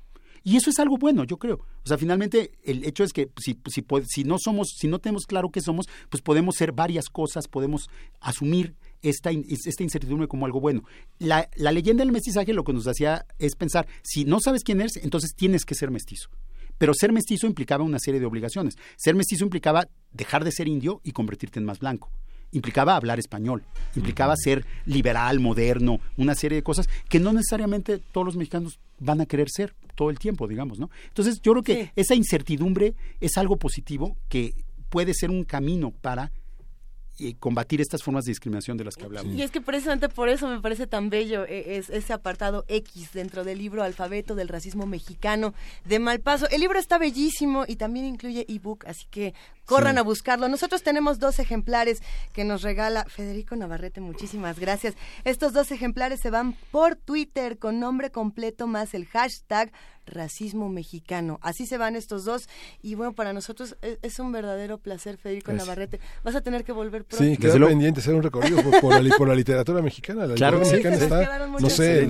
[0.44, 1.56] Y eso es algo bueno, yo creo.
[1.56, 5.60] O sea, finalmente el hecho es que si, no somos, si no tenemos claro qué
[5.60, 10.84] somos, pues podemos ser varias cosas, podemos asumir esta, esta incertidumbre como algo bueno.
[11.18, 14.82] La, la leyenda del mestizaje lo que nos hacía es pensar, si no sabes quién
[14.82, 16.30] eres, entonces tienes que ser mestizo.
[16.78, 18.78] Pero ser mestizo implicaba una serie de obligaciones.
[18.98, 22.10] Ser mestizo implicaba dejar de ser indio y convertirte en más blanco
[22.52, 23.64] implicaba hablar español,
[23.96, 29.22] implicaba ser liberal, moderno, una serie de cosas que no necesariamente todos los mexicanos van
[29.22, 30.90] a querer ser todo el tiempo, digamos, ¿no?
[31.08, 34.54] Entonces, yo creo que esa incertidumbre es algo positivo que
[34.90, 36.32] puede ser un camino para
[37.18, 39.34] y combatir estas formas de discriminación de las que hablamos.
[39.34, 43.12] Y es que precisamente por eso me parece tan bello eh, es, ese apartado X
[43.14, 45.54] dentro del libro Alfabeto del Racismo Mexicano
[45.86, 46.50] de Malpaso.
[46.50, 49.34] El libro está bellísimo y también incluye ebook, así que
[49.66, 50.48] corran a buscarlo.
[50.48, 52.02] Nosotros tenemos dos ejemplares
[52.34, 54.96] que nos regala Federico Navarrete, muchísimas gracias.
[55.24, 59.72] Estos dos ejemplares se van por Twitter con nombre completo más el hashtag
[60.06, 61.40] racismo mexicano.
[61.42, 62.48] Así se van estos dos
[62.82, 66.00] y bueno, para nosotros e, es, un verdadero placer, Federico Navarrete.
[66.24, 67.26] Vas a tener que volver pronto.
[67.26, 70.26] Sí, queda pendiente hacer un recorrido por, la, literatura mexicana.
[70.26, 72.04] La claro, literatura mexicana está, no sé,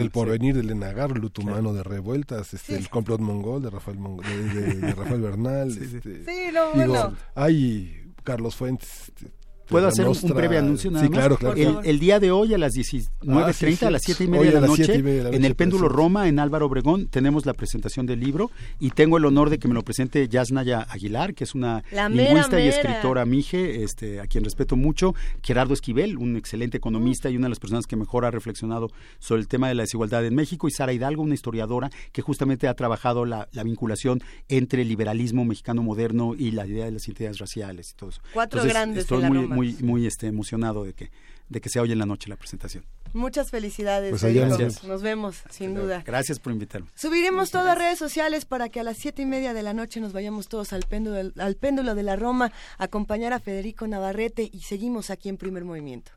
[0.00, 3.98] el porvenir de Elena Garlu, Tu mano de revueltas, este, el complot mongol de Rafael,
[3.98, 5.68] de, Rafael Bernal.
[5.70, 7.16] Este, sí, no, bueno.
[7.34, 9.30] hay Carlos Fuentes, este,
[9.68, 11.82] ¿Puedo hacer un, breve anuncio nada sí, Claro, claro.
[11.82, 14.94] El, día de hoy a las 19.30, a las 7 y media de la noche,
[14.94, 19.24] en el Péndulo Roma, en Álvaro Obregón, tenemos la presentación del libro y tengo el
[19.24, 23.82] honor de que me lo presente Yasnaya Aguilar, que es una lingüista y escritora mije,
[23.82, 27.86] este, a quien respeto mucho, Gerardo Esquivel, un excelente economista y una de las personas
[27.86, 31.22] que mejor ha reflexionado sobre el tema de la desigualdad en México, y Sara Hidalgo,
[31.22, 36.66] una historiadora que justamente ha trabajado la, vinculación entre el liberalismo mexicano moderno y la
[36.66, 38.22] idea de las identidades raciales y todo eso.
[38.32, 41.10] Cuatro grandes estoy muy, muy, muy este, emocionado de que,
[41.48, 42.84] de que sea hoy en la noche la presentación.
[43.12, 44.10] Muchas felicidades.
[44.10, 46.02] Pues nos, vemos, sin duda.
[46.06, 46.88] Gracias por invitarme.
[46.94, 50.00] Subiremos todas las redes sociales para que a las siete y media de la noche
[50.00, 54.48] nos vayamos todos al péndulo, al péndulo de la Roma a acompañar a Federico Navarrete
[54.52, 56.12] y seguimos aquí en Primer Movimiento.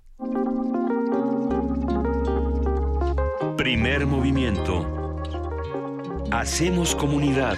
[3.57, 5.17] Primer Movimiento.
[6.31, 7.57] Hacemos comunidad.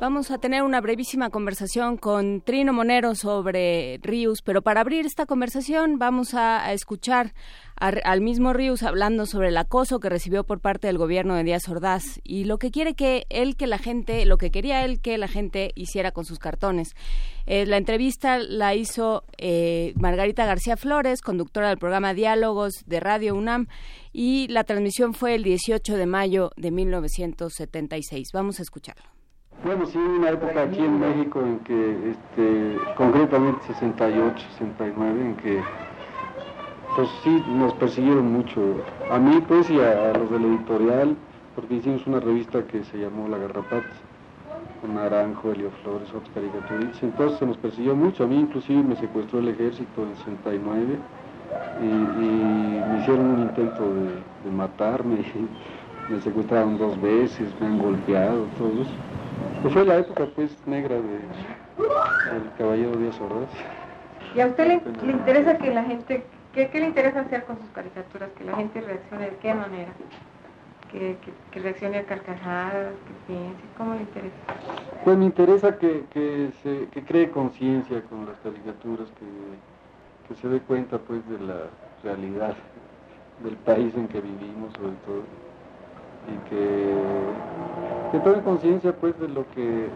[0.00, 5.26] Vamos a tener una brevísima conversación con Trino Monero sobre Rius, pero para abrir esta
[5.26, 7.34] conversación vamos a, escuchar
[7.76, 11.68] al mismo Rius hablando sobre el acoso que recibió por parte del gobierno de Díaz
[11.68, 15.18] Ordaz y lo que quiere que él que la gente, lo que quería él que
[15.18, 16.94] la gente hiciera con sus cartones.
[17.44, 23.34] Eh, la entrevista la hizo eh, Margarita García Flores, conductora del programa Diálogos de Radio
[23.34, 23.66] UNAM,
[24.14, 28.28] y la transmisión fue el 18 de mayo de 1976.
[28.32, 29.09] Vamos a escucharlo.
[29.62, 35.60] Bueno, sí, una época aquí en México en que, este, concretamente 68, 69, en que,
[36.96, 38.60] pues sí, nos persiguieron mucho.
[39.10, 41.14] A mí, pues, y a, los del editorial,
[41.54, 43.84] porque hicimos una revista que se llamó La Garrapata,
[44.80, 47.02] con Naranjo, Helio Flores, otros caricaturistas.
[47.02, 48.24] Entonces se nos persiguió mucho.
[48.24, 50.96] A mí, inclusive, me secuestró el ejército en 69
[51.82, 54.06] y, y me hicieron un intento de,
[54.42, 55.18] de matarme.
[56.08, 58.90] me secuestraron dos veces, me han golpeado, todo eso.
[59.62, 61.02] Pues fue la época pues negra de,
[62.32, 63.50] del caballero Díaz Ordaz.
[64.34, 68.30] ¿Y a usted le, interesa que la gente, qué, le interesa hacer con sus caricaturas?
[68.38, 69.92] Que la gente reaccione de qué manera?
[70.90, 71.16] Que,
[71.52, 74.34] que, reaccione a carcajadas, que piense, ¿cómo le interesa?
[75.04, 80.48] Pues me interesa que, que, se, que cree conciencia con las caricaturas, que, que se
[80.48, 81.66] dé cuenta pues de la
[82.02, 82.56] realidad
[83.42, 85.22] del país en que vivimos sobre todo
[86.28, 86.94] y que,
[88.12, 89.88] que tome conciencia pues de lo que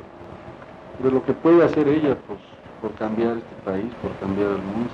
[1.03, 2.39] de lo que puede hacer ella pues,
[2.81, 4.91] por cambiar este país, por cambiar el mundo.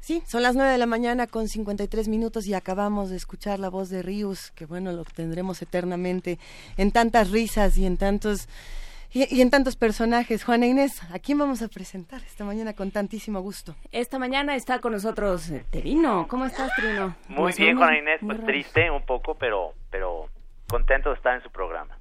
[0.00, 3.68] Sí, son las 9 de la mañana con 53 minutos y acabamos de escuchar la
[3.68, 6.38] voz de Rius, que bueno, lo tendremos eternamente
[6.76, 8.48] en tantas risas y en tantos
[9.12, 10.44] y, en tantos personajes.
[10.44, 13.74] Juana Inés, ¿a quién vamos a presentar esta mañana con tantísimo gusto?
[13.92, 16.26] Esta mañana está con nosotros eh, Trino.
[16.28, 17.16] ¿Cómo estás, Trino?
[17.28, 20.28] Muy bien, Juana Inés, pues triste un poco, pero, pero
[20.68, 21.96] contento de estar en su programa.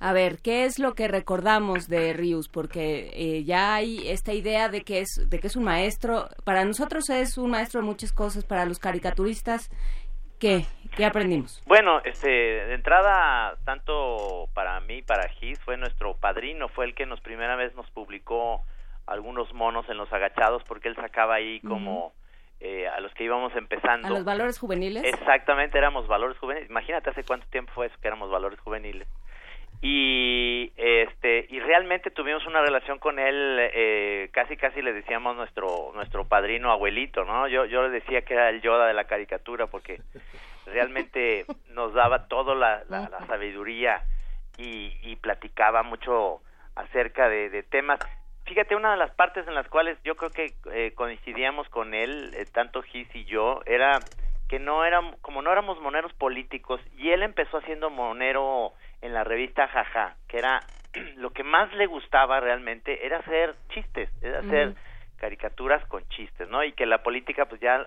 [0.00, 2.48] A ver, ¿qué es lo que recordamos de Rius?
[2.48, 6.28] Porque eh, ya hay esta idea de que es de que es un maestro.
[6.44, 8.44] Para nosotros es un maestro de muchas cosas.
[8.44, 9.70] Para los caricaturistas,
[10.44, 10.66] ¿qué?
[10.94, 11.62] ¿Qué aprendimos?
[11.66, 17.06] Bueno, este, de entrada, tanto para mí, para Gis, fue nuestro padrino, fue el que
[17.06, 18.62] nos primera vez nos publicó
[19.06, 22.12] algunos monos en los agachados, porque él sacaba ahí como
[22.60, 24.06] eh, a los que íbamos empezando.
[24.06, 25.02] ¿A los valores juveniles?
[25.04, 26.68] Exactamente, éramos valores juveniles.
[26.68, 29.08] Imagínate hace cuánto tiempo fue eso que éramos valores juveniles.
[29.86, 35.92] Y este y realmente tuvimos una relación con él, eh, casi casi le decíamos nuestro
[35.94, 37.46] nuestro padrino abuelito, ¿no?
[37.48, 40.00] Yo yo le decía que era el Yoda de la caricatura porque
[40.64, 44.02] realmente nos daba toda la, la, sabiduría
[44.56, 46.40] y, y, platicaba mucho
[46.76, 48.00] acerca de, temas
[48.46, 52.32] fíjate, una de las partes en las cuales yo creo que eh, coincidíamos con él,
[52.32, 53.98] eh, tanto Gis y yo, era
[54.48, 58.72] que no éramos, como no éramos moneros políticos, y él empezó haciendo monero
[59.04, 60.62] en la revista Jaja, que era
[61.16, 64.74] lo que más le gustaba realmente, era hacer chistes, era hacer
[65.18, 66.64] caricaturas con chistes, ¿no?
[66.64, 67.86] Y que la política, pues ya,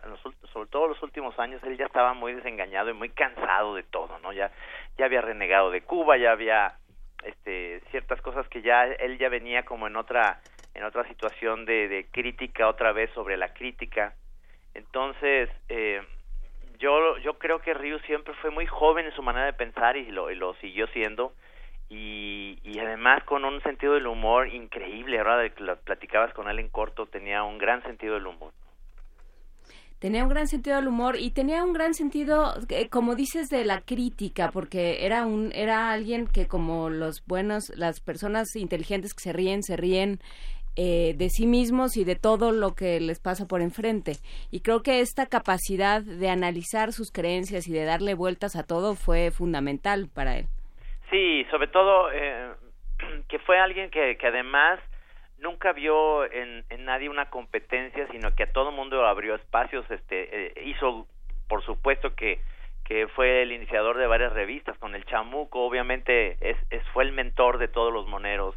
[0.54, 4.20] sobre todo los últimos años, él ya estaba muy desengañado y muy cansado de todo,
[4.20, 4.32] ¿no?
[4.32, 4.52] Ya,
[4.98, 6.76] ya había renegado de Cuba, ya había
[7.24, 10.40] este ciertas cosas que ya él ya venía como en otra
[10.76, 14.14] en otra situación de, de crítica otra vez sobre la crítica
[14.76, 16.04] entonces eh,
[16.80, 20.12] yo yo creo que Ryu siempre fue muy joven en su manera de pensar y
[20.12, 21.34] lo, y lo siguió siendo.
[21.90, 26.68] Y, y además con un sentido del humor increíble ahora que platicabas con él en
[26.68, 28.52] corto tenía un gran sentido del humor.
[30.00, 33.66] Tenía un gran sentido del humor y tenía un gran sentido eh, como dices de
[33.66, 39.24] la crítica porque era un era alguien que como los buenos las personas inteligentes que
[39.24, 40.20] se ríen se ríen
[40.78, 44.14] eh, de sí mismos y de todo lo que les pasa por enfrente.
[44.52, 48.96] Y creo que esta capacidad de analizar sus creencias y de darle vueltas a todo
[48.96, 50.46] fue fundamental para él.
[51.10, 52.52] Sí sobre todo eh,
[53.30, 54.80] que fue alguien que, que además
[55.40, 60.64] nunca vio en, nadie una competencia, sino que a todo mundo abrió espacios, este, eh,
[60.66, 61.08] hizo,
[61.48, 62.40] por supuesto que,
[62.86, 67.12] que fue el iniciador de varias revistas, con el Chamuco, obviamente es, es fue el
[67.12, 68.56] mentor de todos los moneros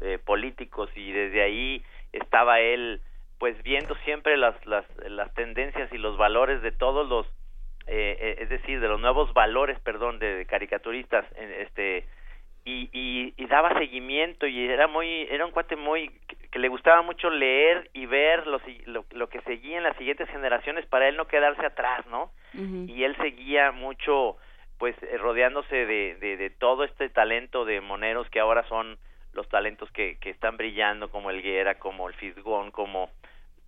[0.00, 3.00] eh, políticos y desde ahí estaba él,
[3.38, 7.26] pues viendo siempre las, las, las tendencias y los valores de todos los,
[7.86, 12.06] eh, es decir, de los nuevos valores, perdón, de, de caricaturistas, este,
[12.64, 16.10] y, y, daba seguimiento y era muy era un cuate muy
[16.50, 18.60] que, le gustaba mucho leer y ver lo,
[19.10, 23.16] lo, que seguía en las siguientes generaciones para él no quedarse atrás no y él
[23.16, 24.36] seguía mucho
[24.78, 28.98] pues eh, rodeándose de, de, de, todo este talento de moneros que ahora son
[29.32, 33.10] los talentos que, que están brillando como el Guerra como el Fisgón como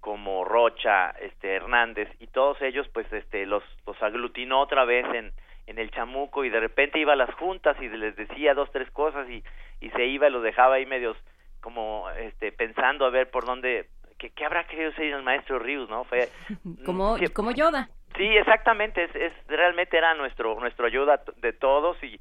[0.01, 5.33] como Rocha este Hernández y todos ellos pues este los los aglutinó otra vez en
[5.67, 8.91] en el chamuco y de repente iba a las juntas y les decía dos tres
[8.91, 9.45] cosas y,
[9.81, 11.17] y se iba y los dejaba ahí medios
[11.61, 15.89] como este pensando a ver por dónde qué, qué habrá querido ser el maestro Rius
[15.89, 16.29] no fue
[16.85, 17.89] como como Yoda.
[18.17, 22.21] Sí exactamente es, es realmente era nuestro nuestro ayuda de todos y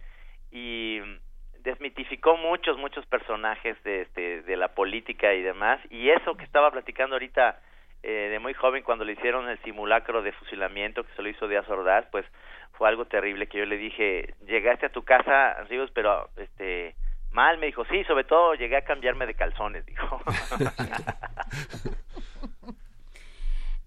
[0.52, 1.00] y
[1.64, 6.72] desmitificó muchos muchos personajes de este de la política y demás y eso que estaba
[6.72, 7.60] platicando ahorita
[8.04, 11.48] eh, de muy joven cuando le hicieron el simulacro de fusilamiento que se lo hizo
[11.48, 12.26] Díaz Ordaz pues
[12.82, 16.96] fue algo terrible que yo le dije, llegaste a tu casa, Ríos, pero este
[17.32, 20.20] mal, me dijo, sí, sobre todo llegué a cambiarme de calzones, dijo.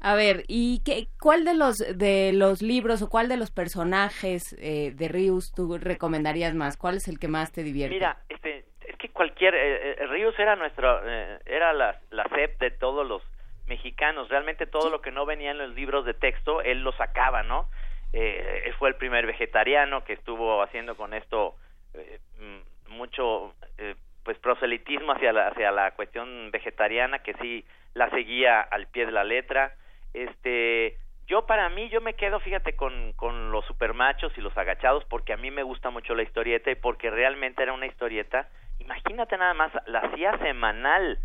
[0.05, 4.55] A ver, ¿y qué, cuál de los de los libros o cuál de los personajes
[4.61, 6.77] eh, de Rius tú recomendarías más?
[6.77, 7.95] ¿Cuál es el que más te divierte?
[7.95, 12.61] Mira, este, es que cualquier eh, eh Rius era nuestro eh, era la la CEP
[12.61, 13.23] de todos los
[13.67, 14.29] mexicanos.
[14.29, 17.69] Realmente todo lo que no venía en los libros de texto él lo sacaba, ¿no?
[18.15, 21.57] eh, fue el primer vegetariano que estuvo haciendo con esto
[21.95, 28.09] eh, mm, mucho eh, pues proselitismo hacia la, hacia la cuestión vegetariana que sí la
[28.11, 29.75] seguía al pie de la letra
[30.15, 35.05] este yo para mí yo me quedo fíjate con con los supermachos y los agachados
[35.05, 39.37] porque a mí me gusta mucho la historieta y porque realmente era una historieta imagínate
[39.37, 41.19] nada más la hacía semanal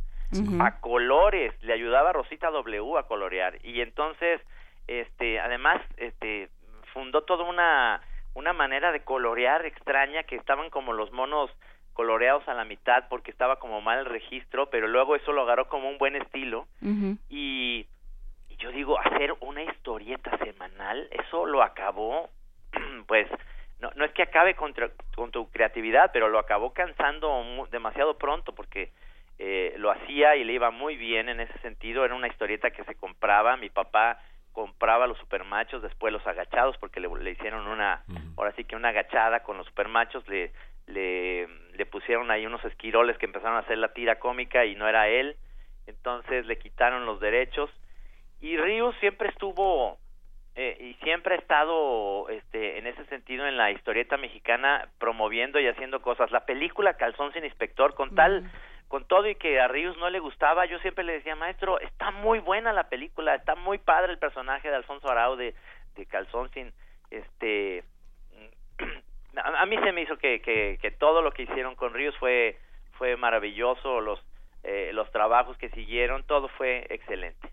[0.60, 3.58] a colores le ayudaba Rosita W a colorear.
[3.64, 4.42] Y entonces
[4.88, 6.50] este además este
[6.94, 8.02] fundó toda una,
[8.34, 11.50] una manera de colorear extraña que estaban como los monos
[11.94, 15.68] coloreados a la mitad porque estaba como mal el registro, pero luego eso lo agarró
[15.68, 16.68] como un buen estilo.
[17.30, 17.88] Y,
[18.60, 22.30] yo digo, hacer una historieta semanal, eso lo acabó,
[23.08, 23.28] pues
[23.80, 24.74] no, no es que acabe con,
[25.16, 28.92] con tu creatividad, pero lo acabó cansando demasiado pronto porque
[29.38, 32.84] eh, lo hacía y le iba muy bien en ese sentido, era una historieta que
[32.84, 34.20] se compraba, mi papá
[34.52, 38.04] compraba los supermachos, después los agachados, porque le, le hicieron una,
[38.36, 40.52] ahora sí que una agachada con los supermachos, le,
[40.88, 44.90] le, le pusieron ahí unos esquiroles que empezaron a hacer la tira cómica y no
[44.90, 45.38] era él,
[45.88, 47.70] entonces le quitaron los derechos
[48.42, 49.98] y Ríos siempre estuvo
[50.56, 55.68] eh, y siempre ha estado este, en ese sentido en la historieta mexicana promoviendo y
[55.68, 56.32] haciendo cosas.
[56.32, 58.50] La película Calzón sin inspector, con tal,
[58.88, 62.12] con todo y que a Ríos no le gustaba, yo siempre le decía, maestro, está
[62.12, 65.54] muy buena la película, está muy padre el personaje de Alfonso Arau de,
[65.96, 66.74] de Calzón sin,
[67.12, 67.84] este,
[69.38, 72.18] a, a mí se me hizo que, que, que todo lo que hicieron con Ríos
[72.18, 72.58] fue,
[72.98, 74.22] fue maravilloso, los,
[74.64, 77.50] eh, los trabajos que siguieron, todo fue excelente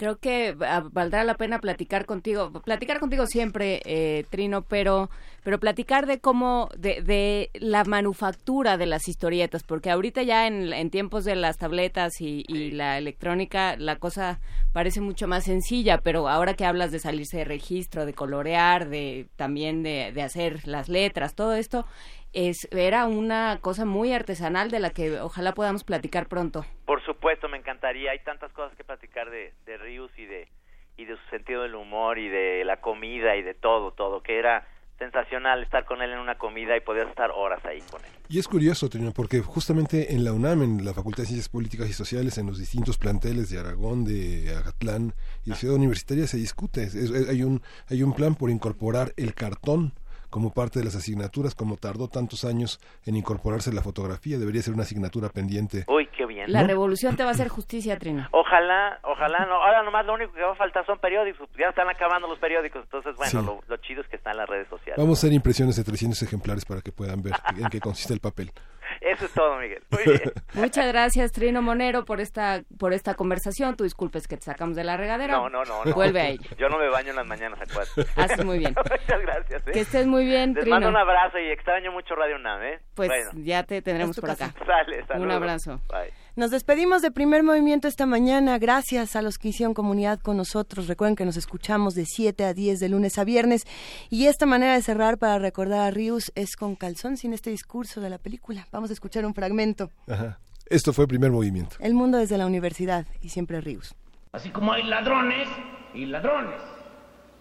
[0.00, 5.10] creo que valdrá la pena platicar contigo, platicar contigo siempre, eh, Trino, pero,
[5.44, 10.72] pero platicar de cómo, de, de, la manufactura de las historietas, porque ahorita ya en,
[10.72, 14.40] en tiempos de las tabletas y, y, la electrónica la cosa
[14.72, 19.26] parece mucho más sencilla, pero ahora que hablas de salirse de registro, de colorear, de
[19.36, 21.84] también de, de hacer las letras, todo esto,
[22.32, 26.64] es, era una cosa muy artesanal de la que ojalá podamos platicar pronto.
[26.86, 28.12] Por supuesto, me encantaría.
[28.12, 30.48] Hay tantas cosas que platicar de, de Rius y de,
[30.96, 34.38] y de su sentido del humor y de la comida y de todo, todo, que
[34.38, 34.66] era
[34.98, 38.10] sensacional estar con él en una comida y poder estar horas ahí con él.
[38.28, 41.88] Y es curioso, Trino, porque justamente en la UNAM, en la Facultad de Ciencias Políticas
[41.88, 45.14] y Sociales, en los distintos planteles de Aragón, de Agatlán
[45.46, 46.82] y de Ciudad Universitaria se discute.
[46.82, 49.94] Es, es, hay, un, hay un plan por incorporar el cartón
[50.30, 54.74] como parte de las asignaturas, como tardó tantos años en incorporarse la fotografía, debería ser
[54.74, 55.84] una asignatura pendiente.
[55.88, 56.50] Uy, qué bien.
[56.50, 58.26] La revolución te va a hacer justicia, Trino.
[58.32, 59.56] Ojalá, ojalá no.
[59.56, 61.48] Ahora nomás lo único que va a faltar son periódicos.
[61.58, 63.46] Ya están acabando los periódicos, entonces bueno, sí.
[63.46, 64.96] lo, lo, chido es que están en las redes sociales.
[64.96, 68.20] Vamos a hacer impresiones de 300 ejemplares para que puedan ver en qué consiste el
[68.20, 68.52] papel.
[69.00, 69.82] Eso es todo, Miguel.
[69.90, 70.32] Muy bien.
[70.54, 73.76] Muchas gracias, Trino Monero, por esta por esta conversación.
[73.76, 75.34] Tú disculpes que te sacamos de la regadera.
[75.34, 75.84] No, no, no.
[75.84, 75.92] no.
[75.94, 76.48] Vuelve a ella.
[76.58, 78.04] Yo no me baño en las mañanas a cuatro.
[78.16, 78.74] Haces muy bien.
[78.76, 79.66] Muchas gracias.
[79.68, 79.70] ¿eh?
[79.72, 80.76] Que estés muy bien, Les Trino.
[80.76, 82.80] mando un abrazo y extraño mucho Radio UNAM, ¿eh?
[82.94, 83.30] Pues bueno.
[83.44, 84.52] ya te tendremos por acá.
[84.66, 85.26] Sale, saludos.
[85.26, 85.80] Un abrazo.
[85.88, 86.12] Bye.
[86.36, 88.56] Nos despedimos de primer movimiento esta mañana.
[88.58, 90.86] Gracias a los que hicieron comunidad con nosotros.
[90.86, 93.66] Recuerden que nos escuchamos de 7 a 10 de lunes a viernes.
[94.10, 98.00] Y esta manera de cerrar para recordar a Rius es con calzón sin este discurso
[98.00, 98.68] de la película.
[98.70, 99.90] Vamos a escuchar un fragmento.
[100.08, 100.38] Ajá.
[100.66, 101.74] Esto fue primer movimiento.
[101.80, 103.96] El mundo desde la universidad y siempre Rius.
[104.30, 105.48] Así como hay ladrones
[105.94, 106.60] y ladrones.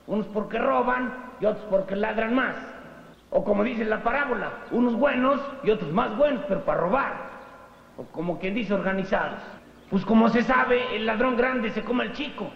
[0.07, 2.55] Unos porque roban y otros porque ladran más.
[3.29, 7.28] O como dice la parábola, unos buenos y otros más buenos, pero para robar
[8.11, 9.41] como quien dice organizados.
[9.89, 12.49] Pues como se sabe, el ladrón grande se come al chico.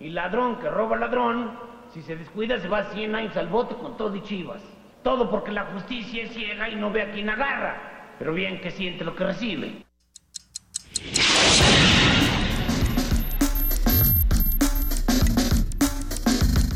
[0.00, 1.50] Y ladrón que roba ladrón,
[1.92, 4.62] si se descuida se va 100 años al bote con todo y chivas.
[5.02, 8.70] Todo porque la justicia es ciega y no ve a quien agarra, pero bien que
[8.70, 9.84] siente lo que recibe.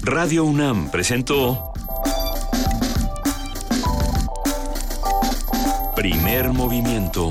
[0.05, 1.73] Radio UNAM presentó
[5.95, 7.31] Primer movimiento.